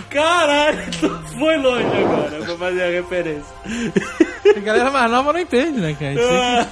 [0.10, 3.56] Caralho, tu foi longe agora pra fazer a referência.
[4.56, 6.16] A galera mais nova não entende, né, cara?
[6.22, 6.66] Ah,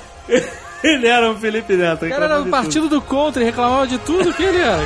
[0.83, 2.05] Ele era um Felipe Neto.
[2.05, 4.83] O cara era do partido do contra e reclamava de tudo que ele era.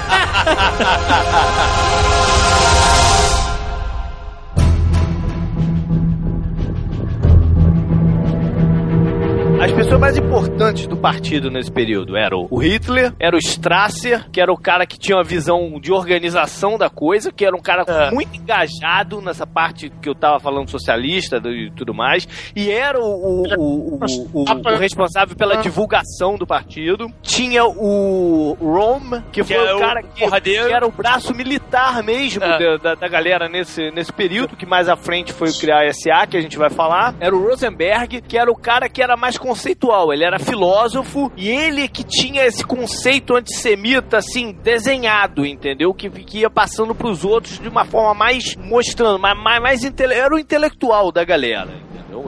[9.61, 14.41] As pessoas mais importantes do partido nesse período eram o Hitler, era o Strasser, que
[14.41, 17.83] era o cara que tinha uma visão de organização da coisa, que era um cara
[17.87, 18.09] É.
[18.11, 23.03] muito engajado nessa parte que eu tava falando socialista e tudo mais, e era o,
[23.05, 23.99] o,
[24.33, 27.07] o, o- responsável pela divulgação do partido.
[27.21, 32.43] Tinha o Rom, que foi é o cara que, que era o braço militar mesmo
[32.43, 32.57] É.
[32.57, 36.25] da, da, da galera nesse, nesse período, que mais à frente foi criar a SA,
[36.27, 37.13] que a gente vai falar.
[37.19, 41.49] Era o Rosenberg, que era o cara que era mais conceitual, ele era filósofo e
[41.49, 45.93] ele que tinha esse conceito antissemita, assim, desenhado, entendeu?
[45.93, 50.13] Que, que ia passando pros outros de uma forma mais mostrando, mais, mais, mais intele-
[50.13, 51.69] era o intelectual da galera.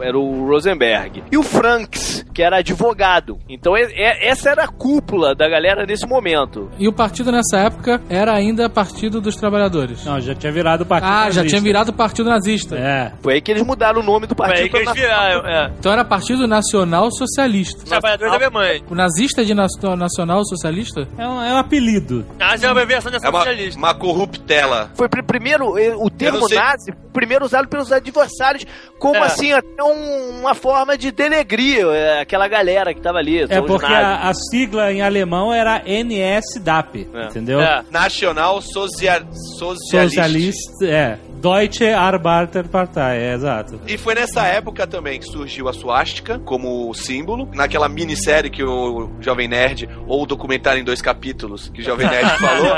[0.01, 1.23] Era o Rosenberg.
[1.31, 3.37] E o Franks, que era advogado.
[3.49, 6.69] Então, é- é- essa era a cúpula da galera nesse momento.
[6.79, 10.03] E o partido nessa época era ainda Partido dos Trabalhadores.
[10.05, 11.47] Não, já tinha virado partido Ah, já nazista.
[11.47, 12.75] tinha virado Partido Nazista.
[12.77, 13.11] É.
[13.21, 14.63] Foi aí que eles mudaram o nome do Foi partido.
[14.63, 15.47] aí que eles viraram.
[15.47, 15.71] É.
[15.79, 17.85] Então era Partido Nacional Socialista.
[17.85, 18.81] Trabalhadores da Alemanha.
[18.89, 21.07] O nazista de na- Nacional Socialista?
[21.17, 22.25] É um, é um apelido.
[22.37, 23.77] Nazi é uma abreviação dessa É uma, socialista.
[23.79, 24.91] uma corruptela.
[24.95, 28.65] Foi pr- primeiro, eh, o termo nazi, foi primeiro usado pelos adversários,
[28.99, 29.23] como É.
[29.23, 33.43] assim, até um- uma forma de denegrir eh, aquela galera que tava ali.
[33.43, 37.25] É porque a, a sigla em alemão era NSDAP, É.
[37.25, 37.59] entendeu?
[37.59, 37.83] É.
[37.91, 39.21] Nacional Socia
[39.57, 40.23] Socialista.
[40.23, 41.17] Socialista, é.
[41.39, 43.79] Deutsche Arbeiterpartei, é exato.
[43.87, 47.49] E foi nessa época também que surgiu a suástica como símbolo.
[47.53, 52.07] Naquela minissérie que o Jovem Nerd, ou o documentário em dois capítulos que o Jovem
[52.11, 52.75] Nerd falou.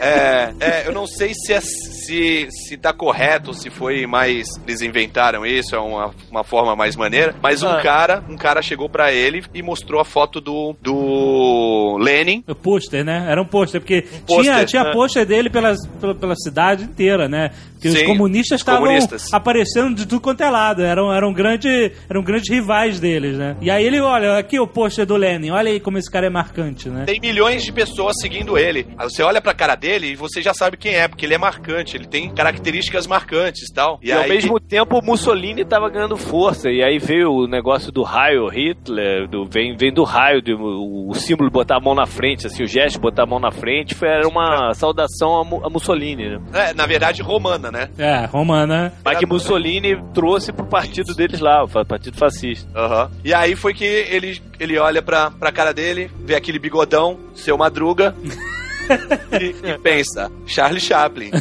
[0.00, 4.48] é, é, eu não sei se, é, se, se tá correto, ou se foi mais.
[4.66, 7.34] Eles inventaram isso, é uma, uma forma mais maneira.
[7.42, 7.82] Mas um Ah.
[7.82, 12.42] cara, um cara chegou pra ele e mostrou a foto do, do Lenin.
[12.48, 13.26] O pôster, né?
[13.28, 14.92] Era um pôster, porque pôster, tinha, tinha é.
[14.92, 17.50] pôster dele pela, pela, pela cidade inteira, né?
[17.82, 19.32] Porque os Sim, comunistas os estavam comunistas.
[19.32, 20.82] aparecendo de tudo quanto é lado.
[20.82, 23.56] Eram, eram, grande, eram grandes rivais deles, né?
[23.60, 26.30] E aí ele, olha, aqui o pôster do Lenin, olha aí como esse cara é
[26.30, 27.04] marcante, né?
[27.06, 28.86] Tem milhões de pessoas seguindo ele.
[28.96, 31.38] Aí você olha pra cara dele e você já sabe quem é, porque ele é
[31.38, 33.98] marcante, ele tem características marcantes e tal.
[34.00, 36.70] E, ao mesmo tempo o Mussolini tava ganhando força.
[36.70, 41.10] E aí veio o negócio do raio Hitler, do, vem, vem do raio, do, o,
[41.10, 43.40] o símbolo de botar a mão na frente, assim, o gesto de botar a mão
[43.40, 46.40] na frente, foi, era uma saudação a, a Mussolini, né?
[46.52, 47.88] É, na verdade, romana, né?
[47.98, 48.92] É, romana.
[49.04, 52.68] Mas que Mussolini trouxe pro partido deles lá, o partido fascista.
[52.78, 53.10] Aham.
[53.24, 57.56] E aí foi que ele, ele olha pra, pra cara dele, vê aquele bigodão, seu
[57.56, 58.14] madruga,
[59.40, 61.30] e, e pensa, Charlie Chaplin.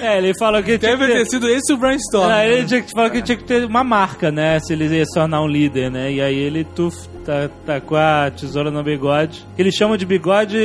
[0.00, 1.26] é, ele falou que tinha que Deve ter ter...
[1.26, 2.30] sido esse o brainstorm.
[2.30, 4.58] É, ele tinha que, falou que tinha que ter uma marca, né?
[4.60, 6.12] Se ele ia se tornar um líder, né?
[6.12, 9.44] E aí ele tuf, tá, tá com a tesoura no bigode.
[9.58, 10.56] Eles chamam de bigode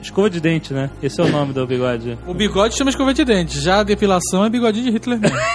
[0.00, 0.88] escova de dente, né?
[1.02, 2.16] Esse é o nome do bigode.
[2.26, 3.60] O bigode chama escova de dente.
[3.60, 5.36] Já a depilação é bigodinho de Hitler mesmo.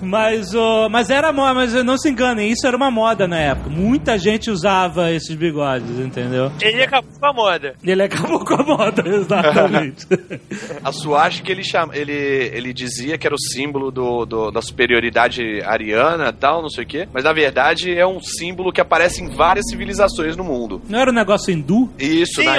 [0.00, 3.68] Mas, o mas era moda, mas não se enganem, isso era uma moda na época.
[3.70, 6.50] Muita gente usava esses bigodes, entendeu?
[6.60, 7.74] Ele acabou com a moda.
[7.82, 10.06] E ele acabou com a moda, exatamente.
[10.84, 15.42] A suástica ele, chama, ele, ele dizia que era o símbolo do, do- da superioridade
[15.64, 17.08] ariana tal, não sei o quê.
[17.12, 17.47] Mas na verdade
[17.96, 20.82] é um símbolo que aparece em várias civilizações no mundo.
[20.88, 21.90] não era um negócio hindu?
[21.98, 22.54] Isso Sim, na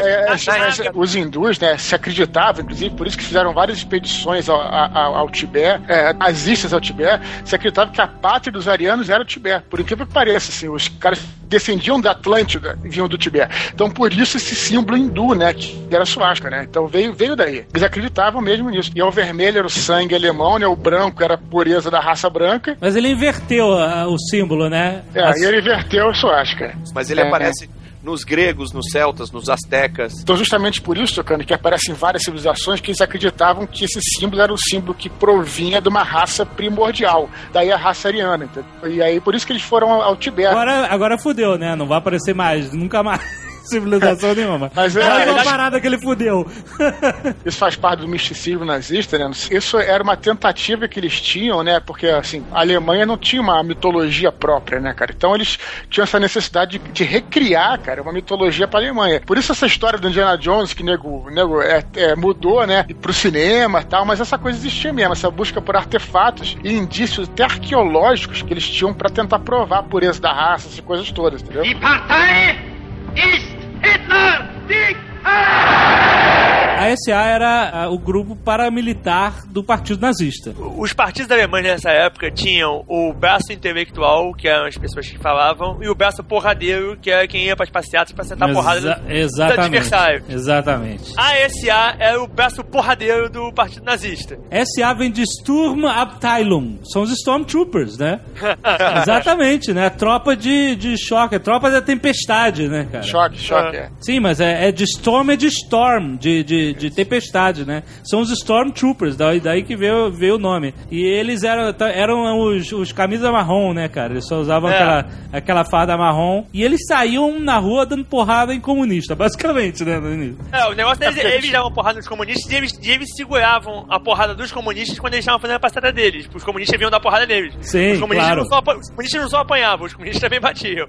[0.00, 3.78] É, mas, é, mas os hindus, né, se acreditavam, inclusive, por isso que fizeram várias
[3.78, 8.68] expedições ao, ao, ao Tibete, é, nazistas ao Tibete, se acreditava que a pátria dos
[8.68, 9.64] arianos era o Tibete.
[9.68, 13.70] Por incrível que pareça, assim, os caras descendiam da Atlântida e vinham do Tibete.
[13.74, 16.66] Então, por isso esse símbolo hindu, né, que era a suástica, né?
[16.68, 17.64] Então veio, veio daí.
[17.72, 18.90] Eles acreditavam mesmo nisso.
[18.94, 20.66] E o vermelho era o sangue alemão, né?
[20.66, 22.76] O branco era a pureza da raça branca.
[22.80, 25.02] Mas ele inverteu ah, o símbolo, né?
[25.14, 26.74] É, As- e ele inverteu a suástica.
[26.94, 27.68] Mas ele É, aparece
[28.04, 30.12] nos gregos, nos celtas, nos astecas.
[30.22, 34.42] Então, justamente por isso, Tocano, que aparecem várias civilizações que eles acreditavam que esse símbolo
[34.42, 38.44] era o símbolo que provinha de uma raça primordial, daí a raça ariana.
[38.44, 38.64] entendeu?
[38.92, 40.48] E aí, por isso que eles foram ao ao Tibete.
[40.48, 41.74] Agora, agora fudeu, né?
[41.74, 43.43] Não vai aparecer mais, nunca mais.
[43.64, 44.70] Civilização nenhuma.
[44.74, 46.46] Mas é- uma é- parada que ele fudeu.
[47.44, 49.30] Isso faz parte do misticismo nazista, né?
[49.50, 51.80] Isso era uma tentativa que eles tinham, né?
[51.80, 55.12] Porque, assim, a Alemanha não tinha uma mitologia própria, né, cara?
[55.16, 55.58] Então eles
[55.88, 59.20] tinham essa necessidade de, de recriar, cara, uma mitologia pra Alemanha.
[59.24, 62.86] Por isso essa história do Indiana Jones, que nego, nego é, é, mudou, né?
[63.00, 67.28] Pro cinema e tal, mas essa coisa existia mesmo, essa busca por artefatos e indícios
[67.28, 71.42] até arqueológicos que eles tinham pra tentar provar a pureza da raça, essas coisas todas,
[71.42, 71.62] entendeu?
[71.62, 72.73] Die Partei
[73.14, 74.48] ist Hitler!
[74.68, 80.52] Die A SA era o grupo paramilitar do Partido Nazista.
[80.76, 85.16] Os partidos da Alemanha nessa época tinham o braço intelectual, que eram as pessoas que
[85.18, 88.58] falavam, e o braço porradeiro, que era quem ia para as passeatas para sentar Exa-
[88.60, 89.60] porrada no, exatamente.
[89.60, 90.24] adversário.
[90.28, 91.12] Exatamente.
[91.16, 94.38] A SA era o braço porradeiro do partido nazista.
[94.66, 96.80] SA vem de Sturmabteilung.
[96.92, 98.20] São os Stormtroopers, né?
[99.02, 99.88] Exatamente, né?
[99.88, 103.04] Tropa de, de choque, é tropa da tempestade, né, cara?
[103.04, 103.88] Choque, choque, é.
[104.00, 107.82] Sim, mas é, é de Storm, é de Storm, de, de, de tempestade, né?
[108.02, 110.74] São os Stormtroopers, daí, daí que veio, veio o nome.
[110.90, 114.12] E eles eram, eram os, os camisas marrom, né, cara?
[114.12, 114.74] Eles só usavam É.
[114.74, 116.46] aquela, aquela farda marrom.
[116.52, 119.98] E eles saíam na rua dando porrada em comunista, basicamente, né?
[119.98, 120.38] no início.
[120.52, 123.98] É, o negócio deles, eles davam porrada nos comunistas e eles, e eles seguravam a
[124.00, 126.28] porrada dos comunistas quando eles estavam fazendo a passada deles.
[126.34, 127.54] Os comunistas vinham dar porrada neles.
[127.60, 128.42] Sim, os comunistas, claro.
[128.42, 130.86] não só, os comunistas não só apanhavam, os comunistas também batiam.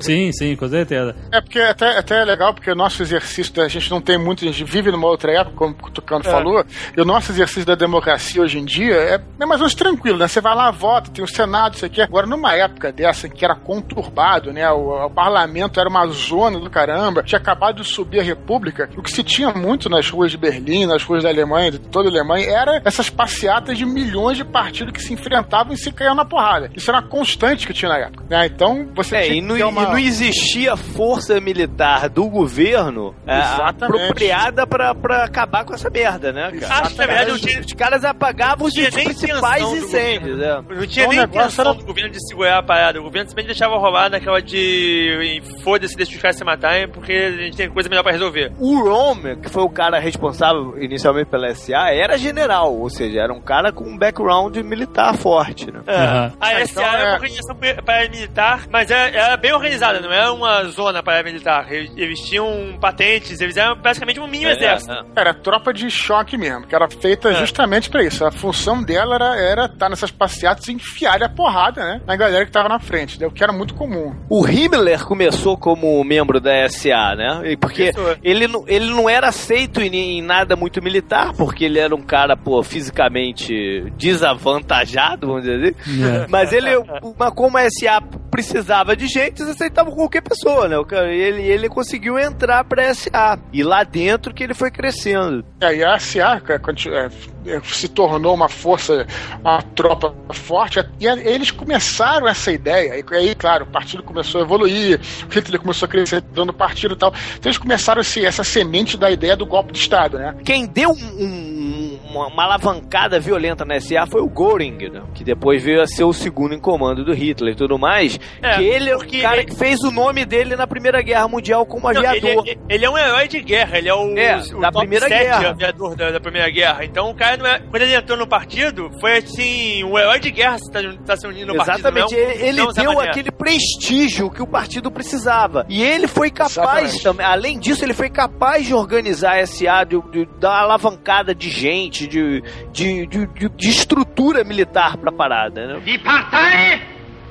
[0.00, 1.14] Sim, sim, com certeza.
[1.32, 4.44] É porque até, até é legal, porque o nosso exercício, a gente não tem muito,
[4.44, 6.30] a gente vive numa outra época, como o Tucano É.
[6.30, 6.64] falou,
[6.96, 10.18] e o nosso exercício da democracia hoje em dia é, é mais ou menos tranquilo,
[10.18, 10.28] né?
[10.28, 12.00] Você vai lá, vota, tem o Senado, isso aqui.
[12.00, 14.70] Agora, numa época dessa em que era conturbado, né?
[14.70, 19.02] O, o parlamento era uma zona do caramba, tinha acabado de subir a república, o
[19.02, 22.12] que se tinha muito nas ruas de Berlim, nas ruas da Alemanha, de toda a
[22.12, 26.24] Alemanha, era essas passeatas de milhões de partidos que se enfrentavam e se caíam na
[26.24, 26.70] porrada.
[26.74, 28.46] Isso era uma constante que tinha na época, né?
[28.46, 29.82] Então, você É, tinha e que não, ter uma...
[29.82, 34.02] e não existia força militar do governo é, Exatamente.
[34.02, 36.74] apropriada pra, pra acabar com essa merda, né, cara?
[36.82, 40.54] Acho que na verdade não tinha, Os caras apagavam os principais incêndios, é.
[40.68, 43.00] Não tinha Então, nem intenção era- do governo de segurar a parada.
[43.00, 45.42] O governo simplesmente deixava rolar naquela de.
[45.62, 48.52] Foda-se, deixa os caras se matarem, porque a gente tem coisa melhor pra resolver.
[48.58, 53.32] O Rome, que foi o cara responsável inicialmente pela SA, era general, ou seja, era
[53.32, 55.80] um cara com um background militar forte, né?
[55.86, 55.94] É.
[55.96, 56.32] Aham.
[56.40, 60.12] A Ah, SA então era é- uma organização paramilitar, mas era, era bem organizada, não
[60.12, 61.66] era uma zona paramilitar.
[61.70, 64.92] Eles tinham patentes, eles eram basicamente um mini É, exército.
[64.92, 65.02] é.
[65.16, 67.34] Era tropa de choque mesmo, que era feita É.
[67.34, 68.24] justamente pra isso.
[68.24, 72.00] A função dela era era estar nessas passeatas e enfiar a porrada, né?
[72.06, 74.14] Na galera que tava na frente, né, o que era muito comum.
[74.28, 77.42] O Himmler começou como membro da SA, né?
[77.52, 81.78] E Porque ele, não- ele não era aceito em, em nada muito militar, porque ele
[81.78, 86.04] era um cara, pô, fisicamente desavantajado, vamos dizer assim.
[86.04, 86.26] É.
[86.30, 86.70] Mas ele,
[87.18, 90.76] mas como a SA precisava de gente, eles aceitavam qualquer pessoa, né?
[91.10, 93.10] Ele, ele conseguiu entrar pra SA.
[93.52, 95.44] E lá dentro que ele foi crescendo.
[95.60, 97.08] É, e a SA continu- é,
[97.46, 99.06] é, se tornou uma força,
[99.40, 104.44] uma tropa forte, e eles começaram essa ideia, e aí, claro, o partido começou a
[104.44, 108.44] evoluir, o Hitler começou a crescer dando partido e tal, então eles começaram esse, essa
[108.44, 110.34] semente da ideia do golpe de Estado, né?
[110.44, 115.02] Quem deu um- uma, uma alavancada violenta na SA foi o Göring, né?
[115.14, 118.18] que depois veio a ser o segundo em comando do Hitler e tudo mais.
[118.42, 121.28] É, que ele é o cara ele- que fez o nome dele na Primeira Guerra
[121.28, 122.46] Mundial como Não, aviador.
[122.46, 125.08] ele, ele é um herói de guerra, ele é o, É, o da top Primeira
[125.08, 125.48] 7 Guerra.
[125.50, 126.84] aviador da, da Primeira Guerra.
[126.84, 130.30] Então o cara, não é, quando ele entrou no partido, foi assim, o herói de
[130.30, 132.16] guerra está tá se unindo no Exatamente, partido.
[132.20, 135.64] não é um- ele, ele não é deu aquele prestígio que o partido precisava.
[135.68, 136.50] E ele foi capaz
[136.94, 137.02] Exatamente.
[137.02, 141.34] também, além disso, ele foi capaz de organizar a SA, de, de dar uma alavancada
[141.34, 142.42] de gente, de,
[142.72, 145.80] de, de, de- de estrutura militar pra parada, né?
[145.84, 146.80] Die Partei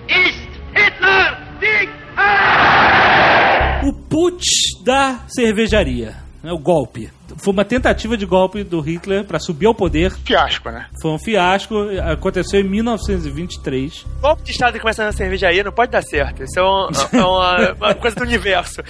[0.07, 1.37] ist Hitler!
[1.59, 1.89] Die
[3.87, 6.15] O putsch da cervejaria.
[6.43, 7.09] né, O golpe.
[7.37, 10.11] Foi uma tentativa de golpe do Hitler para subir ao poder.
[10.25, 10.87] Fiasco, né?
[11.01, 11.75] Foi um fiasco.
[12.11, 14.05] Aconteceu em 1923.
[14.19, 16.43] golpe de Estado que começa na cervejaria não pode dar certo.
[16.43, 18.81] Isso é, um- é uma, uma coisa do universo.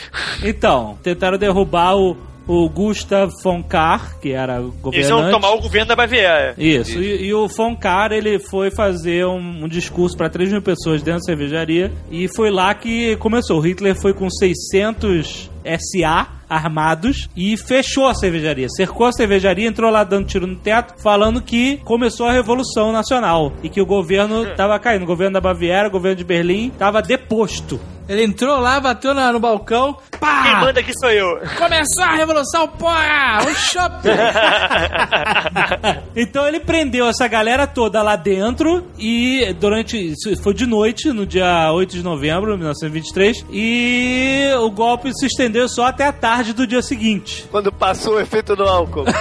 [0.43, 2.17] Então, tentaram derrubar o,
[2.51, 5.11] o Gustav von Kahr, que era Eles governante.
[5.13, 6.55] vão tomar o governo da Baviera.
[6.57, 10.61] Isso, E, e o von Kahr, ele foi fazer um, um discurso para 3 mil
[10.63, 13.59] pessoas dentro da cervejaria e foi lá que começou.
[13.59, 15.47] O Hitler foi com 600
[15.77, 18.67] SA armados e fechou a cervejaria.
[18.69, 23.53] Cercou a cervejaria, entrou lá dando tiro no teto, falando que começou a Revolução Nacional
[23.61, 25.03] e que o governo estava caindo.
[25.03, 27.79] O governo da Baviera, o governo de Berlim estava deposto.
[28.09, 30.59] Ele entrou lá, bateu na- no balcão, Quem pá!
[30.61, 31.39] manda aqui sou eu.
[31.57, 33.39] Começou a revolução, porra!
[33.47, 34.09] Um shopping!
[36.15, 40.13] Então ele prendeu essa galera toda lá dentro e durante.
[40.41, 43.45] Foi de noite, no dia 8 de novembro de 1923.
[43.51, 47.45] E o golpe se estendeu só até a tarde do dia seguinte.
[47.51, 49.05] Quando passou o efeito do álcool.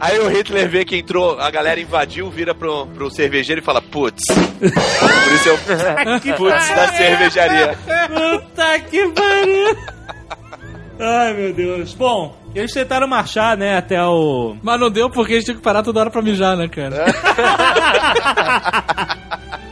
[0.00, 3.80] Aí o Hitler vê que entrou, a galera invadiu, vira pro, pro cervejeiro e fala,
[3.80, 4.22] putz.
[4.26, 5.58] Por isso eu.
[6.36, 7.76] Putz da cervejaria.
[8.08, 9.76] Puta que pariu!
[11.00, 11.92] Ai meu Deus.
[11.94, 14.56] Bom, eles tentaram marchar, né, até o.
[14.62, 17.04] Mas não deu porque eles tinham que parar toda hora pra mijar, né, cara?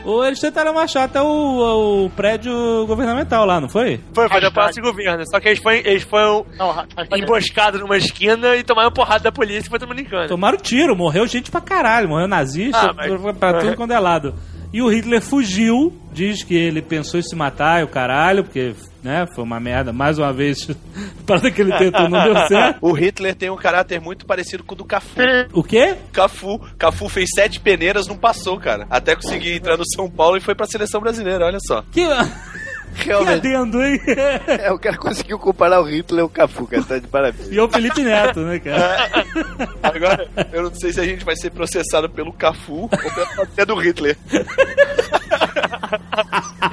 [0.05, 2.51] Ou eles tentaram marchar até o, o prédio
[2.85, 4.01] governamental lá, não foi?
[4.13, 4.53] Foi, foi da Hashtag.
[4.53, 5.25] Palácio de Governo.
[5.25, 6.85] Só que eles foram, eles foram Não,
[7.17, 10.27] emboscados numa esquina e tomaram porrada da polícia e foi todo mundo em cana.
[10.27, 13.99] Tomaram tiro, morreu gente pra caralho, morreu nazista, Ah, mas- pra, pra tudo quando é
[13.99, 14.35] lado.
[14.73, 18.73] E o Hitler fugiu, diz que ele pensou em se matar e o caralho, porque,
[19.03, 19.93] né, foi uma merda.
[19.93, 20.67] Mais uma vez,
[21.27, 22.79] para que ele tentou, não deu certo.
[22.81, 25.21] O Hitler tem um caráter muito parecido com o do Cafu.
[25.53, 25.95] O quê?
[26.11, 26.59] Cafu.
[26.77, 28.87] Cafu fez sete peneiras, não passou, cara.
[28.89, 31.83] Até conseguir entrar no São Paulo e foi pra seleção brasileira, olha só.
[31.91, 32.01] Que,
[32.93, 33.33] que Realmente.
[33.47, 33.99] adendo, hein?
[34.47, 36.83] É, o cara conseguiu comparar o Hitler e o Cafu, cara.
[36.83, 37.51] Tá de parabéns.
[37.51, 39.09] E o Felipe Neto, né, cara?
[39.83, 43.65] Agora, eu não sei se a gente vai ser processado pelo Cafu ou pela família
[43.65, 44.17] do Hitler.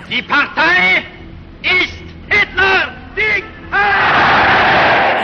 [0.08, 1.04] Die Partei
[1.62, 1.94] ist
[2.28, 3.09] Hitler!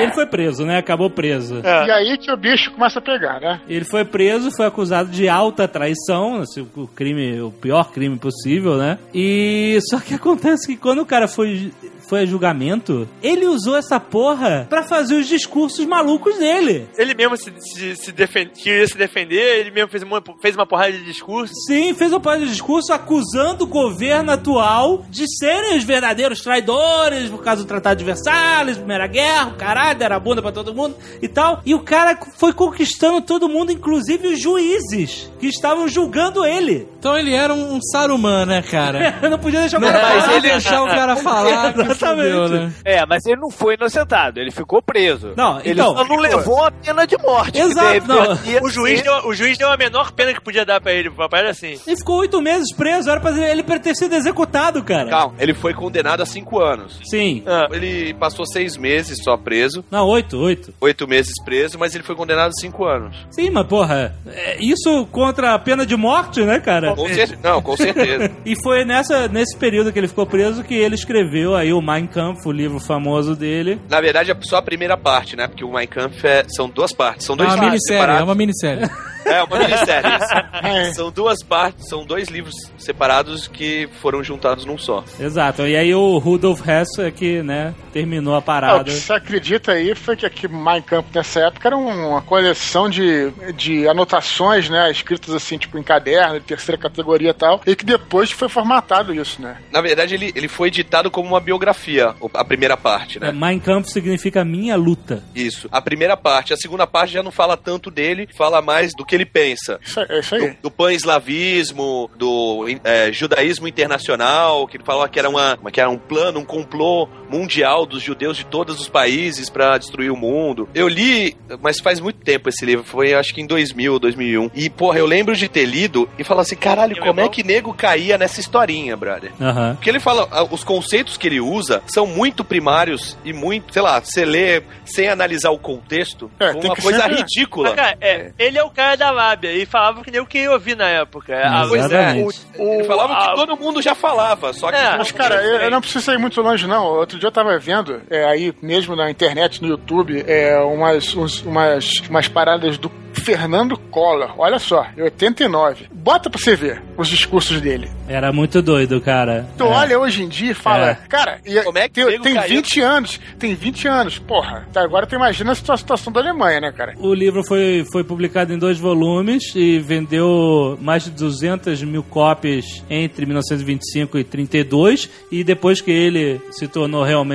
[0.01, 0.77] Ele foi preso, né?
[0.79, 1.61] Acabou preso.
[1.65, 3.61] E aí que o bicho começa a pegar, né?
[3.67, 8.77] Ele foi preso, foi acusado de alta traição, assim, o crime, o pior crime possível,
[8.77, 8.99] né?
[9.15, 11.73] E só que acontece que quando o cara foi
[12.09, 16.87] foi a julgamento, ele usou essa porra pra fazer os discursos malucos dele.
[16.97, 20.65] Ele mesmo se, se, se defen- queria se defender, ele mesmo fez uma, fez uma
[20.65, 21.53] porrada de discurso.
[21.67, 27.29] Sim, fez uma porra de discurso acusando o governo atual de serem os verdadeiros traidores
[27.29, 30.97] por causa do Tratado de Versalhes, Primeira Guerra, o caralho, era bunda pra todo mundo
[31.21, 31.61] e tal.
[31.65, 36.89] E o cara foi conquistando todo mundo, inclusive os juízes que estavam julgando ele.
[36.99, 39.19] Então ele era um Saruman, né, cara?
[39.23, 40.33] Eu não podia deixar o Não, cara mas falar.
[40.37, 42.31] ele deixar o cara falar, Exatamente.
[42.33, 42.73] fudeu, né?
[42.85, 45.35] É, mas ele não foi inocentado, ele ficou preso.
[45.37, 47.59] Não, ele então- só não levou a pena de morte.
[47.59, 48.63] Exato, deve- não.
[48.65, 51.29] O juiz, deu, o juiz deu a menor pena que podia dar pra ele, uma
[51.29, 51.79] parada assim.
[51.87, 55.09] Ele ficou oito meses preso, era pra ele ter sido executado, cara.
[55.11, 56.99] Calma, ele foi condenado a cinco anos.
[57.05, 57.43] Sim.
[57.47, 60.73] Ah, Ele passou seis meses só preso, Não, oito, oito.
[60.81, 63.17] oito meses preso, mas ele foi condenado a cinco anos.
[63.31, 66.95] Sim, mas porra, é, isso contra a pena de morte, né, cara?
[66.95, 68.31] Com cer- Não, com certeza.
[68.45, 72.07] E foi nessa, nesse período que ele ficou preso que ele escreveu aí o Mein
[72.07, 73.81] Kampf, o livro famoso dele.
[73.89, 75.47] Na verdade, é só a primeira parte, né?
[75.49, 77.27] Porque o Mein Kampf é- são duas partes.
[77.27, 78.91] São É dois uma livros minissérie, é uma minissérie.
[79.27, 80.09] É uma minissérie.
[80.09, 80.35] isso.
[80.67, 80.93] É.
[80.95, 85.03] São duas partes, são dois livros separados que foram juntados num só.
[85.19, 85.67] Exato.
[85.67, 87.56] E aí o Rudolf Hess é que, né,
[87.93, 88.85] terminou a Ah, o parada.
[88.85, 93.31] que você acredita aí foi que aqui Mein Kampf nessa época era uma coleção de,
[93.57, 94.91] de anotações, né?
[94.91, 99.15] Escritas assim, tipo em caderno, de terceira categoria e tal, e que depois foi formatado
[99.15, 99.57] isso, né?
[99.73, 103.33] Na verdade, ele, ele foi editado como uma biografia, a primeira parte, É, né?
[103.33, 105.23] Mein Kampf significa minha luta.
[105.35, 105.69] Isso.
[105.73, 106.53] A primeira parte.
[106.53, 109.79] A segunda parte já não fala tanto dele, fala mais do que ele pensa.
[109.83, 110.57] Isso, é isso Do, aí.
[110.63, 115.99] do pan-eslavismo, do é, judaísmo internacional, que ele falava que era, uma, que era um
[115.99, 120.69] plano, um complô mundial dos judeus de todos os países pra destruir o mundo.
[120.75, 124.51] Eu li, mas faz muito tempo esse livro, foi acho que em 2000, 2001.
[124.55, 127.73] E, porra, eu lembro de ter lido e falar assim, caralho, como é que nego
[127.75, 129.33] caía nessa historinha, brother?
[129.41, 129.75] Aham.
[129.75, 133.83] Porque ele fala, ah, os conceitos que ele usa são muito primários e muito, sei
[133.83, 137.69] lá, você lê sem analisar o contexto, É, uma que coisa sempre- ridícula.
[137.71, 140.51] Mas, cara, é, ele é o cara da lábia e falava que nem eu queria
[140.53, 141.37] ouvir na época.
[141.37, 142.39] A- Pois é, Exatamente.
[142.59, 144.97] ele falava a- que todo mundo já falava, só que É.
[144.97, 146.85] Mas, cara, eu, eu não preciso ir muito longe, não.
[146.85, 151.43] Outro dia eu tava vendo, é, aí mesmo na internet, no YouTube, é, umas, uns-
[151.43, 154.35] umas, umas paradas do Fernando Collor.
[154.39, 155.87] Olha só, em 89.
[155.91, 157.91] Bota pra você ver os discursos dele.
[158.09, 159.49] Era muito doido, cara.
[159.59, 159.67] Tu É.
[159.67, 160.95] olha hoje em dia e fala, É.
[161.09, 162.57] cara, e- Como é que tem, tem caiu?
[162.57, 164.69] 20 anos, tem 20 anos, porra.
[164.73, 166.95] Tá, agora tu imagina a situa- situação da Alemanha, né, cara?
[166.99, 172.85] O livro foi, foi publicado em dois volumes e vendeu mais de 200 mil cópias
[172.89, 175.11] entre 1925 e 32.
[175.33, 177.26] E depois que ele se tornou realmente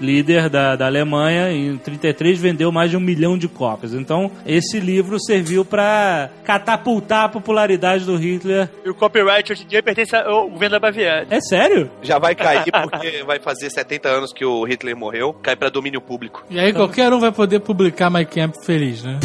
[0.00, 3.94] líder da, da Alemanha, em 33 vendeu mais de um milhão de cópias.
[3.94, 8.68] Então, esse livro serviu para catapultar a popularidade do Hitler.
[8.84, 11.26] E o copyright hoje em dia pertence ao governo da Baviera.
[11.30, 11.90] É sério?
[12.02, 16.00] já vai cair porque vai fazer 70 anos que o Hitler morreu, cai pra domínio
[16.00, 16.44] público.
[16.50, 19.18] E aí qualquer um vai poder publicar My Camp feliz, né?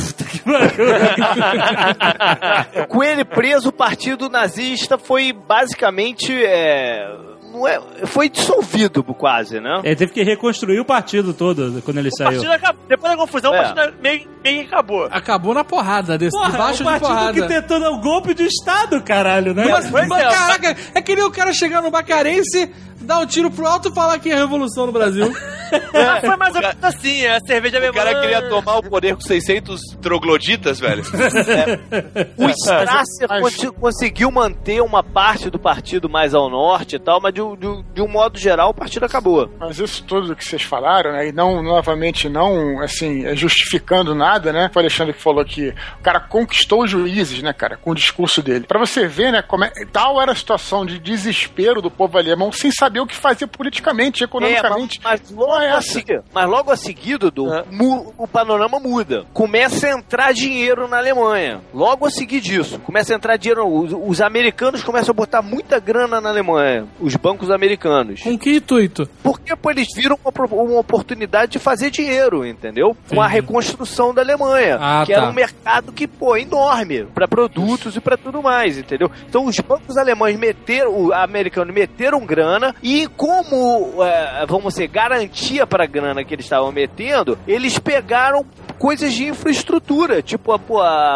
[2.88, 7.08] Com ele preso, o partido nazista foi basicamente é,
[7.52, 9.82] não é, foi dissolvido quase, né?
[9.84, 12.52] Ele teve que reconstruir o partido todo quando ele O saiu.
[12.52, 12.84] acabou.
[12.88, 13.60] Depois da confusão, É.
[13.60, 15.08] o partido meio, meio que acabou.
[15.12, 17.34] Acabou na porrada, desse, Porra, debaixo o de partido porrada.
[17.34, 19.66] que tentou dar um golpe de Estado, caralho, né?
[19.70, 22.72] Mas, Pois mas, é, caraca, é que nem o cara chegar no Bacarense,
[23.02, 25.32] dar um tiro pro alto e falar que é revolução no Brasil.
[25.94, 27.94] Mas foi mais ou menos assim, a cerveja O alemã.
[27.94, 31.04] cara queria tomar o poder com 600 trogloditas, velho.
[32.38, 37.22] O Strasser mas- consi- conseguiu manter uma parte do partido mais ao norte e tal,
[37.22, 39.50] mas de, um- de de um modo geral o partido acabou.
[39.60, 41.28] Mas isso tudo que vocês falaram, né?
[41.28, 44.70] E não, novamente, não, assim, é, justificando nada, né?
[44.72, 45.70] Foi o Alexandre que falou que
[46.00, 48.66] o cara conquistou os juízes, né, cara, com o discurso dele.
[48.66, 52.52] Pra você ver, né, como é, tal era a situação de desespero do povo alemão
[52.52, 55.00] sem saber o que fazer politicamente, economicamente.
[55.00, 57.64] É, mas, mas logo é a seguir, mas logo a seguir, Dudu, É.
[57.70, 59.26] mu- o panorama muda.
[59.34, 61.62] Começa a entrar dinheiro na Alemanha.
[61.74, 63.68] Logo a seguir disso, começa a entrar dinheiro.
[63.68, 66.88] Os, os americanos começam a botar muita grana na Alemanha.
[67.00, 68.22] Os bancos americanos.
[68.22, 69.10] Com que intuito?
[69.24, 72.96] Porque pô, eles viram uma, uma oportunidade de fazer dinheiro, entendeu?
[73.10, 74.78] Com a reconstrução da Alemanha.
[74.80, 75.20] Ah, que tá.
[75.20, 79.12] era um mercado que, pô, é enorme para produtos e para tudo mais, entendeu?
[79.28, 85.68] Então os bancos alemães meteram, o americano meteram grana e como, é, vamos dizer, garantia
[85.68, 88.46] para grana que eles estavam metendo, eles pegaram
[88.80, 90.60] coisas de infraestrutura, tipo a,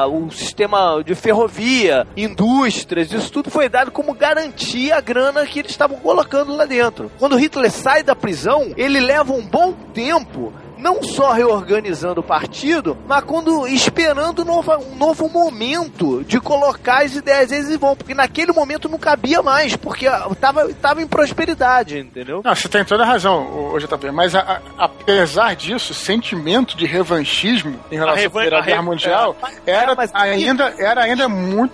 [0.02, 5.60] a- o sistema de ferrovia, indústrias, isso tudo foi dado como garantia à grana que
[5.60, 7.10] eles estavam colocando lá dentro.
[7.18, 10.54] Quando Hitler sai da prisão, ele leva um bom tempo
[10.84, 17.16] não só reorganizando o partido, mas quando esperando nova- um novo momento de colocar as
[17.16, 21.08] ideias deles em vão, porque naquele momento não cabia mais, porque ah, tava, tava em
[21.08, 22.42] prosperidade, entendeu?
[22.44, 25.96] Não, você tem toda a razão, ô, ô, JP, mas a- a- apesar disso, o
[25.96, 31.30] sentimento de revanchismo em relação à Primeira Guerra Mundial é, era, mas- ainda, era ainda
[31.30, 31.74] muito...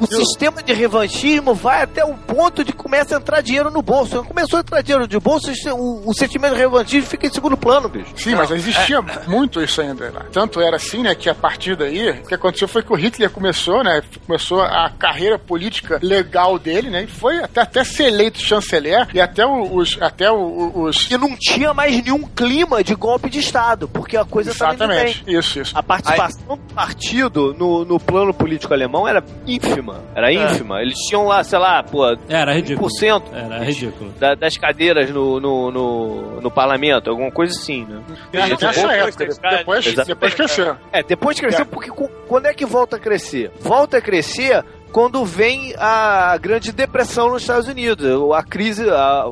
[0.00, 4.24] O sistema de revanchismo vai até o ponto de começa a entrar dinheiro no bolso.
[4.24, 7.88] Começou a entrar dinheiro no bolso, o, o sentimento de revanchismo fica em segundo plano,
[7.88, 8.10] bicho.
[8.24, 10.24] Sim, mas existia muito isso ainda lá.
[10.32, 13.30] Tanto era assim, né, que a partir daí, o que aconteceu foi que o Hitler
[13.30, 18.40] começou, né, começou a carreira política legal dele, né, e foi até, até ser eleito
[18.40, 21.06] chanceler e até os, até os...
[21.06, 24.86] Que não tinha mais nenhum clima de golpe de Estado, porque a coisa estava indo
[24.86, 24.96] bem.
[24.96, 25.76] Exatamente, isso, isso.
[25.78, 30.00] A participação do partido no, no plano político alemão era ínfima.
[30.14, 30.80] Era ínfima.
[30.80, 32.88] Eles tinham lá, sei lá, pô, Era ridículo.
[32.88, 34.10] 1% Era ridículo.
[34.18, 38.01] da- das cadeiras no, no, no, no parlamento, alguma coisa assim, né?
[38.30, 40.08] Depois, época, depois, depois, exatamente.
[40.08, 40.76] depois cresceu.
[40.92, 41.90] É, depois cresceu, porque
[42.28, 43.50] quando é que volta a crescer?
[43.60, 49.24] Volta a crescer quando vem a Grande Depressão nos Estados Unidos, a crise, a,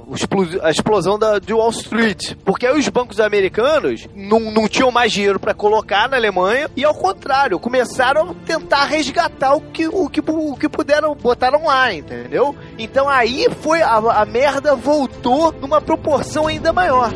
[0.63, 2.35] a explosão da, de Wall Street.
[2.45, 6.85] Porque aí os bancos americanos não, não tinham mais dinheiro para colocar na Alemanha e,
[6.85, 11.93] ao contrário, começaram a tentar resgatar o que, o que, o que puderam, botaram lá,
[11.93, 12.57] entendeu?
[12.79, 17.13] Então aí foi, a, a merda voltou numa proporção ainda maior.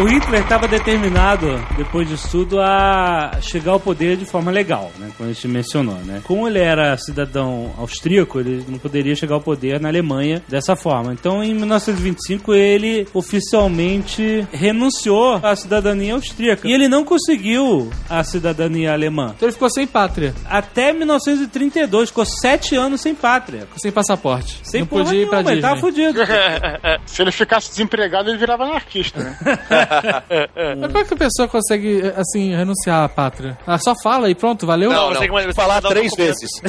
[0.00, 5.10] O Hitler estava determinado, depois disso tudo, a chegar ao poder de forma legal, né?
[5.16, 6.20] Como a gente mencionou, né?
[6.22, 11.12] Como ele era cidadão austríaco, ele não poderia chegar ao poder na Alemanha dessa forma.
[11.12, 16.68] Então, em 1925, ele oficialmente renunciou à cidadania austríaca.
[16.68, 19.32] E ele não conseguiu a cidadania alemã.
[19.34, 23.62] Então ele ficou sem pátria, Até 1932, ficou sete anos sem pátria.
[23.62, 24.60] ficou sem passaporte.
[24.62, 25.68] Sem não podia ir pra nenhuma, ele Disney.
[25.68, 26.20] tava fudido.
[27.04, 29.36] Se ele ficasse desempregado, ele virava anarquista, né?
[29.88, 33.58] Mas como é que a pessoa consegue, assim, renunciar à pátria?
[33.66, 34.90] Ah, só fala e pronto, valeu?
[34.90, 35.36] Não, você não.
[35.38, 36.50] que- Falar mandou três um vezes.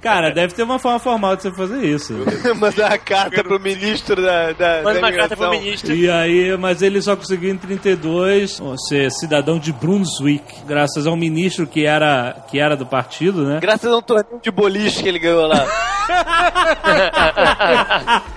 [0.00, 2.14] Cara, deve ter uma forma formal de você fazer isso.
[2.56, 5.94] Mandar a carta pro ministro da, da, Manda da uma carta pro ministro.
[5.94, 11.66] E aí, mas ele só conseguiu em 32 ser cidadão de Brunswick, graças ao ministro
[11.66, 13.58] que era, que era do partido, né?
[13.60, 15.62] Graças a um torneio de boliche que ele ganhou lá.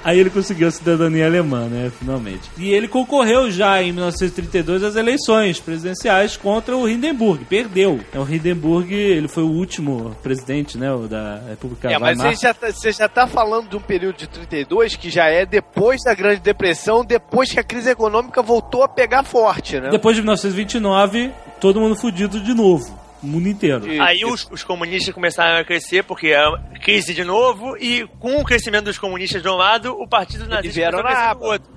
[0.03, 1.91] Aí ele conseguiu a cidadania alemã, né?
[1.97, 2.49] Finalmente.
[2.58, 7.45] E ele concorreu já em 1932 às eleições presidenciais contra o Hindenburg.
[7.45, 7.99] Perdeu.
[8.10, 10.88] Então, o Hindenburg, ele foi o último presidente, né?
[11.10, 14.28] Da República É, mas você já, tá, você já tá falando de um período de
[14.28, 18.88] 32 que já é depois da Grande Depressão, depois que a crise econômica voltou a
[18.88, 19.89] pegar forte, né?
[19.89, 23.05] Depois de 1929, todo mundo fudido de novo.
[23.26, 23.92] O mundo inteiro.
[23.92, 28.08] E- Aí os, os comunistas começaram a crescer porque é uma crise de novo e
[28.20, 31.46] com o crescimento dos comunistas do lado, o partido nazista vieram a na aba.
[31.46, 31.75] outro.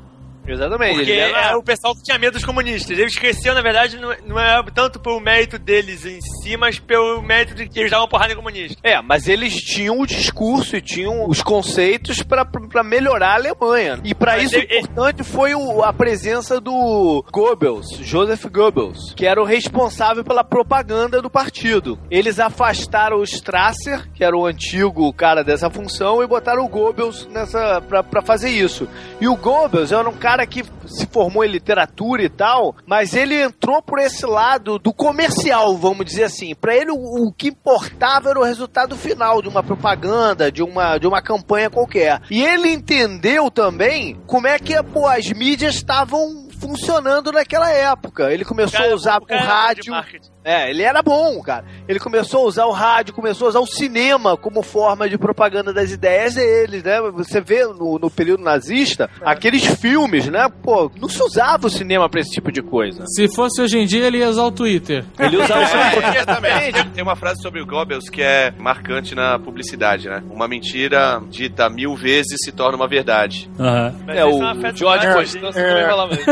[0.53, 0.97] Exatamente.
[0.97, 2.99] Porque era- é o pessoal que tinha medo dos comunistas.
[2.99, 7.21] Eles cresceram, na verdade, não, não é tanto pelo mérito deles em si, mas pelo
[7.23, 8.79] mérito de que eles davam porrada em comunista.
[8.83, 14.01] É, mas eles tinham o discurso e tinham os conceitos pra- pra melhorar a Alemanha.
[14.05, 19.27] E pra Mas isso, ele- importante foi o- a presença do Goebbels, Joseph Goebbels, que
[19.27, 21.99] era o responsável pela propaganda do partido.
[22.11, 27.27] Eles afastaram o Strasser, que era o antigo cara dessa função, e botaram o Goebbels
[27.31, 28.89] nessa pra fazer isso.
[29.21, 33.41] E o Goebbels era um cara que se formou em literatura e tal, mas ele
[33.41, 36.55] entrou por esse lado do comercial, vamos dizer assim.
[36.55, 40.99] Pra ele, o, o que importava era o resultado final de uma propaganda, de uma,
[40.99, 42.21] de uma campanha qualquer.
[42.31, 48.33] E ele entendeu também como é que pô, as mídias estavam funcionando naquela época.
[48.33, 50.29] Ele começou a usar o, cara era bom de rádio.
[50.49, 51.65] É, ele era bom, cara.
[51.87, 55.73] Ele começou a usar o rádio, começou a usar o cinema como forma de propaganda
[55.73, 57.01] das ideias deles, né?
[57.13, 60.49] Você vê no, no período nazista, aqueles filmes, né?
[60.63, 63.05] Pô, não se usava o cinema pra esse tipo de coisa.
[63.09, 65.05] Se fosse hoje em dia, ele ia usar o Twitter.
[65.19, 65.89] Ele usava o cinema.
[66.09, 66.89] É, exatamente.
[66.91, 70.23] Tem uma frase sobre o Goebbels que é marcante na publicidade, né?
[70.31, 73.51] Uma mentira dita mil vezes se torna uma verdade.
[73.59, 73.95] Aham.
[74.07, 74.39] Mas É, o
[74.75, 75.69] George de- Constance é.
[75.69, 76.31] também falava isso.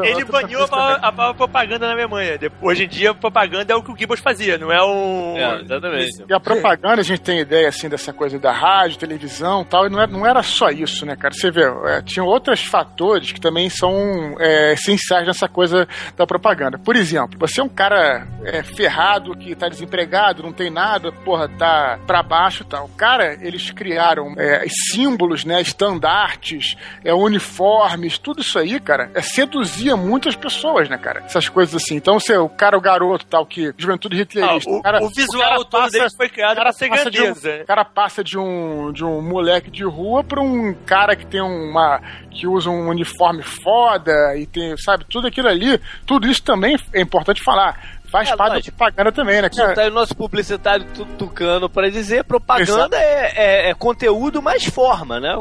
[0.00, 2.38] Ele, ele baniu a palavra, a palavra propaganda na Alemanha.
[2.60, 5.36] Hoje em dia, propaganda é o que o Goebbels fazia, não é um...
[5.36, 6.24] É, exatamente.
[6.26, 9.86] E a propaganda, a gente tem ideia, assim, dessa coisa da rádio, televisão e tal,
[9.86, 11.34] e não era, não era só isso, né, cara?
[11.34, 13.92] Você vê, é, tinha outros fatores que também são
[14.38, 16.78] é, essenciais nessa coisa da propaganda.
[16.78, 21.48] Por exemplo, você é um cara é, ferrado, que tá desempregado, não tem nada, porra,
[21.48, 22.88] tá pra baixo e tal.
[22.96, 26.74] Cara, eles criaram é, símbolos, né, estandartes,
[27.04, 31.22] é, uniformes, tudo isso aí, cara, é, seduzia muitas pessoas, né, cara?
[31.26, 31.96] Essas coisas assim.
[31.96, 34.70] Então, você, o cara, o garoto tal, que juventude Ah, hitlerista.
[34.70, 37.60] o, cara- o visual cara todo passa- dele foi criado pra ser um- grandeza.
[37.62, 41.40] o cara passa de um, de um moleque de rua pra um cara que tem
[41.40, 42.00] uma.
[42.30, 47.00] que usa um uniforme foda e tem, sabe, tudo aquilo ali, tudo isso também é
[47.00, 47.96] importante falar.
[48.08, 49.74] Faz É, parte da propaganda também, né, cara?
[49.74, 53.32] Tá aí o nosso publicitário tu- tucano pra dizer, propaganda é,
[53.66, 55.34] é- é conteúdo mais forma, né?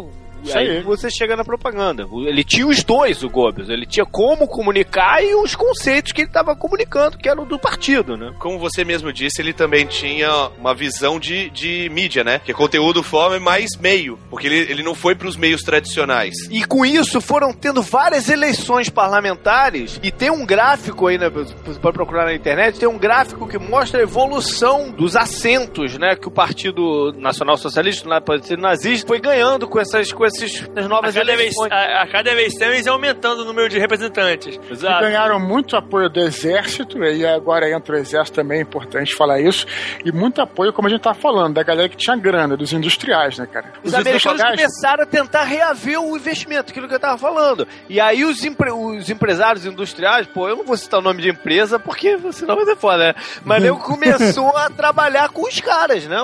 [0.45, 0.83] Isso aí aí.
[0.83, 2.07] você chega na propaganda.
[2.25, 3.69] Ele tinha os dois, o Goebbels.
[3.69, 8.17] Ele tinha como comunicar e os conceitos que ele estava comunicando, que eram do partido,
[8.17, 8.33] né?
[8.39, 12.39] Como você mesmo disse, ele também tinha uma visão de, de mídia, né?
[12.39, 14.17] Que é conteúdo forma mais meio.
[14.29, 16.35] Porque ele, ele não foi pros meios tradicionais.
[16.49, 21.53] E com isso foram tendo várias eleições parlamentares e tem um gráfico aí, né, você
[21.79, 26.27] pode procurar na internet, tem um gráfico que mostra a evolução dos assentos, né, que
[26.27, 31.13] o Partido Nacional Socialista, Partido Nazista, foi ganhando com essas, com esses, essas A novas
[31.15, 31.71] cada, eleições.
[31.71, 34.59] a, a cada eleição eles iam aumentando o número de representantes.
[34.69, 35.01] E Exato.
[35.01, 39.65] ganharam muito apoio do exército, e agora entra o exército também, é importante falar isso,
[40.03, 43.37] e muito apoio, como a gente tava falando, da galera que tinha grana, dos industriais,
[43.37, 43.73] né, cara?
[43.83, 47.67] Os americanos industriais- começaram a tentar reaver o investimento, aquilo que eu tava falando.
[47.89, 51.29] E aí os, empre- os empresários industriais, pô, eu não vou citar o nome de
[51.29, 53.15] empresa, porque senão vai ser foda, né?
[53.43, 56.17] Mas nego começou a trabalhar com os caras, né?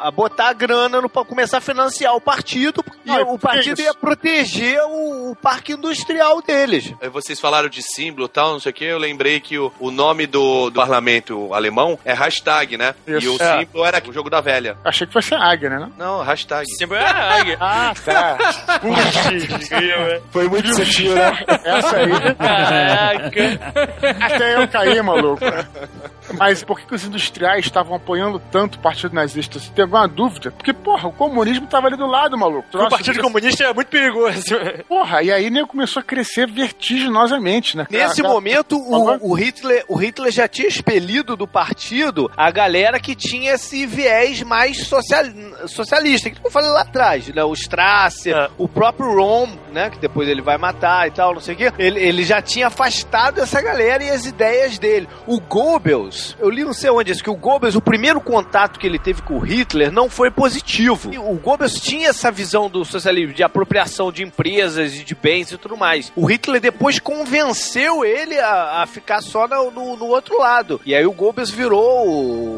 [0.00, 3.94] A botar grana no, pra começar a financiar o partido, e Não, o partido ia
[3.94, 6.92] proteger o, o parque industrial deles.
[7.00, 8.84] Aí Vocês falaram de símbolo e tal, não sei o que.
[8.84, 12.94] Eu lembrei que o, o nome do, do parlamento alemão é hashtag, né?
[13.06, 13.26] Isso.
[13.26, 13.58] E o É.
[13.60, 14.76] símbolo era o jogo da velha.
[14.84, 15.90] Achei que fosse a águia, né?
[15.96, 16.22] não?
[16.22, 16.64] Hashtag.
[16.76, 17.58] Sempre é a águia.
[17.64, 18.36] Ah, tá.
[18.80, 21.32] Grilo, Foi muito sutil, né?
[21.64, 22.34] Essa aí.
[22.34, 24.24] Caraca.
[24.26, 25.44] Até eu caí, maluco.
[26.32, 29.58] Mas por que, que os industriais estavam apoiando tanto o Partido Nazista?
[29.58, 30.50] Você tem alguma dúvida?
[30.50, 32.66] Porque, porra, o comunismo tava ali do lado, maluco.
[32.74, 34.42] O Partido Comunista é muito perigoso.
[34.88, 37.86] Porra, e aí nego começou a crescer vertiginosamente, né?
[37.90, 42.50] Nesse Cara, momento, Agora- o, o Hitler, o Hitler já tinha expelido do partido a
[42.50, 45.24] galera que tinha esse viés mais social,
[45.66, 47.42] socialista, que eu falei lá atrás, né?
[47.44, 48.50] O Strasser, É.
[48.58, 49.90] o próprio Rom, né?
[49.90, 51.72] Que depois ele vai matar e tal, não sei o quê.
[51.78, 55.08] Ele, ele já tinha afastado essa galera e as ideias dele.
[55.26, 58.86] O Goebbels, eu li não sei onde isso, que o Goebbels, o primeiro contato que
[58.86, 61.10] ele teve com o Hitler não foi positivo.
[61.30, 65.58] O Goebbels tinha essa visão do socialismo, de apropriação de empresas e de bens e
[65.58, 66.12] tudo mais.
[66.16, 70.80] O Hitler depois convenceu ele a, a ficar só no, no- no outro lado.
[70.86, 72.06] E aí o Goebbels virou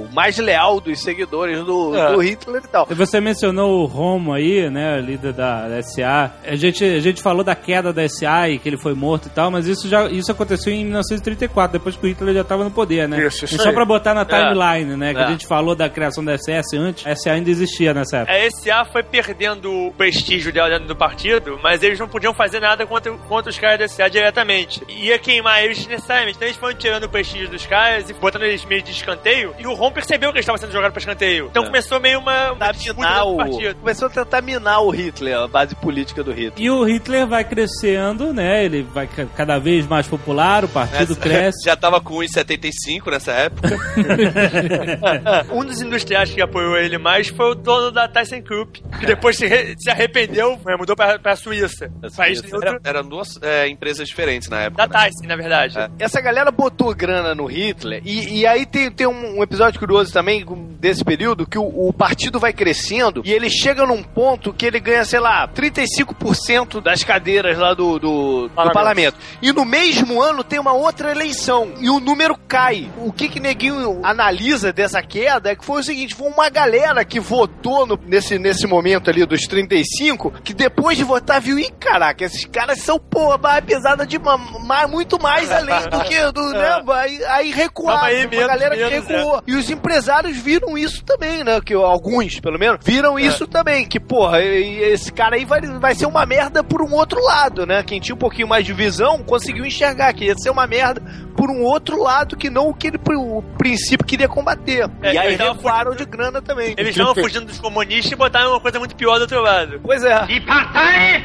[0.04, 2.12] o mais leal dos seguidores do, É.
[2.12, 2.86] do Hitler e tal.
[2.90, 6.32] Você mencionou o Romo aí, né, líder da, da SA.
[6.44, 9.30] A gente, a gente falou da queda da SA e que ele foi morto e
[9.30, 12.70] tal, mas isso já isso aconteceu em 1934, depois que o Hitler já estava no
[12.70, 13.26] poder, né?
[13.26, 13.74] Isso, isso Isso só aí.
[13.74, 15.14] pra botar na timeline, né?
[15.14, 15.24] Que É.
[15.24, 17.06] a gente falou da criação da SS antes.
[17.06, 18.32] A SA ainda existia nessa época.
[18.32, 22.60] A SA foi perdendo o prestígio dela dentro do partido, mas eles não podiam fazer
[22.60, 24.82] nada contra, contra os caras da SA diretamente.
[24.88, 26.36] Ia queimar eles necessariamente.
[26.36, 29.54] Então eles foram tirando o prestígio dos caras e botando eles meio de escanteio.
[29.58, 31.46] E o Ron percebeu que eles estavam sendo jogados pra escanteio.
[31.50, 31.66] Então É.
[31.66, 33.36] começou meio uma, uma minar o...
[33.36, 33.74] partido.
[33.76, 36.52] Começou a tentar minar o Hitler, a base política do Hitler.
[36.56, 38.64] E o Hitler vai crescendo, né?
[38.64, 41.64] Ele vai ca- cada vez mais popular, o partido Essa- cresce.
[41.64, 43.68] Já tava com 1,75 nessa época.
[45.52, 49.46] Um dos industriais que apoiou ele mais foi o dono da ThyssenKrupp, que depois se,
[49.46, 51.90] re- se arrependeu, né, mudou pra, pra Suíça.
[52.16, 52.78] País Suíça.
[52.84, 54.86] Eram duas é, empresas diferentes na época.
[54.86, 55.04] da né?
[55.06, 55.78] Tyson, na verdade.
[55.78, 55.88] É.
[55.98, 60.12] Essa galera botou grana no Hitler, e, e aí tem, tem um, um episódio curioso
[60.12, 60.44] também
[60.78, 64.80] desse período, que o, o partido vai crescendo e ele chega num ponto que ele
[64.80, 68.74] ganha, sei lá, 35% das cadeiras lá do, do, do Parlamento.
[68.74, 69.16] parlamento.
[69.42, 72.90] E no mesmo ano tem uma outra eleição, e o número cai.
[72.98, 77.04] O que que Neguinho analisa dessa queda é que foi o seguinte, foi uma galera
[77.04, 81.70] que votou no- nesse, nesse momento ali dos 35, que depois de votar viu, ih,
[81.78, 86.82] caraca, esses caras são, porra, pesada de ma- muito mais além do que do, né?
[86.94, 89.42] Aí, aí recuaram, Calma aí, uma menos, galera que menos, recuou.
[89.46, 91.60] E os empresários viram isso também, né?
[91.60, 93.86] Que alguns, pelo menos, viram isso também.
[93.86, 97.82] Que, porra, esse cara aí vai, vai ser uma merda por um outro lado, né?
[97.82, 101.02] Quem tinha um pouquinho mais de visão conseguiu enxergar que ia ser uma merda
[101.36, 104.88] por um outro lado que não o que ele, o princípio queria combater.
[105.02, 106.74] É, e aí eles recuaram de grana também.
[106.76, 109.80] Eles estavam fugindo dos comunistas e botaram uma coisa muito pior do outro lado.
[109.82, 110.26] Pois é.
[110.26, 111.24] Die Partei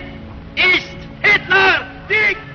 [0.56, 0.88] ist
[1.22, 1.86] Hitler!
[2.08, 2.51] Sieg!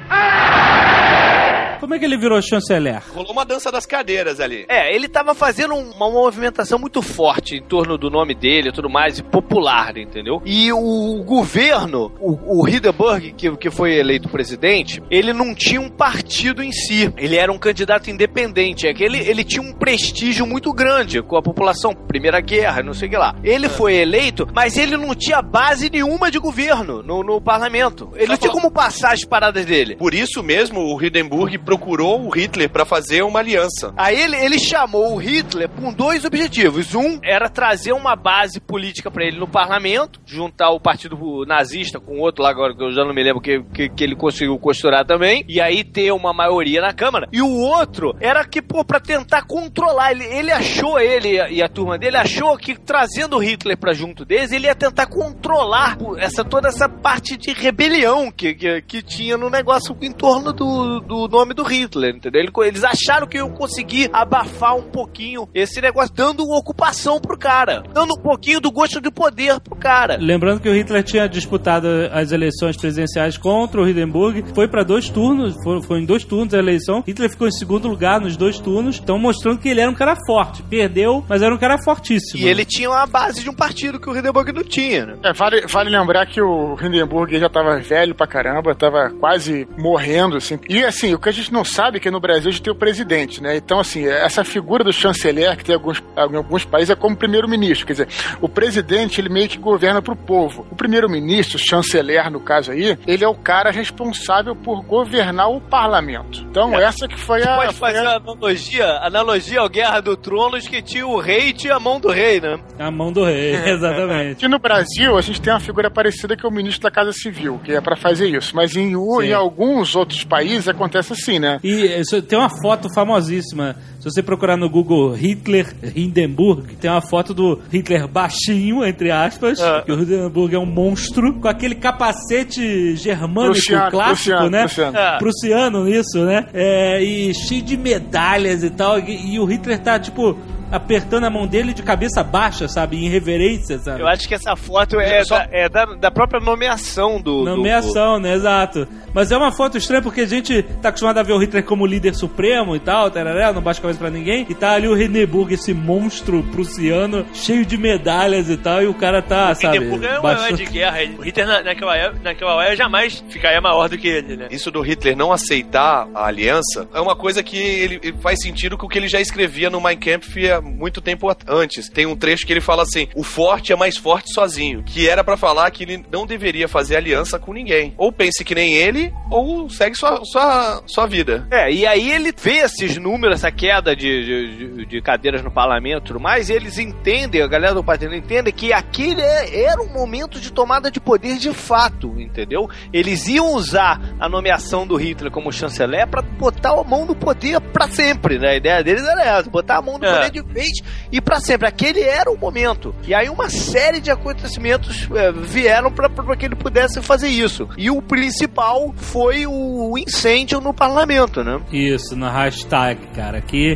[1.81, 3.01] Como é que ele virou chanceler?
[3.15, 4.65] Rolou uma dança das cadeiras ali.
[4.69, 8.73] É, ele tava fazendo um- uma movimentação muito forte em torno do nome dele e
[8.73, 10.43] tudo mais, e popular, entendeu?
[10.45, 15.89] E o governo, o, o Hindenburg, que, que foi eleito presidente, ele não tinha um
[15.89, 17.13] partido em si.
[17.17, 18.89] Ele era um candidato independente.
[18.89, 21.95] É que ele, ele tinha um prestígio muito grande com a população.
[21.95, 23.37] Primeira Guerra, não sei o que lá.
[23.45, 28.11] Ele foi eleito, mas ele não tinha base nenhuma de governo no, no parlamento.
[28.17, 29.96] Ele não tinha como passar as paradas dele.
[29.99, 33.93] Por isso mesmo, o Hindenburg procurou o Hitler pra fazer uma aliança.
[33.97, 36.95] Aí ele, ele chamou o Hitler com dois objetivos.
[36.95, 41.17] Um era trazer uma base política pra ele no parlamento, juntar o partido
[41.47, 44.17] nazista com outro lá agora, que eu já não me lembro que, que, que ele
[44.17, 47.29] conseguiu costurar também, e aí ter uma maioria na Câmara.
[47.33, 50.13] E o outro era que, pô, pra tentar controlar.
[50.13, 54.25] Ele, ele achou, ele e a- turma dele, achou que trazendo o Hitler pra junto
[54.25, 59.37] deles, ele ia tentar controlar essa, toda essa parte de rebelião que, que, que tinha
[59.37, 62.41] no negócio em torno do, do nome do Hitler, entendeu?
[62.43, 67.83] Ele- eles acharam que iam conseguir abafar um pouquinho esse negócio, dando ocupação pro cara,
[67.93, 70.17] dando um pouquinho do gosto de poder pro cara.
[70.21, 75.09] Lembrando que o Hitler tinha disputado as eleições presidenciais contra o Hindenburg, foi pra dois
[75.09, 77.03] turnos, foi, foi em dois turnos a eleição.
[77.07, 80.17] Hitler ficou em segundo lugar nos dois turnos, então mostrando que ele era um cara
[80.27, 80.63] forte.
[80.63, 82.43] Perdeu, mas era um cara fortíssimo.
[82.43, 85.17] E ele tinha uma base de um partido que o Hindenburg não tinha, né?
[85.25, 90.37] É, vale, vale lembrar que o Hindenburg já tava velho pra caramba, tava quase morrendo,
[90.37, 90.59] assim.
[90.69, 92.73] E assim, o que a gente não sabe é que no Brasil a gente tem
[92.73, 93.57] o presidente, né?
[93.57, 97.17] Então, assim, essa figura do chanceler que tem em alguns, em alguns países é como
[97.17, 97.87] primeiro-ministro.
[97.87, 98.09] Quer dizer,
[98.41, 100.67] o presidente, ele meio que governa pro povo.
[100.71, 106.45] O primeiro-ministro, chanceler no caso aí, ele é o cara responsável por governar o parlamento.
[106.51, 107.57] Então, essa que foi a.
[107.57, 111.53] Pode fazer a- uma analogia, analogia ao Guerra do Tronos que tinha o rei e
[111.53, 112.59] tinha a mão do rei, né?
[112.79, 114.33] A mão do rei, exatamente.
[114.33, 117.13] Aqui no Brasil, a gente tem uma figura parecida que é o ministro da Casa
[117.13, 118.55] Civil, que é pra fazer isso.
[118.55, 119.29] Mas em, o- Sim.
[119.67, 121.59] Alguns outros países acontece assim, né?
[121.63, 123.77] E isso, tem uma foto famosíssima.
[124.07, 129.61] Se você procurar no Google Hitler Hindenburg, tem uma foto do Hitler baixinho, entre aspas,
[129.61, 129.83] Ah.
[129.85, 133.61] que o Hindenburg é um monstro, com aquele capacete germânico
[133.91, 134.61] clássico, né?
[134.63, 134.97] prussiano.
[134.97, 135.19] É.
[135.19, 136.47] Prussiano, isso, né?
[136.55, 138.97] É, e cheio de medalhas e tal.
[139.01, 140.39] E, e o Hitler tá, tipo,
[140.71, 142.97] apertando a mão dele de cabeça baixa, sabe?
[143.05, 144.01] Em reverência, sabe?
[144.03, 147.45] Eu acho que essa foto é, Só- da, é da, da própria nomeação do.
[147.45, 148.35] do- Nomeação, né?
[148.35, 148.87] Exato.
[149.15, 151.87] Mas é uma foto estranha porque a gente tá acostumado a ver o Hitler como
[151.87, 154.47] líder supremo e tal, tarará, não baixa a cabeça pra ninguém.
[154.49, 158.95] E tá ali o Hindenburg, esse monstro prussiano, cheio de medalhas e tal, e o
[158.95, 159.77] cara tá, sabe?
[159.79, 160.97] Hindenburg é um baixo- herói de guerra.
[161.19, 164.49] O Hitler na- naquela, época- naquela hora jamais ficaria maior do que ele, né?
[164.51, 168.77] Isso do Hitler não aceitar a aliança é uma coisa que ele, ele faz sentido
[168.77, 171.89] com o que ele já escrevia no Mein Kampf há muito tempo antes.
[171.89, 174.83] Tem um trecho que ele fala assim: o forte é mais forte sozinho.
[174.83, 177.95] Que era pra falar que ele não deveria fazer aliança com ninguém.
[177.97, 181.47] Ou pense que nem ele, ou segue sua, sua, sua vida.
[181.51, 185.51] É, e aí ele vê esses números, essa queda queda de, de, de cadeiras no
[185.51, 189.81] parlamento, e tudo mais, eles entendem, a galera do partido entende que aquele é- era
[189.81, 192.69] um momento de tomada de poder de fato, entendeu?
[192.93, 197.61] Eles iam usar a nomeação do Hitler como chanceler para botar a mão no poder
[197.61, 198.51] para sempre, né?
[198.53, 200.13] A ideia deles era essa, botar a mão no É.
[200.27, 200.71] poder de vez
[201.13, 201.69] e para sempre.
[201.69, 202.95] Aquele era o momento.
[203.07, 207.69] E aí uma série de acontecimentos eh, vieram para que ele pudesse fazer isso.
[207.77, 211.61] E o principal foi o incêndio no parlamento, né?
[211.73, 213.76] Isso, na hashtag, cara, que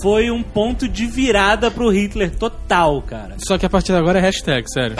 [0.00, 3.36] foi um ponto de virada pro Hitler total, cara.
[3.38, 4.96] Só que a partir de agora é hashtag, sério.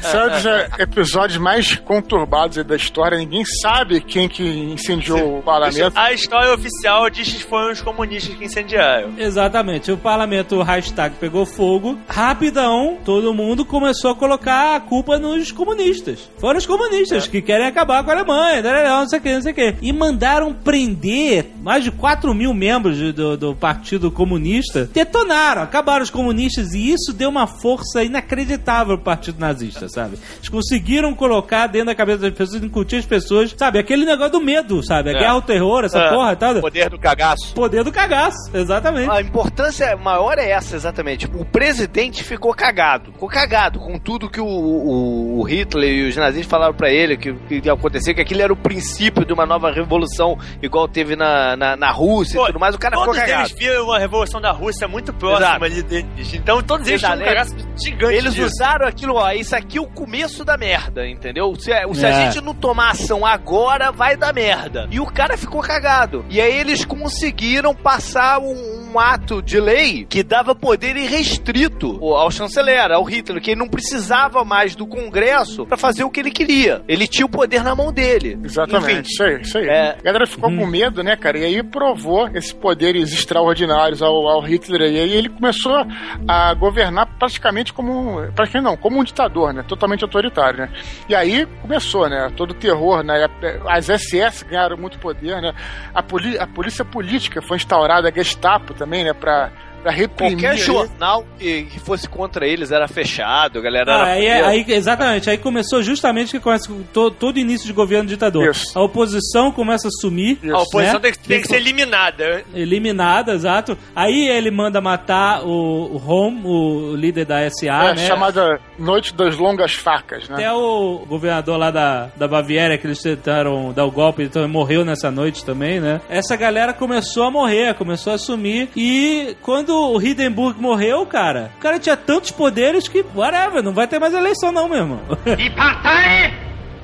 [0.00, 3.18] Esse é um dos é, episódios mais conturbados da história.
[3.18, 5.96] Ninguém sabe quem que incendiou o parlamento.
[5.96, 9.14] A história oficial diz que foram os comunistas que incendiaram.
[9.18, 15.18] Exatamente, o parlamento, o hashtag pegou fogo, rapidão, todo mundo começou a colocar a culpa
[15.18, 16.30] nos comunistas.
[16.38, 19.52] Foram os comunistas que querem acabar com a Alemanha, não sei o que, não sei
[19.52, 19.74] o que.
[19.82, 24.88] E mandaram prender mais de 4 mil membros do, do Partido Comunista.
[24.92, 30.16] Detonaram, acabaram os comunistas e isso deu uma força inacreditável pro Partido Nazista, sabe?
[30.38, 33.78] Eles conseguiram colocar dentro da cabeça das pessoas, incutir as pessoas, sabe?
[33.78, 35.10] Aquele negócio do medo, sabe?
[35.10, 35.18] A É.
[35.18, 36.08] guerra ao terror, essa É.
[36.10, 36.60] porra e tal.
[36.60, 37.54] Poder do cagaço.
[37.54, 39.10] Poder do cagaço, exatamente.
[39.10, 41.26] A importância maior é essa, exatamente.
[41.26, 43.12] O presidente ficou cagado.
[43.12, 47.16] Ficou cagado com tudo que o, o- o Hitler e os nazistas falaram pra ele
[47.18, 51.14] que, que ia acontecer, que aquilo era o princípio de uma nova revolução, igual teve
[51.14, 52.74] na, na, na Rússia Pô, e tudo mais.
[52.74, 53.42] O cara ficou Todos cagado.
[53.48, 55.64] eles viram a Revolução da Rússia muito próxima Exato.
[55.64, 56.34] ali deles.
[56.34, 58.46] Então todos eles tinham um gigante Eles disso.
[58.46, 61.54] usaram aquilo, ó, isso aqui é o começo da merda, entendeu?
[61.58, 62.08] Se, a- se É.
[62.10, 64.86] a gente não tomar ação agora, vai dar merda.
[64.90, 66.24] E o cara ficou cagado.
[66.28, 72.30] E aí eles conseguiram passar um, um ato de lei que dava poder irrestrito ao
[72.30, 76.30] chanceler, ao Hitler, que ele não precisava mais do Congresso pra fazer o que ele
[76.30, 76.82] queria.
[76.86, 78.38] Ele tinha o poder na mão dele.
[78.44, 79.66] Exatamente, Enfim, isso aí, isso aí.
[79.68, 79.96] É.
[79.98, 81.38] A galera ficou com medo, né, cara?
[81.38, 84.82] E aí provou esses poderes extraordinários ao, ao Hitler.
[84.92, 85.84] E aí ele começou
[86.28, 87.92] a governar praticamente como.
[87.92, 89.62] um- Praticamente não, como um ditador, né?
[89.66, 90.68] Totalmente autoritário, né?
[91.08, 92.30] E aí começou, né?
[92.36, 93.26] Todo o terror, né?
[93.68, 95.52] As SS ganharam muito poder, né?
[95.94, 99.14] A, poli a polícia política foi instaurada, a Gestapo também, né?
[99.14, 99.50] Pra,
[99.84, 100.32] pra reprimir.
[100.40, 104.46] Qualquer jornal que, que fosse contra eles era fechado, a galera Ah, era aí, presa.
[104.48, 108.50] aí- exatamente, aí começou justamente que começa com to- todo início de governo ditador.
[108.50, 108.76] Isso.
[108.78, 110.54] A oposição começa a sumir, Isso.
[110.56, 111.00] A oposição né?
[111.00, 112.42] tem, que- tem que ser eliminada.
[112.54, 113.76] eliminada, exato.
[113.94, 118.06] Aí ele manda matar o, o Rom, o líder da SA, É, né?
[118.06, 120.36] chamada Noite das Longas Facas, né?
[120.36, 124.50] Até o governador lá da, da Baviera, que eles tentaram dar o golpe, então ele
[124.50, 126.00] morreu nessa noite também, né?
[126.08, 128.68] Essa galera começou a morrer, começou a sumir.
[128.74, 133.86] E quando o Hindenburg morreu, cara, o cara tinha tantos poderes que, whatever, não vai
[133.86, 135.00] ter mais eleição não, meu irmão.
[135.36, 136.32] Die Partei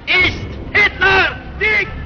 [0.06, 0.38] ist
[0.74, 1.36] Hitler!
[1.58, 1.99] Sieg!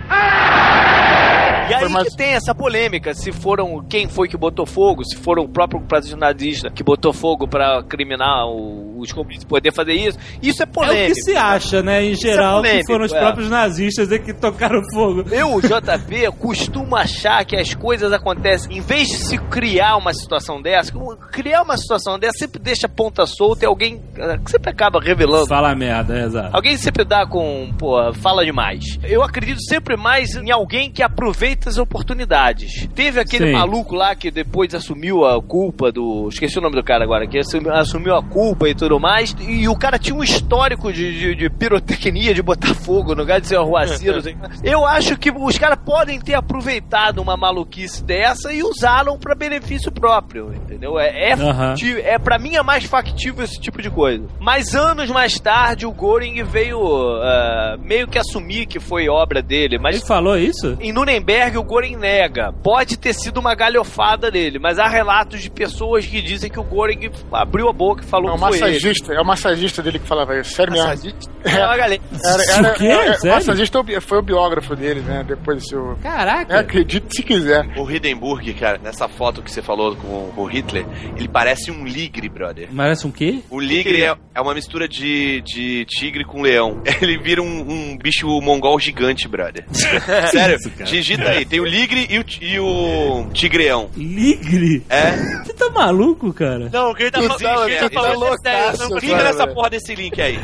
[1.66, 5.16] E aí mais- que tem essa polêmica, se foram quem foi que botou fogo, se
[5.16, 9.94] foram o próprio partido nazista que botou fogo pra criminar o- os comunistas poder fazer
[9.94, 10.18] isso.
[10.42, 11.14] Isso é É o polêmico.
[11.14, 13.18] que se acha, né, em geral, que polêmico, foram os é.
[13.18, 15.24] próprios nazistas é que tocaram fogo.
[15.30, 20.60] Eu, JP, costumo achar que as coisas acontecem, em vez de se criar uma situação
[20.60, 20.92] dessa,
[21.32, 25.46] criar uma situação dessa sempre deixa a ponta solta e alguém eh, sempre acaba revelando.
[25.46, 26.50] Fala merda, é exato.
[26.54, 28.98] Alguém sempre dá com, pô, fala demais.
[29.02, 32.86] Eu acredito sempre mais em alguém que aproveita as oportunidades.
[32.94, 33.52] Teve aquele Sim.
[33.52, 36.28] maluco lá que depois assumiu a culpa do.
[36.28, 39.34] Esqueci o nome do cara agora, que assumiu, a culpa e tudo mais.
[39.40, 43.40] E o cara tinha um histórico de, de, de pirotecnia, de botar fogo no lugar
[43.40, 44.18] de ser arruaceiro.
[44.18, 44.34] assim.
[44.62, 49.90] Eu acho que os caras podem ter aproveitado uma maluquice dessa e usaram pra benefício
[49.90, 50.98] próprio, entendeu?
[50.98, 54.24] É, é, factível- é para mim é mais factível esse tipo de coisa.
[54.40, 56.78] Mas anos mais tarde o Göring veio
[57.22, 60.76] ah, meio que assumir que foi obra dele, mas Ele falou isso?
[60.80, 62.52] em Nuremberg o Göring nega.
[62.62, 66.64] Pode ter sido uma galhofada dele, mas há relatos de pessoas que dizem que o
[66.64, 68.60] Göring abriu a boca e falou É o que foi ele.
[68.74, 70.88] massagista, é o massagista dele que falava isso, sério mesmo.
[70.88, 71.30] Massagista?
[71.44, 72.02] É uma galera.
[72.24, 72.86] Era, era, O quê?
[72.86, 75.22] era- o massagista é o bi- foi o biógrafo dele, né?
[75.28, 75.98] Depois do seu.
[76.02, 76.54] Caraca.
[76.54, 77.66] É, acredite se quiser.
[77.76, 80.86] O Hindenburg, cara, nessa foto que você falou com o Hitler,
[81.16, 82.68] ele parece um ligre, brother.
[82.74, 83.40] Parece um quê?
[83.50, 86.80] O ligre é, é uma mistura de, de tigre com leão.
[87.02, 87.60] Ele vira um,
[87.92, 89.66] um bicho mongol gigante, brother.
[90.30, 90.84] Sério, isso, cara?
[90.90, 91.44] digita aí.
[91.44, 93.90] Tem o ligre e o, e o tigreão.
[93.96, 94.82] Ligre?
[94.88, 95.10] É?
[95.44, 96.68] Você tá maluco, cara?
[96.72, 97.40] Não, o que ele tá falando.
[97.40, 99.00] tá- o que ele tá tá falando é sério, loucaço, não- cara.
[99.00, 100.38] Clica nessa porra desse link aí.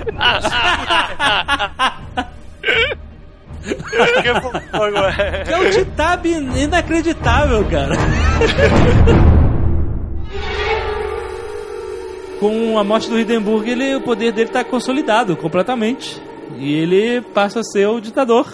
[5.48, 7.94] É um T-Tab inacreditável, cara.
[12.38, 16.20] Com a morte do Hindenburg, ele, o poder dele tá consolidado completamente.
[16.58, 18.46] E ele passa a ser o ditador.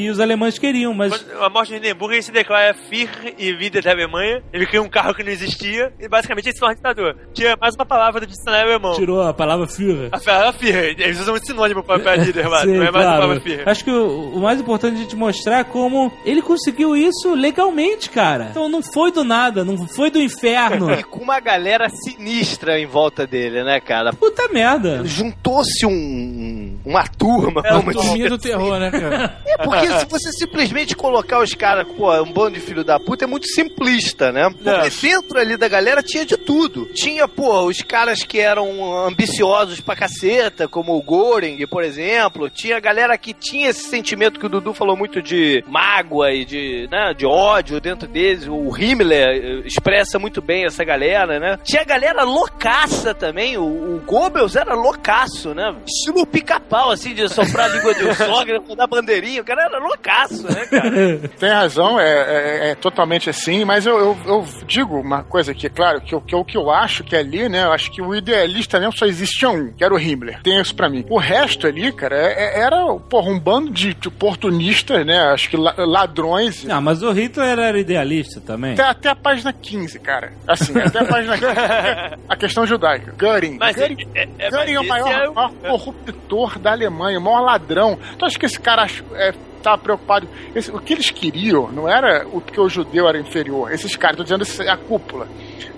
[0.00, 3.52] Que os alemães queriam, mas Quando a morte de Hindenburg, ele se declara Führer e
[3.52, 4.42] vida da Alemanha.
[4.50, 7.14] Ele cria um carro que não existia e basicamente ele se torna ditador.
[7.34, 8.94] Tira mais uma palavra do dicionário alemão.
[8.94, 10.08] tirou a palavra Führer.
[10.10, 10.94] A palavra Führer.
[10.98, 12.44] Eles usam um sinônimo pra, pra líder.
[12.62, 13.68] Sim, Não é mais a palavra Führer.
[13.68, 18.08] Acho que o, o mais importante é a gente mostrar como ele conseguiu isso legalmente,
[18.08, 18.48] cara.
[18.50, 20.88] Então não foi do nada, não foi do inferno.
[20.98, 24.14] E com uma galera sinistra em volta dele, né, cara?
[24.14, 25.02] Puta merda.
[25.04, 29.36] Juntou-se um, uma turma, É, uma Turminha do terror, né, cara?
[29.46, 33.24] É, porque se você simplesmente colocar os caras, pô, um bando de filho da puta,
[33.24, 34.48] é muito simplista, né?
[34.50, 36.86] Porque dentro ali da galera tinha de tudo.
[36.86, 42.50] Tinha, pô, os caras que eram ambiciosos pra caceta, como o Goring, por exemplo.
[42.50, 46.44] Tinha a galera que tinha esse sentimento que o Dudu falou muito de mágoa e
[46.44, 48.46] de, né, de ódio dentro deles.
[48.48, 51.58] O Himmler eh, expressa muito bem essa galera, né?
[51.62, 53.56] Tinha a galera loucaça também.
[53.56, 53.64] O,
[53.96, 55.74] o Goebbels era loucaço, né?
[55.86, 59.42] Estilo pica-pau, assim, de soprar a língua de sogra, dar bandeirinha.
[59.42, 60.90] O cara era loucaço, né, cara?
[61.38, 65.68] Tem razão, é, é- é totalmente assim, mas eu, eu- eu digo uma coisa aqui,
[65.68, 68.14] claro, que, eu- que, o que eu acho que ali, né, eu acho que o
[68.14, 70.42] idealista mesmo só existia um, que era o Himmler.
[70.42, 71.04] Tem isso pra mim.
[71.08, 75.48] O resto ali, cara, é- é- era, porra, um bando de, de oportunistas, né, acho
[75.48, 76.64] que la- ladrões.
[76.64, 78.72] Não, mas o Hitler era idealista também.
[78.72, 80.32] Até, até a página 15, cara.
[80.46, 81.50] Assim, até a página 15.
[82.28, 83.14] a questão judaica.
[83.18, 83.56] Göring.
[83.58, 87.18] Mas Göring, é, é, Göring é o mas maior, é o- maior corruptor da Alemanha,
[87.18, 87.98] o maior ladrão.
[88.18, 90.28] Tu acha que esse cara é, tava preocupado?
[90.54, 93.72] Esse- o que eles queriam não era o porque o judeu era inferior.
[93.72, 95.26] Esses caras, tô dizendo é a cúpula.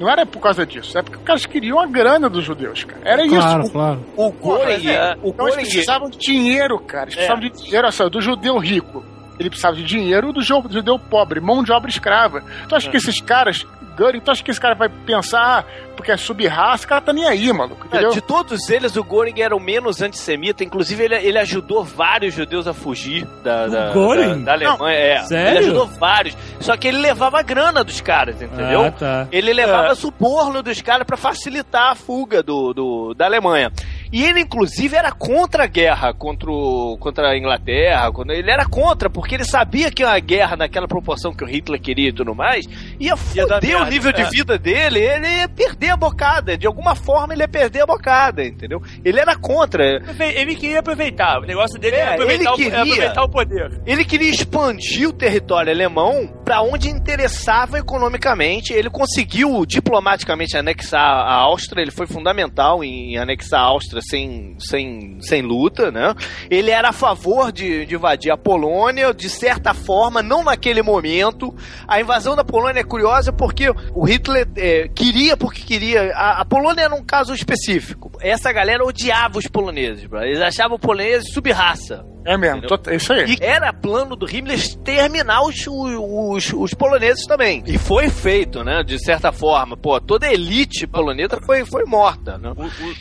[0.01, 3.01] Não era por causa disso, é porque os caras queriam a grana dos judeus, cara.
[3.05, 3.73] Era Claro, isso.
[3.73, 4.05] claro.
[4.17, 5.17] O Goring, é.
[5.23, 7.05] o Então eles precisavam de dinheiro, cara.
[7.05, 9.05] Eles precisavam de dinheiro, olha só, do judeu rico.
[9.39, 12.43] Ele precisava de dinheiro do ju- do judeu pobre, mão de obra escrava.
[12.69, 15.65] Tu acha que esses caras, Göring, tu acha que esse cara vai pensar, ah,
[15.97, 18.11] porque é sub-raça, o cara tá nem aí, maluco, entendeu?
[18.11, 20.65] de todos eles, o Goring era o menos antissemita.
[20.65, 24.99] Inclusive, ele, ele ajudou vários judeus a fugir da, da, da, da Alemanha.
[24.99, 25.49] É, Sério?
[25.51, 26.37] Ele ajudou vários.
[26.61, 28.83] Só que ele levava a grana dos caras, entendeu?
[28.87, 29.29] Ah, tá.
[29.31, 33.71] Ele levava suborno dos caras pra facilitar a fuga do, do- da Alemanha.
[34.13, 38.13] E ele, inclusive, era contra a guerra contra, o- contra a Inglaterra.
[38.13, 41.81] Quando, ele era contra, porque ele sabia que a guerra, naquela proporção que o Hitler
[41.81, 42.67] queria e tudo mais,
[43.01, 44.29] ia foder o nível de é.
[44.29, 44.99] vida dele.
[45.01, 46.59] Ele ia perder a bocada.
[46.59, 48.83] De alguma forma, ele ia perder a bocada, entendeu?
[49.03, 49.83] Ele era contra.
[50.19, 51.39] Ele queria aproveitar.
[51.41, 52.73] O negócio dele É, era aproveitar, ele o, queria.
[52.73, 53.81] era aproveitar o poder.
[53.87, 58.75] Ele queria expandir o território alemão para onde interessava economicamente.
[58.75, 61.81] Ele conseguiu diplomaticamente anexar a Áustria.
[61.83, 66.15] Ele foi fundamental em anexar a Áustria sem, sem, sem luta, né?
[66.51, 71.55] Ele era a favor de, de invadir a Polônia, de certa forma, não naquele momento.
[71.87, 76.13] A invasão da Polônia é curiosa porque o Hitler é, queria, porque queria.
[76.15, 78.11] A, a Polônia era um caso específico.
[78.21, 80.23] Essa galera odiava os poloneses, bro.
[80.23, 82.05] Eles achavam os poloneses sub-raça.
[82.25, 83.33] É mesmo, tô- é isso aí.
[83.35, 87.65] E era plano do Himmler exterminar os, os, os poloneses também.
[87.67, 88.85] E foi feito, né?
[88.85, 89.77] De certa forma.
[89.77, 92.53] Pô, toda a elite polonesa foi, foi morta, né?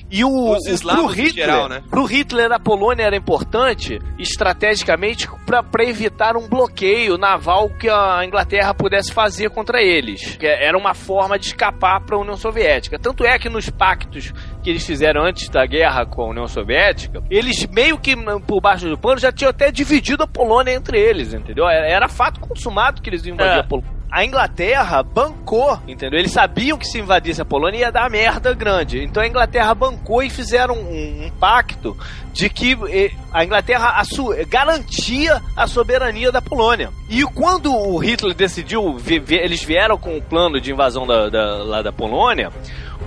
[0.10, 1.84] E o, os o- eslavos pro Hitler, geral, né?
[1.90, 8.74] pro Hitler a Polônia era importante estrategicamente para evitar um bloqueio naval que a Inglaterra
[8.74, 10.38] pudesse fazer contra eles.
[10.42, 13.00] Era uma forma de escapar para a União Soviética.
[13.00, 17.22] Tanto é que nos pactos que eles fizeram antes da guerra com a União Soviética,
[17.30, 18.16] eles meio que
[18.46, 21.68] por baixo do pano já tinham até dividido a Polônia entre eles, entendeu?
[21.68, 23.60] Era, era fato consumado que eles iam invadir É.
[23.60, 24.01] a Polônia.
[24.12, 26.20] A Inglaterra bancou, entendeu?
[26.20, 29.02] Eles sabiam que se invadisse a Polônia ia dar merda grande.
[29.02, 31.96] Então a Inglaterra bancou e fizeram um, um pacto
[32.34, 36.90] de que eh, a Inglaterra assu- garantia a soberania da Polônia.
[37.10, 41.30] E quando o Hitler decidiu, vi- vi- eles vieram com o plano de invasão da,
[41.30, 42.50] da- lá da Polônia,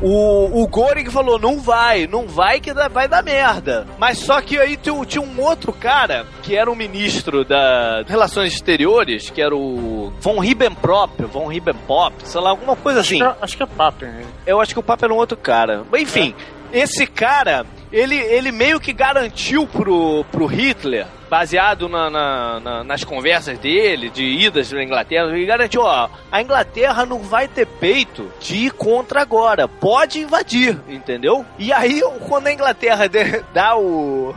[0.03, 3.87] o, o Göring falou, não vai, não vai que dá- vai dar merda.
[3.99, 9.31] Mas só que aí tinha, um outro cara, que era o ministro das Relações Exteriores,
[9.31, 13.23] que era o Von Ribbentrop, Von Ribbentrop, sei lá, alguma coisa assim.
[13.23, 14.25] Acho que- Acho que é papo, né?
[14.47, 15.85] Eu acho que o papo era um outro cara.
[15.97, 16.35] Enfim,
[16.75, 23.03] esse cara, ele, ele meio que garantiu pro, pro Hitler, baseado na- na- na- nas
[23.03, 28.31] conversas dele, de idas na Inglaterra, ele garantiu, ó, a Inglaterra não vai ter peito
[28.41, 29.67] de ir contra agora.
[29.67, 31.45] Pode invadir, entendeu?
[31.59, 33.05] E aí, quando a Inglaterra
[33.55, 34.35] dá o.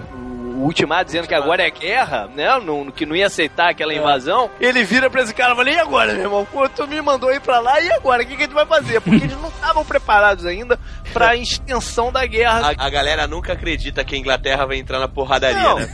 [0.57, 2.47] o ultimato dizendo que agora é guerra, né?
[2.59, 4.49] Não- que não ia aceitar aquela invasão.
[4.59, 6.47] Ele vira pra esse cara e fala: E agora, meu irmão?
[6.51, 8.23] Pô, tu me mandou ir pra lá, e agora?
[8.23, 8.99] O que, que a gente vai fazer?
[9.01, 10.79] Porque eles não estavam preparados ainda
[11.13, 12.73] pra extensão da guerra.
[12.77, 15.79] A, a galera nunca acredita que a Inglaterra vai entrar na porradaria, Não.
[15.79, 15.87] né?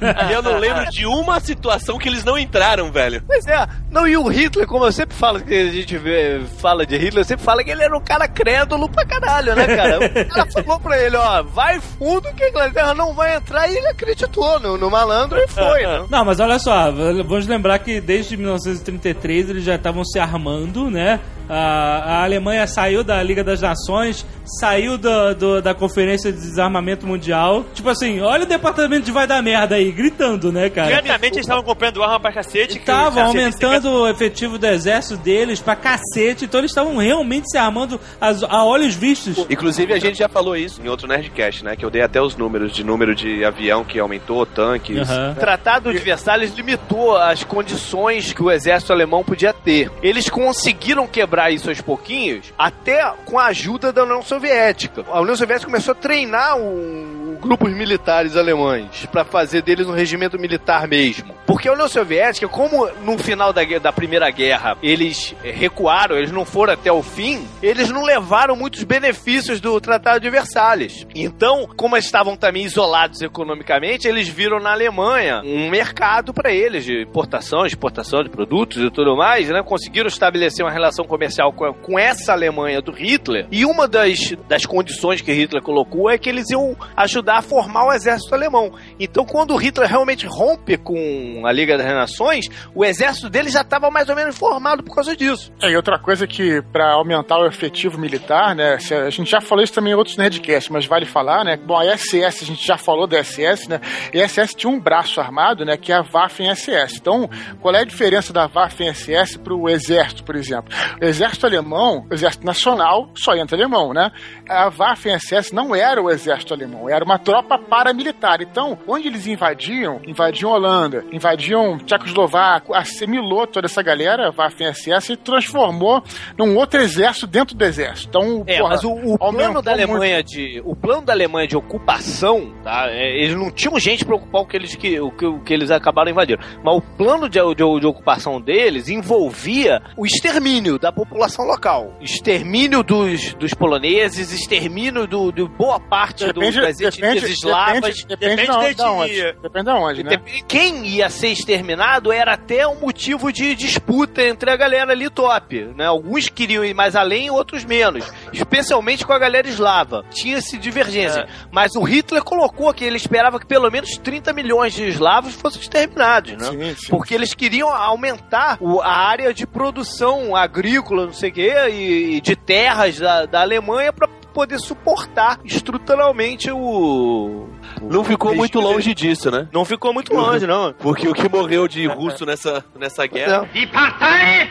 [0.00, 0.24] cara?
[0.30, 3.22] E eu não lembro de uma situação que eles não entraram, velho.
[3.26, 6.84] Pois é, não, e o Hitler, como eu sempre falo que a gente vê, fala
[6.86, 9.98] de Hitler, eu sempre fala que ele era um cara crédulo pra caralho, né, cara?
[10.06, 13.76] O cara falou pra ele, ó, vai fundo que a Inglaterra não vai entrar e
[13.76, 16.06] ele acreditou no, no malandro e foi, né?
[16.08, 21.20] Não, mas olha só, vamos lembrar que desde 1933 eles já estavam se armando, né?
[21.48, 24.24] A, Alemanha saiu da Liga das Nações,
[24.60, 27.64] saiu do, do- da Conferência de Desarmamento Mundial.
[27.74, 30.88] Tipo assim, olha o departamento de vai dar merda aí, gritando, né, cara?
[30.88, 32.78] Diretamente eles estavam comprando arma pra cacete.
[32.78, 37.58] Estavam cacete aumentando o efetivo do exército deles pra cacete, então eles estavam realmente se
[37.58, 39.38] armando as- a olhos vistos.
[39.50, 41.74] Inclusive, a gente já falou isso em outro Nerdcast, né?
[41.76, 45.08] Que eu dei até os números de número de avião que aumentou, tanques.
[45.10, 45.32] Aham.
[45.32, 49.90] O Tratado de Versalhes limitou as condições que o exército alemão podia ter.
[50.02, 55.04] Eles conseguiram quebrar isso aos pouquinhos, até com a ajuda da União Soviética.
[55.08, 60.38] A União Soviética começou a treinar um, grupos militares alemães para fazer deles um regimento
[60.38, 61.34] militar mesmo.
[61.46, 66.30] Porque a União Soviética, como no final da, da Primeira Guerra eles eh, recuaram, eles
[66.30, 71.06] não foram até o fim, eles não levaram muitos benefícios do Tratado de Versalhes.
[71.14, 76.84] Então, como eles estavam também isolados economicamente, eles viram na Alemanha um mercado para eles
[76.84, 79.62] de importação, exportação de produtos e tudo mais, né?
[79.62, 83.46] Conseguiram estabelecer uma relação comercial com, com essa Alemanha do Hitler.
[83.50, 87.86] E uma das, das condições que Hitler colocou é que eles iam ajudar a formar
[87.86, 88.72] o exército alemão.
[88.98, 93.90] Então, quando Hitler realmente rompe com a Liga das Nações, o exército dele já estava
[93.90, 95.52] mais ou menos formado por causa disso.
[95.62, 99.62] É, e outra coisa que, pra aumentar o efetivo militar, né, a gente já falou
[99.62, 102.76] isso também em outros Nerdcasts, mas vale falar, né, bom, a SS, a gente já
[102.76, 103.80] falou da SS, né,
[104.12, 106.96] e a SS tinha um braço armado, né, que é a Waffen-SS.
[106.96, 107.28] Então,
[107.60, 110.72] qual é a diferença da Waffen-SS pro exército, por exemplo?
[111.00, 114.10] O exército alemão, o exército nacional, só entra alemão, né?
[114.48, 118.40] A Waffen-SS não era o exército alemão, era uma tropa paramilitar.
[118.42, 125.16] Então, onde eles invadiam, invadiam Holanda, invadiam Tchecoslováquia, assimilou toda essa galera, a Waffen-SS, e
[125.16, 126.02] transformou
[126.38, 128.08] num outro exército dentro do exército.
[128.08, 129.92] Então, É, porra, mas o, o plano da muito.
[129.92, 132.88] Alemanha de o plano da Alemanha de ocupação, tá?
[132.90, 135.52] é, eles não tinham gente para ocupar o que eles que, o que, o que
[135.52, 136.40] eles acabaram invadindo.
[136.62, 142.82] Mas o plano de, de, de ocupação deles envolvia o extermínio da população local, extermínio
[142.82, 147.80] dos, dos poloneses, extermínio do, de boa parte do, das etnias depende, eslavas.
[148.04, 149.36] depende, depende, depende da, da etnia.
[149.42, 150.10] Depende da onde, né?
[150.10, 155.08] Dep- Quem ia ser exterminado era até um motivo de disputa entre a galera ali
[155.10, 155.86] top, né?
[155.86, 158.04] Alguns queriam ir mais além, outros menos.
[158.32, 160.04] Especialmente com a galera eslava.
[160.10, 161.26] Tinha-se divergência.
[161.52, 165.60] Mas o Hitler colocou que ele esperava que pelo menos 30 milhões de eslavos fossem
[165.60, 166.44] exterminados, né?
[166.50, 166.90] Sim, sim.
[166.90, 172.16] Porque eles queriam aumentar o- a área de produção agrícola, não sei o quê, e,
[172.16, 177.48] e de terras da, da Alemanha para poder suportar estruturalmente o...
[177.82, 179.48] Não ficou muito longe disso, né?
[179.52, 180.72] Não ficou muito longe, não.
[180.72, 183.48] Porque o que morreu de russo nessa, nessa guerra.
[183.52, 184.50] Die Partei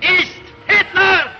[0.00, 1.34] ist Hitler!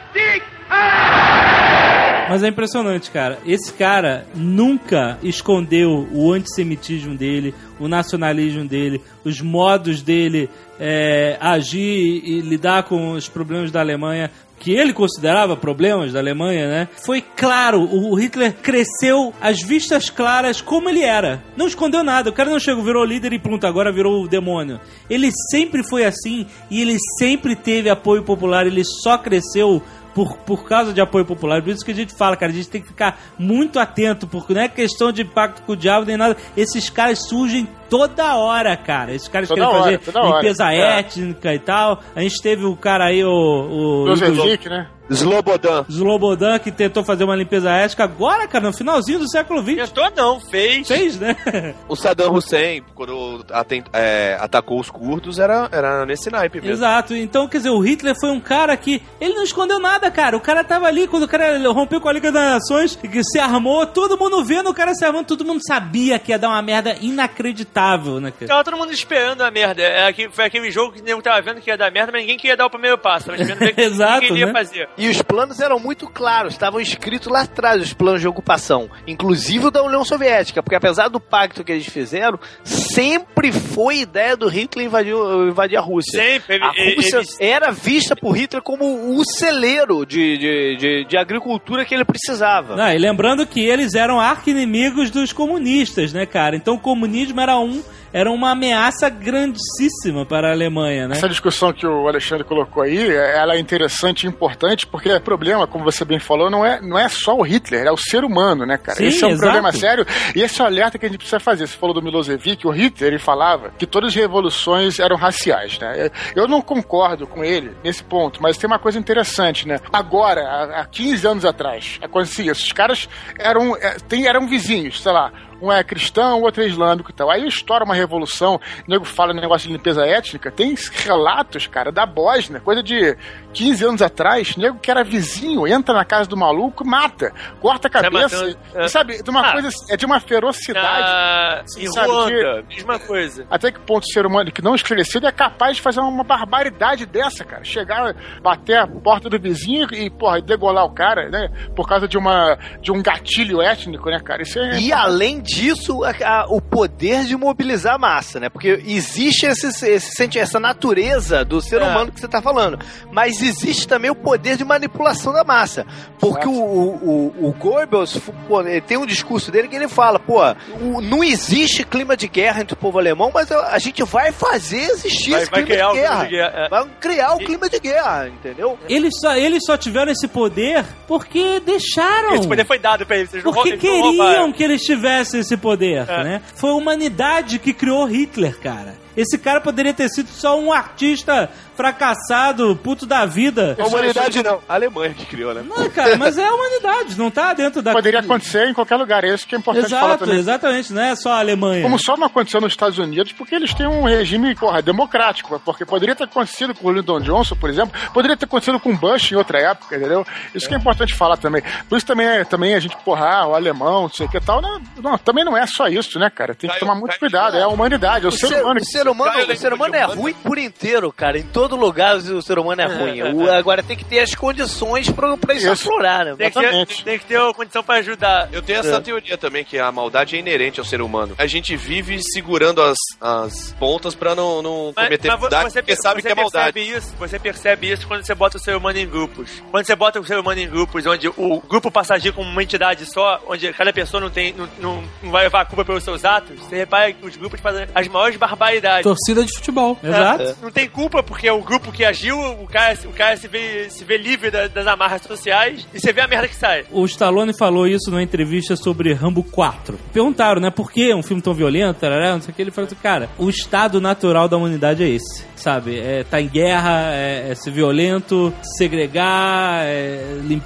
[2.28, 3.38] Mas é impressionante, cara.
[3.46, 10.48] Esse cara nunca escondeu o antissemitismo dele, o nacionalismo dele, os modos dele
[10.80, 14.30] é, agir e lidar com os problemas da Alemanha.
[14.58, 16.88] Que ele considerava problemas da Alemanha, né?
[17.04, 21.42] Foi claro, o Hitler cresceu às vistas claras como ele era.
[21.54, 22.30] Não escondeu nada.
[22.30, 24.80] O cara não chegou, virou líder e pronto, agora virou o demônio.
[25.10, 28.66] Ele sempre foi assim e ele sempre teve apoio popular.
[28.66, 29.82] Ele só cresceu
[30.14, 31.60] por, por causa de apoio popular.
[31.62, 34.54] Por isso que a gente fala, cara, a gente tem que ficar muito atento, porque
[34.54, 36.36] não é questão de pacto com o diabo nem nada.
[36.56, 39.12] Esses caras surgem toda hora, cara.
[39.14, 40.36] Esses caras Toda querem hora, fazer toda hora.
[40.36, 40.98] limpeza É.
[41.00, 42.00] étnica e tal.
[42.14, 43.28] A gente teve o cara aí, o.
[43.30, 44.88] o Luzevic, né?
[45.10, 45.84] Slobodan.
[45.88, 49.90] Slobodan, que tentou fazer uma limpeza étnica agora, cara, no finalzinho do século XX.
[49.90, 50.88] Tentou não, fez.
[50.88, 51.36] Fez, né?
[51.88, 56.72] O Saddam Hussein, quando aten- é, atacou os curdos, era, era nesse naipe mesmo.
[56.72, 57.14] Exato.
[57.14, 59.02] Então, quer dizer, o Hitler foi um cara que.
[59.20, 60.36] Ele não escondeu nada, cara.
[60.36, 63.22] O cara tava ali, quando o cara rompeu com a Liga das Nações, e que
[63.22, 66.48] se armou, todo mundo vendo o cara se armando, todo mundo sabia que ia dar
[66.48, 68.46] uma merda inacreditável, né, cara?
[68.48, 69.82] Tava todo mundo esperando a merda.
[69.82, 72.22] É, aqui- foi aquele jogo que o nego tava vendo que ia dar merda, mas
[72.22, 73.26] ninguém queria dar o primeiro passo.
[73.26, 74.52] Tava esperando ver o que Exato, ninguém ia né?
[74.52, 74.88] fazer.
[74.96, 79.66] E os planos eram muito claros, estavam escritos lá atrás, os planos de ocupação, inclusive
[79.66, 84.46] o da União Soviética, porque apesar do pacto que eles fizeram, sempre foi ideia do
[84.48, 85.14] Hitler invadir,
[85.48, 86.22] invadir a Rússia.
[86.22, 86.62] Sempre.
[86.62, 88.84] A ele- Rússia ele- era vista por Hitler como
[89.18, 92.76] o celeiro de, de, de, de agricultura que ele precisava.
[92.76, 96.54] Não, e lembrando que eles eram arqui-inimigos dos comunistas, né, cara?
[96.56, 97.82] Então o comunismo era um
[98.14, 101.16] era uma ameaça grandíssima para a Alemanha, né?
[101.16, 105.66] Essa discussão que o Alexandre colocou aí, ela é interessante e importante, porque o problema,
[105.66, 108.64] como você bem falou, não é, não é só o Hitler, é o ser humano,
[108.64, 108.98] né, cara?
[108.98, 109.52] Sim, esse é um exato.
[109.52, 111.66] problema sério e esse é o alerta que a gente precisa fazer.
[111.66, 116.08] Você falou do Milosevic, o Hitler, ele falava que todas as revoluções eram raciais, né?
[116.36, 119.80] Eu não concordo com ele nesse ponto, mas tem uma coisa interessante, né?
[119.92, 122.64] Agora, há há 15 anos atrás, acontecia isso.
[122.64, 123.08] Os caras
[123.38, 127.30] eram, é, eram vizinhos, sei lá, um é cristão, o outro é islâmico e tal.
[127.30, 130.74] Aí estoura uma revolução, o nego fala negócio de limpeza étnica, tem
[131.04, 133.16] relatos, cara, da Bósnia, coisa de
[133.52, 137.90] 15 anos atrás, nego que era vizinho, entra na casa do maluco, mata, corta a
[137.92, 138.84] Sai cabeça, matando, é.
[138.84, 139.52] e, sabe, de uma Ah.
[139.52, 141.06] coisa, é de uma ferocidade.
[141.06, 143.46] Ah, em sabe, Ruanda, mesma coisa.
[143.50, 147.06] Até que ponto o ser humano que não esclarecido é capaz de fazer uma barbaridade
[147.06, 147.64] dessa, cara?
[147.64, 151.48] Chegar, bater a porta do vizinho e, porra, degolar o cara, né?
[151.74, 154.42] Por causa de uma de um gatilho étnico, né, cara?
[154.42, 154.78] Isso é.
[154.78, 158.48] E além disso, a- a- o poder de mobilizar a massa, né?
[158.48, 161.84] Porque existe esse, esse essa natureza do ser É.
[161.84, 162.78] humano que você tá falando.
[163.12, 165.86] Mas existe também o poder de manipulação da massa.
[166.18, 168.18] Porque o, o, o, o Goebbels
[168.48, 170.40] pô, ele tem um discurso dele que ele fala, pô,
[170.80, 174.32] o- não existe clima de guerra entre o povo alemão, mas a, a gente vai
[174.32, 176.24] fazer existir Vai- esse vai clima criar de o clima guerra.
[176.24, 176.68] de guerra, é.
[176.68, 178.78] Vai criar o E- clima de guerra, entendeu?
[178.88, 182.34] Eles só, eles só tiveram esse poder porque deixaram.
[182.34, 183.30] Esse poder foi dado pra eles.
[183.42, 186.24] Porque eles queriam que eles tivessem esse poder, É.
[186.24, 186.42] né?
[186.54, 188.94] Foi a humanidade que criou Hitler, cara.
[189.16, 193.76] Esse cara poderia ter sido só um artista fracassado, puto da vida.
[193.80, 194.60] A humanidade não.
[194.68, 195.64] A Alemanha que criou, né?
[195.66, 197.92] Não, cara, mas é a humanidade, não tá dentro da...
[197.92, 200.38] Poderia acontecer em qualquer lugar, é isso que é importante falar Exato, também.
[200.38, 201.82] exatamente, não é só a Alemanha.
[201.82, 205.60] Como só não aconteceu nos Estados Unidos, porque eles têm um regime, porra, democrático.
[205.64, 208.96] Porque poderia ter acontecido com o Lyndon Johnson, por exemplo, poderia ter acontecido com o
[208.96, 210.26] Bush em outra época, entendeu?
[210.54, 211.62] Isso que é importante falar também.
[211.88, 214.36] Por isso também, é- também a gente, porra, ah, o alemão, não sei o que
[214.36, 214.60] e tal.
[214.60, 216.54] Não, não, também não é só isso, né, cara?
[216.54, 217.56] Tem que tomar muito cuidado.
[217.56, 218.80] É a humanidade, é o, O ser, ser, humano.
[218.80, 221.38] o ser humano, Caio, o ser humano é ruim por inteiro, cara.
[221.38, 223.22] Em todo lugar o ser humano é ruim.
[223.34, 225.82] O- agora tem que ter as condições pra, pra isso Isso.
[225.88, 226.34] aflorar, né?
[226.36, 228.48] Tem que, ter, tem que ter a condição pra ajudar.
[228.52, 231.34] Eu tenho essa teoria também, que a maldade é inerente ao ser humano.
[231.38, 235.82] A gente vive segurando as, as pontas pra não, não Mas, cometer mas maldade, você,
[235.82, 236.72] porque sabe você que é maldade.
[236.72, 239.62] percebe Isso, você percebe isso quando você bota o ser humano em grupos.
[239.70, 242.48] Quando você bota o ser humano em grupos, onde o grupo passa a agir como
[242.48, 245.84] uma entidade só, onde cada pessoa não, tem, não, não, não vai levar a culpa
[245.84, 248.93] pelos seus atos, você repara que os grupos fazem as maiores barbaridades.
[249.02, 249.98] Torcida de futebol.
[250.02, 250.56] Exato.
[250.62, 253.88] Não tem culpa, porque é o grupo que agiu, o cara, o cara se, vê,
[253.90, 256.84] se vê livre da- das amarras sociais e você vê a merda que sai.
[256.90, 259.98] O Stallone falou isso numa entrevista sobre Rambo 4.
[260.12, 262.62] Perguntaram, né, por que um filme tão violento, tarará, não sei o que.
[262.62, 265.98] Ele falou assim, cara, o estado natural da humanidade é esse, sabe?
[265.98, 270.62] É, tá em guerra, é, é ser violento, segregar, é, lim-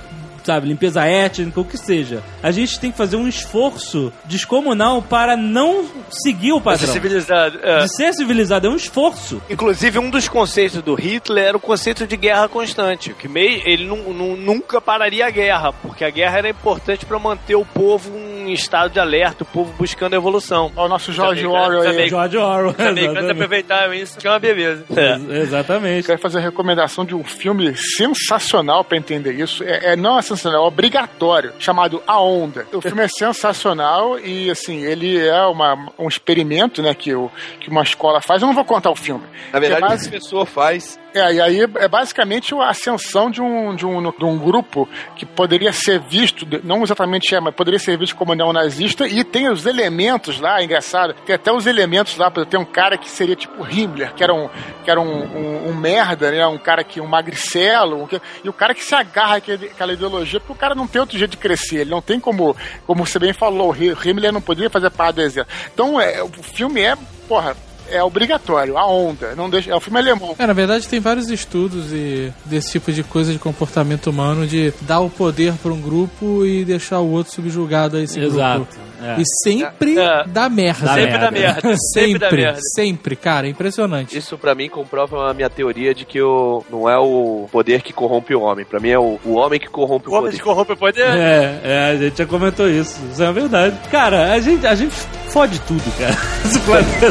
[0.48, 2.22] sabe, limpeza étnica, o que seja.
[2.42, 6.92] A gente tem que fazer um esforço descomunal para não seguir o Ser padrão.
[6.92, 7.58] civilizado.
[7.62, 7.78] É.
[7.82, 9.42] De ser civilizado, é um esforço.
[9.50, 13.84] Inclusive, um dos conceitos do Hitler era o conceito de guerra constante, que meio, ele
[13.84, 18.10] nu- nu- nunca pararia a guerra, porque a guerra era importante para manter o povo
[18.48, 20.72] em estado de alerta, o povo buscando evolução.
[20.76, 21.88] Olha o nosso George Também, Orwell aí.
[21.90, 22.08] também.
[22.08, 22.74] George Orwell.
[22.78, 23.30] Exatamente.
[23.32, 24.84] aproveitaram isso, que é uma beleza.
[24.90, 26.06] Ex- Exatamente.
[26.06, 29.62] Quero fazer a recomendação de um filme sensacional pra entender isso.
[29.64, 32.66] É, é não é sensacional, é obrigatório, chamado A Onda.
[32.72, 37.30] O filme é sensacional e, assim, ele é uma, um experimento, né, que, o,
[37.60, 38.42] que uma escola faz.
[38.42, 39.24] Eu não vou contar o filme.
[39.52, 42.68] Na verdade, É o mais- que a pessoa faz É, e aí é basicamente a
[42.68, 44.86] ascensão de um, de um, de um grupo
[45.16, 49.50] que poderia ser visto, não exatamente é, mas poderia ser visto como neonazista, e tem
[49.50, 53.34] os elementos lá, é engraçado, tem até os elementos lá, tem um cara que seria
[53.34, 54.50] tipo Himmler, que era um,
[54.84, 58.08] que era um, um, um merda, né, um cara que, um magricelo, um
[58.44, 61.32] e o cara que se agarra àquela ideologia, porque o cara não tem outro jeito
[61.32, 62.54] de crescer, ele não tem como,
[62.86, 65.70] como você bem falou, Himmler não poderia fazer parte do exército.
[65.72, 67.56] Então, é, o filme é, porra,
[67.90, 70.34] é obrigatório, a onda, não deixa, é o filme alemão.
[70.38, 74.72] É, na verdade tem vários estudos e desse tipo de coisa de comportamento humano de
[74.82, 78.58] dar o poder para um grupo e deixar o outro subjugado a esse Exato.
[78.60, 78.74] grupo.
[79.02, 79.20] é.
[79.20, 80.24] E sempre É.
[80.26, 80.86] dá merda.
[80.86, 81.24] Dá sempre merda.
[81.26, 81.76] dá merda.
[81.94, 82.58] Sempre dá merda.
[82.74, 84.16] sempre, cara, é impressionante.
[84.16, 87.92] Isso pra mim comprova a minha teoria de que o, não é o poder que
[87.92, 88.64] corrompe o homem.
[88.64, 90.36] Pra mim é o, o homem que corrompe o, O homem poder.
[90.38, 91.06] que corrompe o poder.
[91.08, 93.00] É, é, a gente já comentou isso.
[93.12, 93.76] Isso é verdade.
[93.90, 94.94] Cara, a gente, a gente
[95.28, 96.16] fode tudo, cara.
[96.44, 97.06] Esse planeta.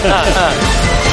[0.00, 1.07] 嗯嗯。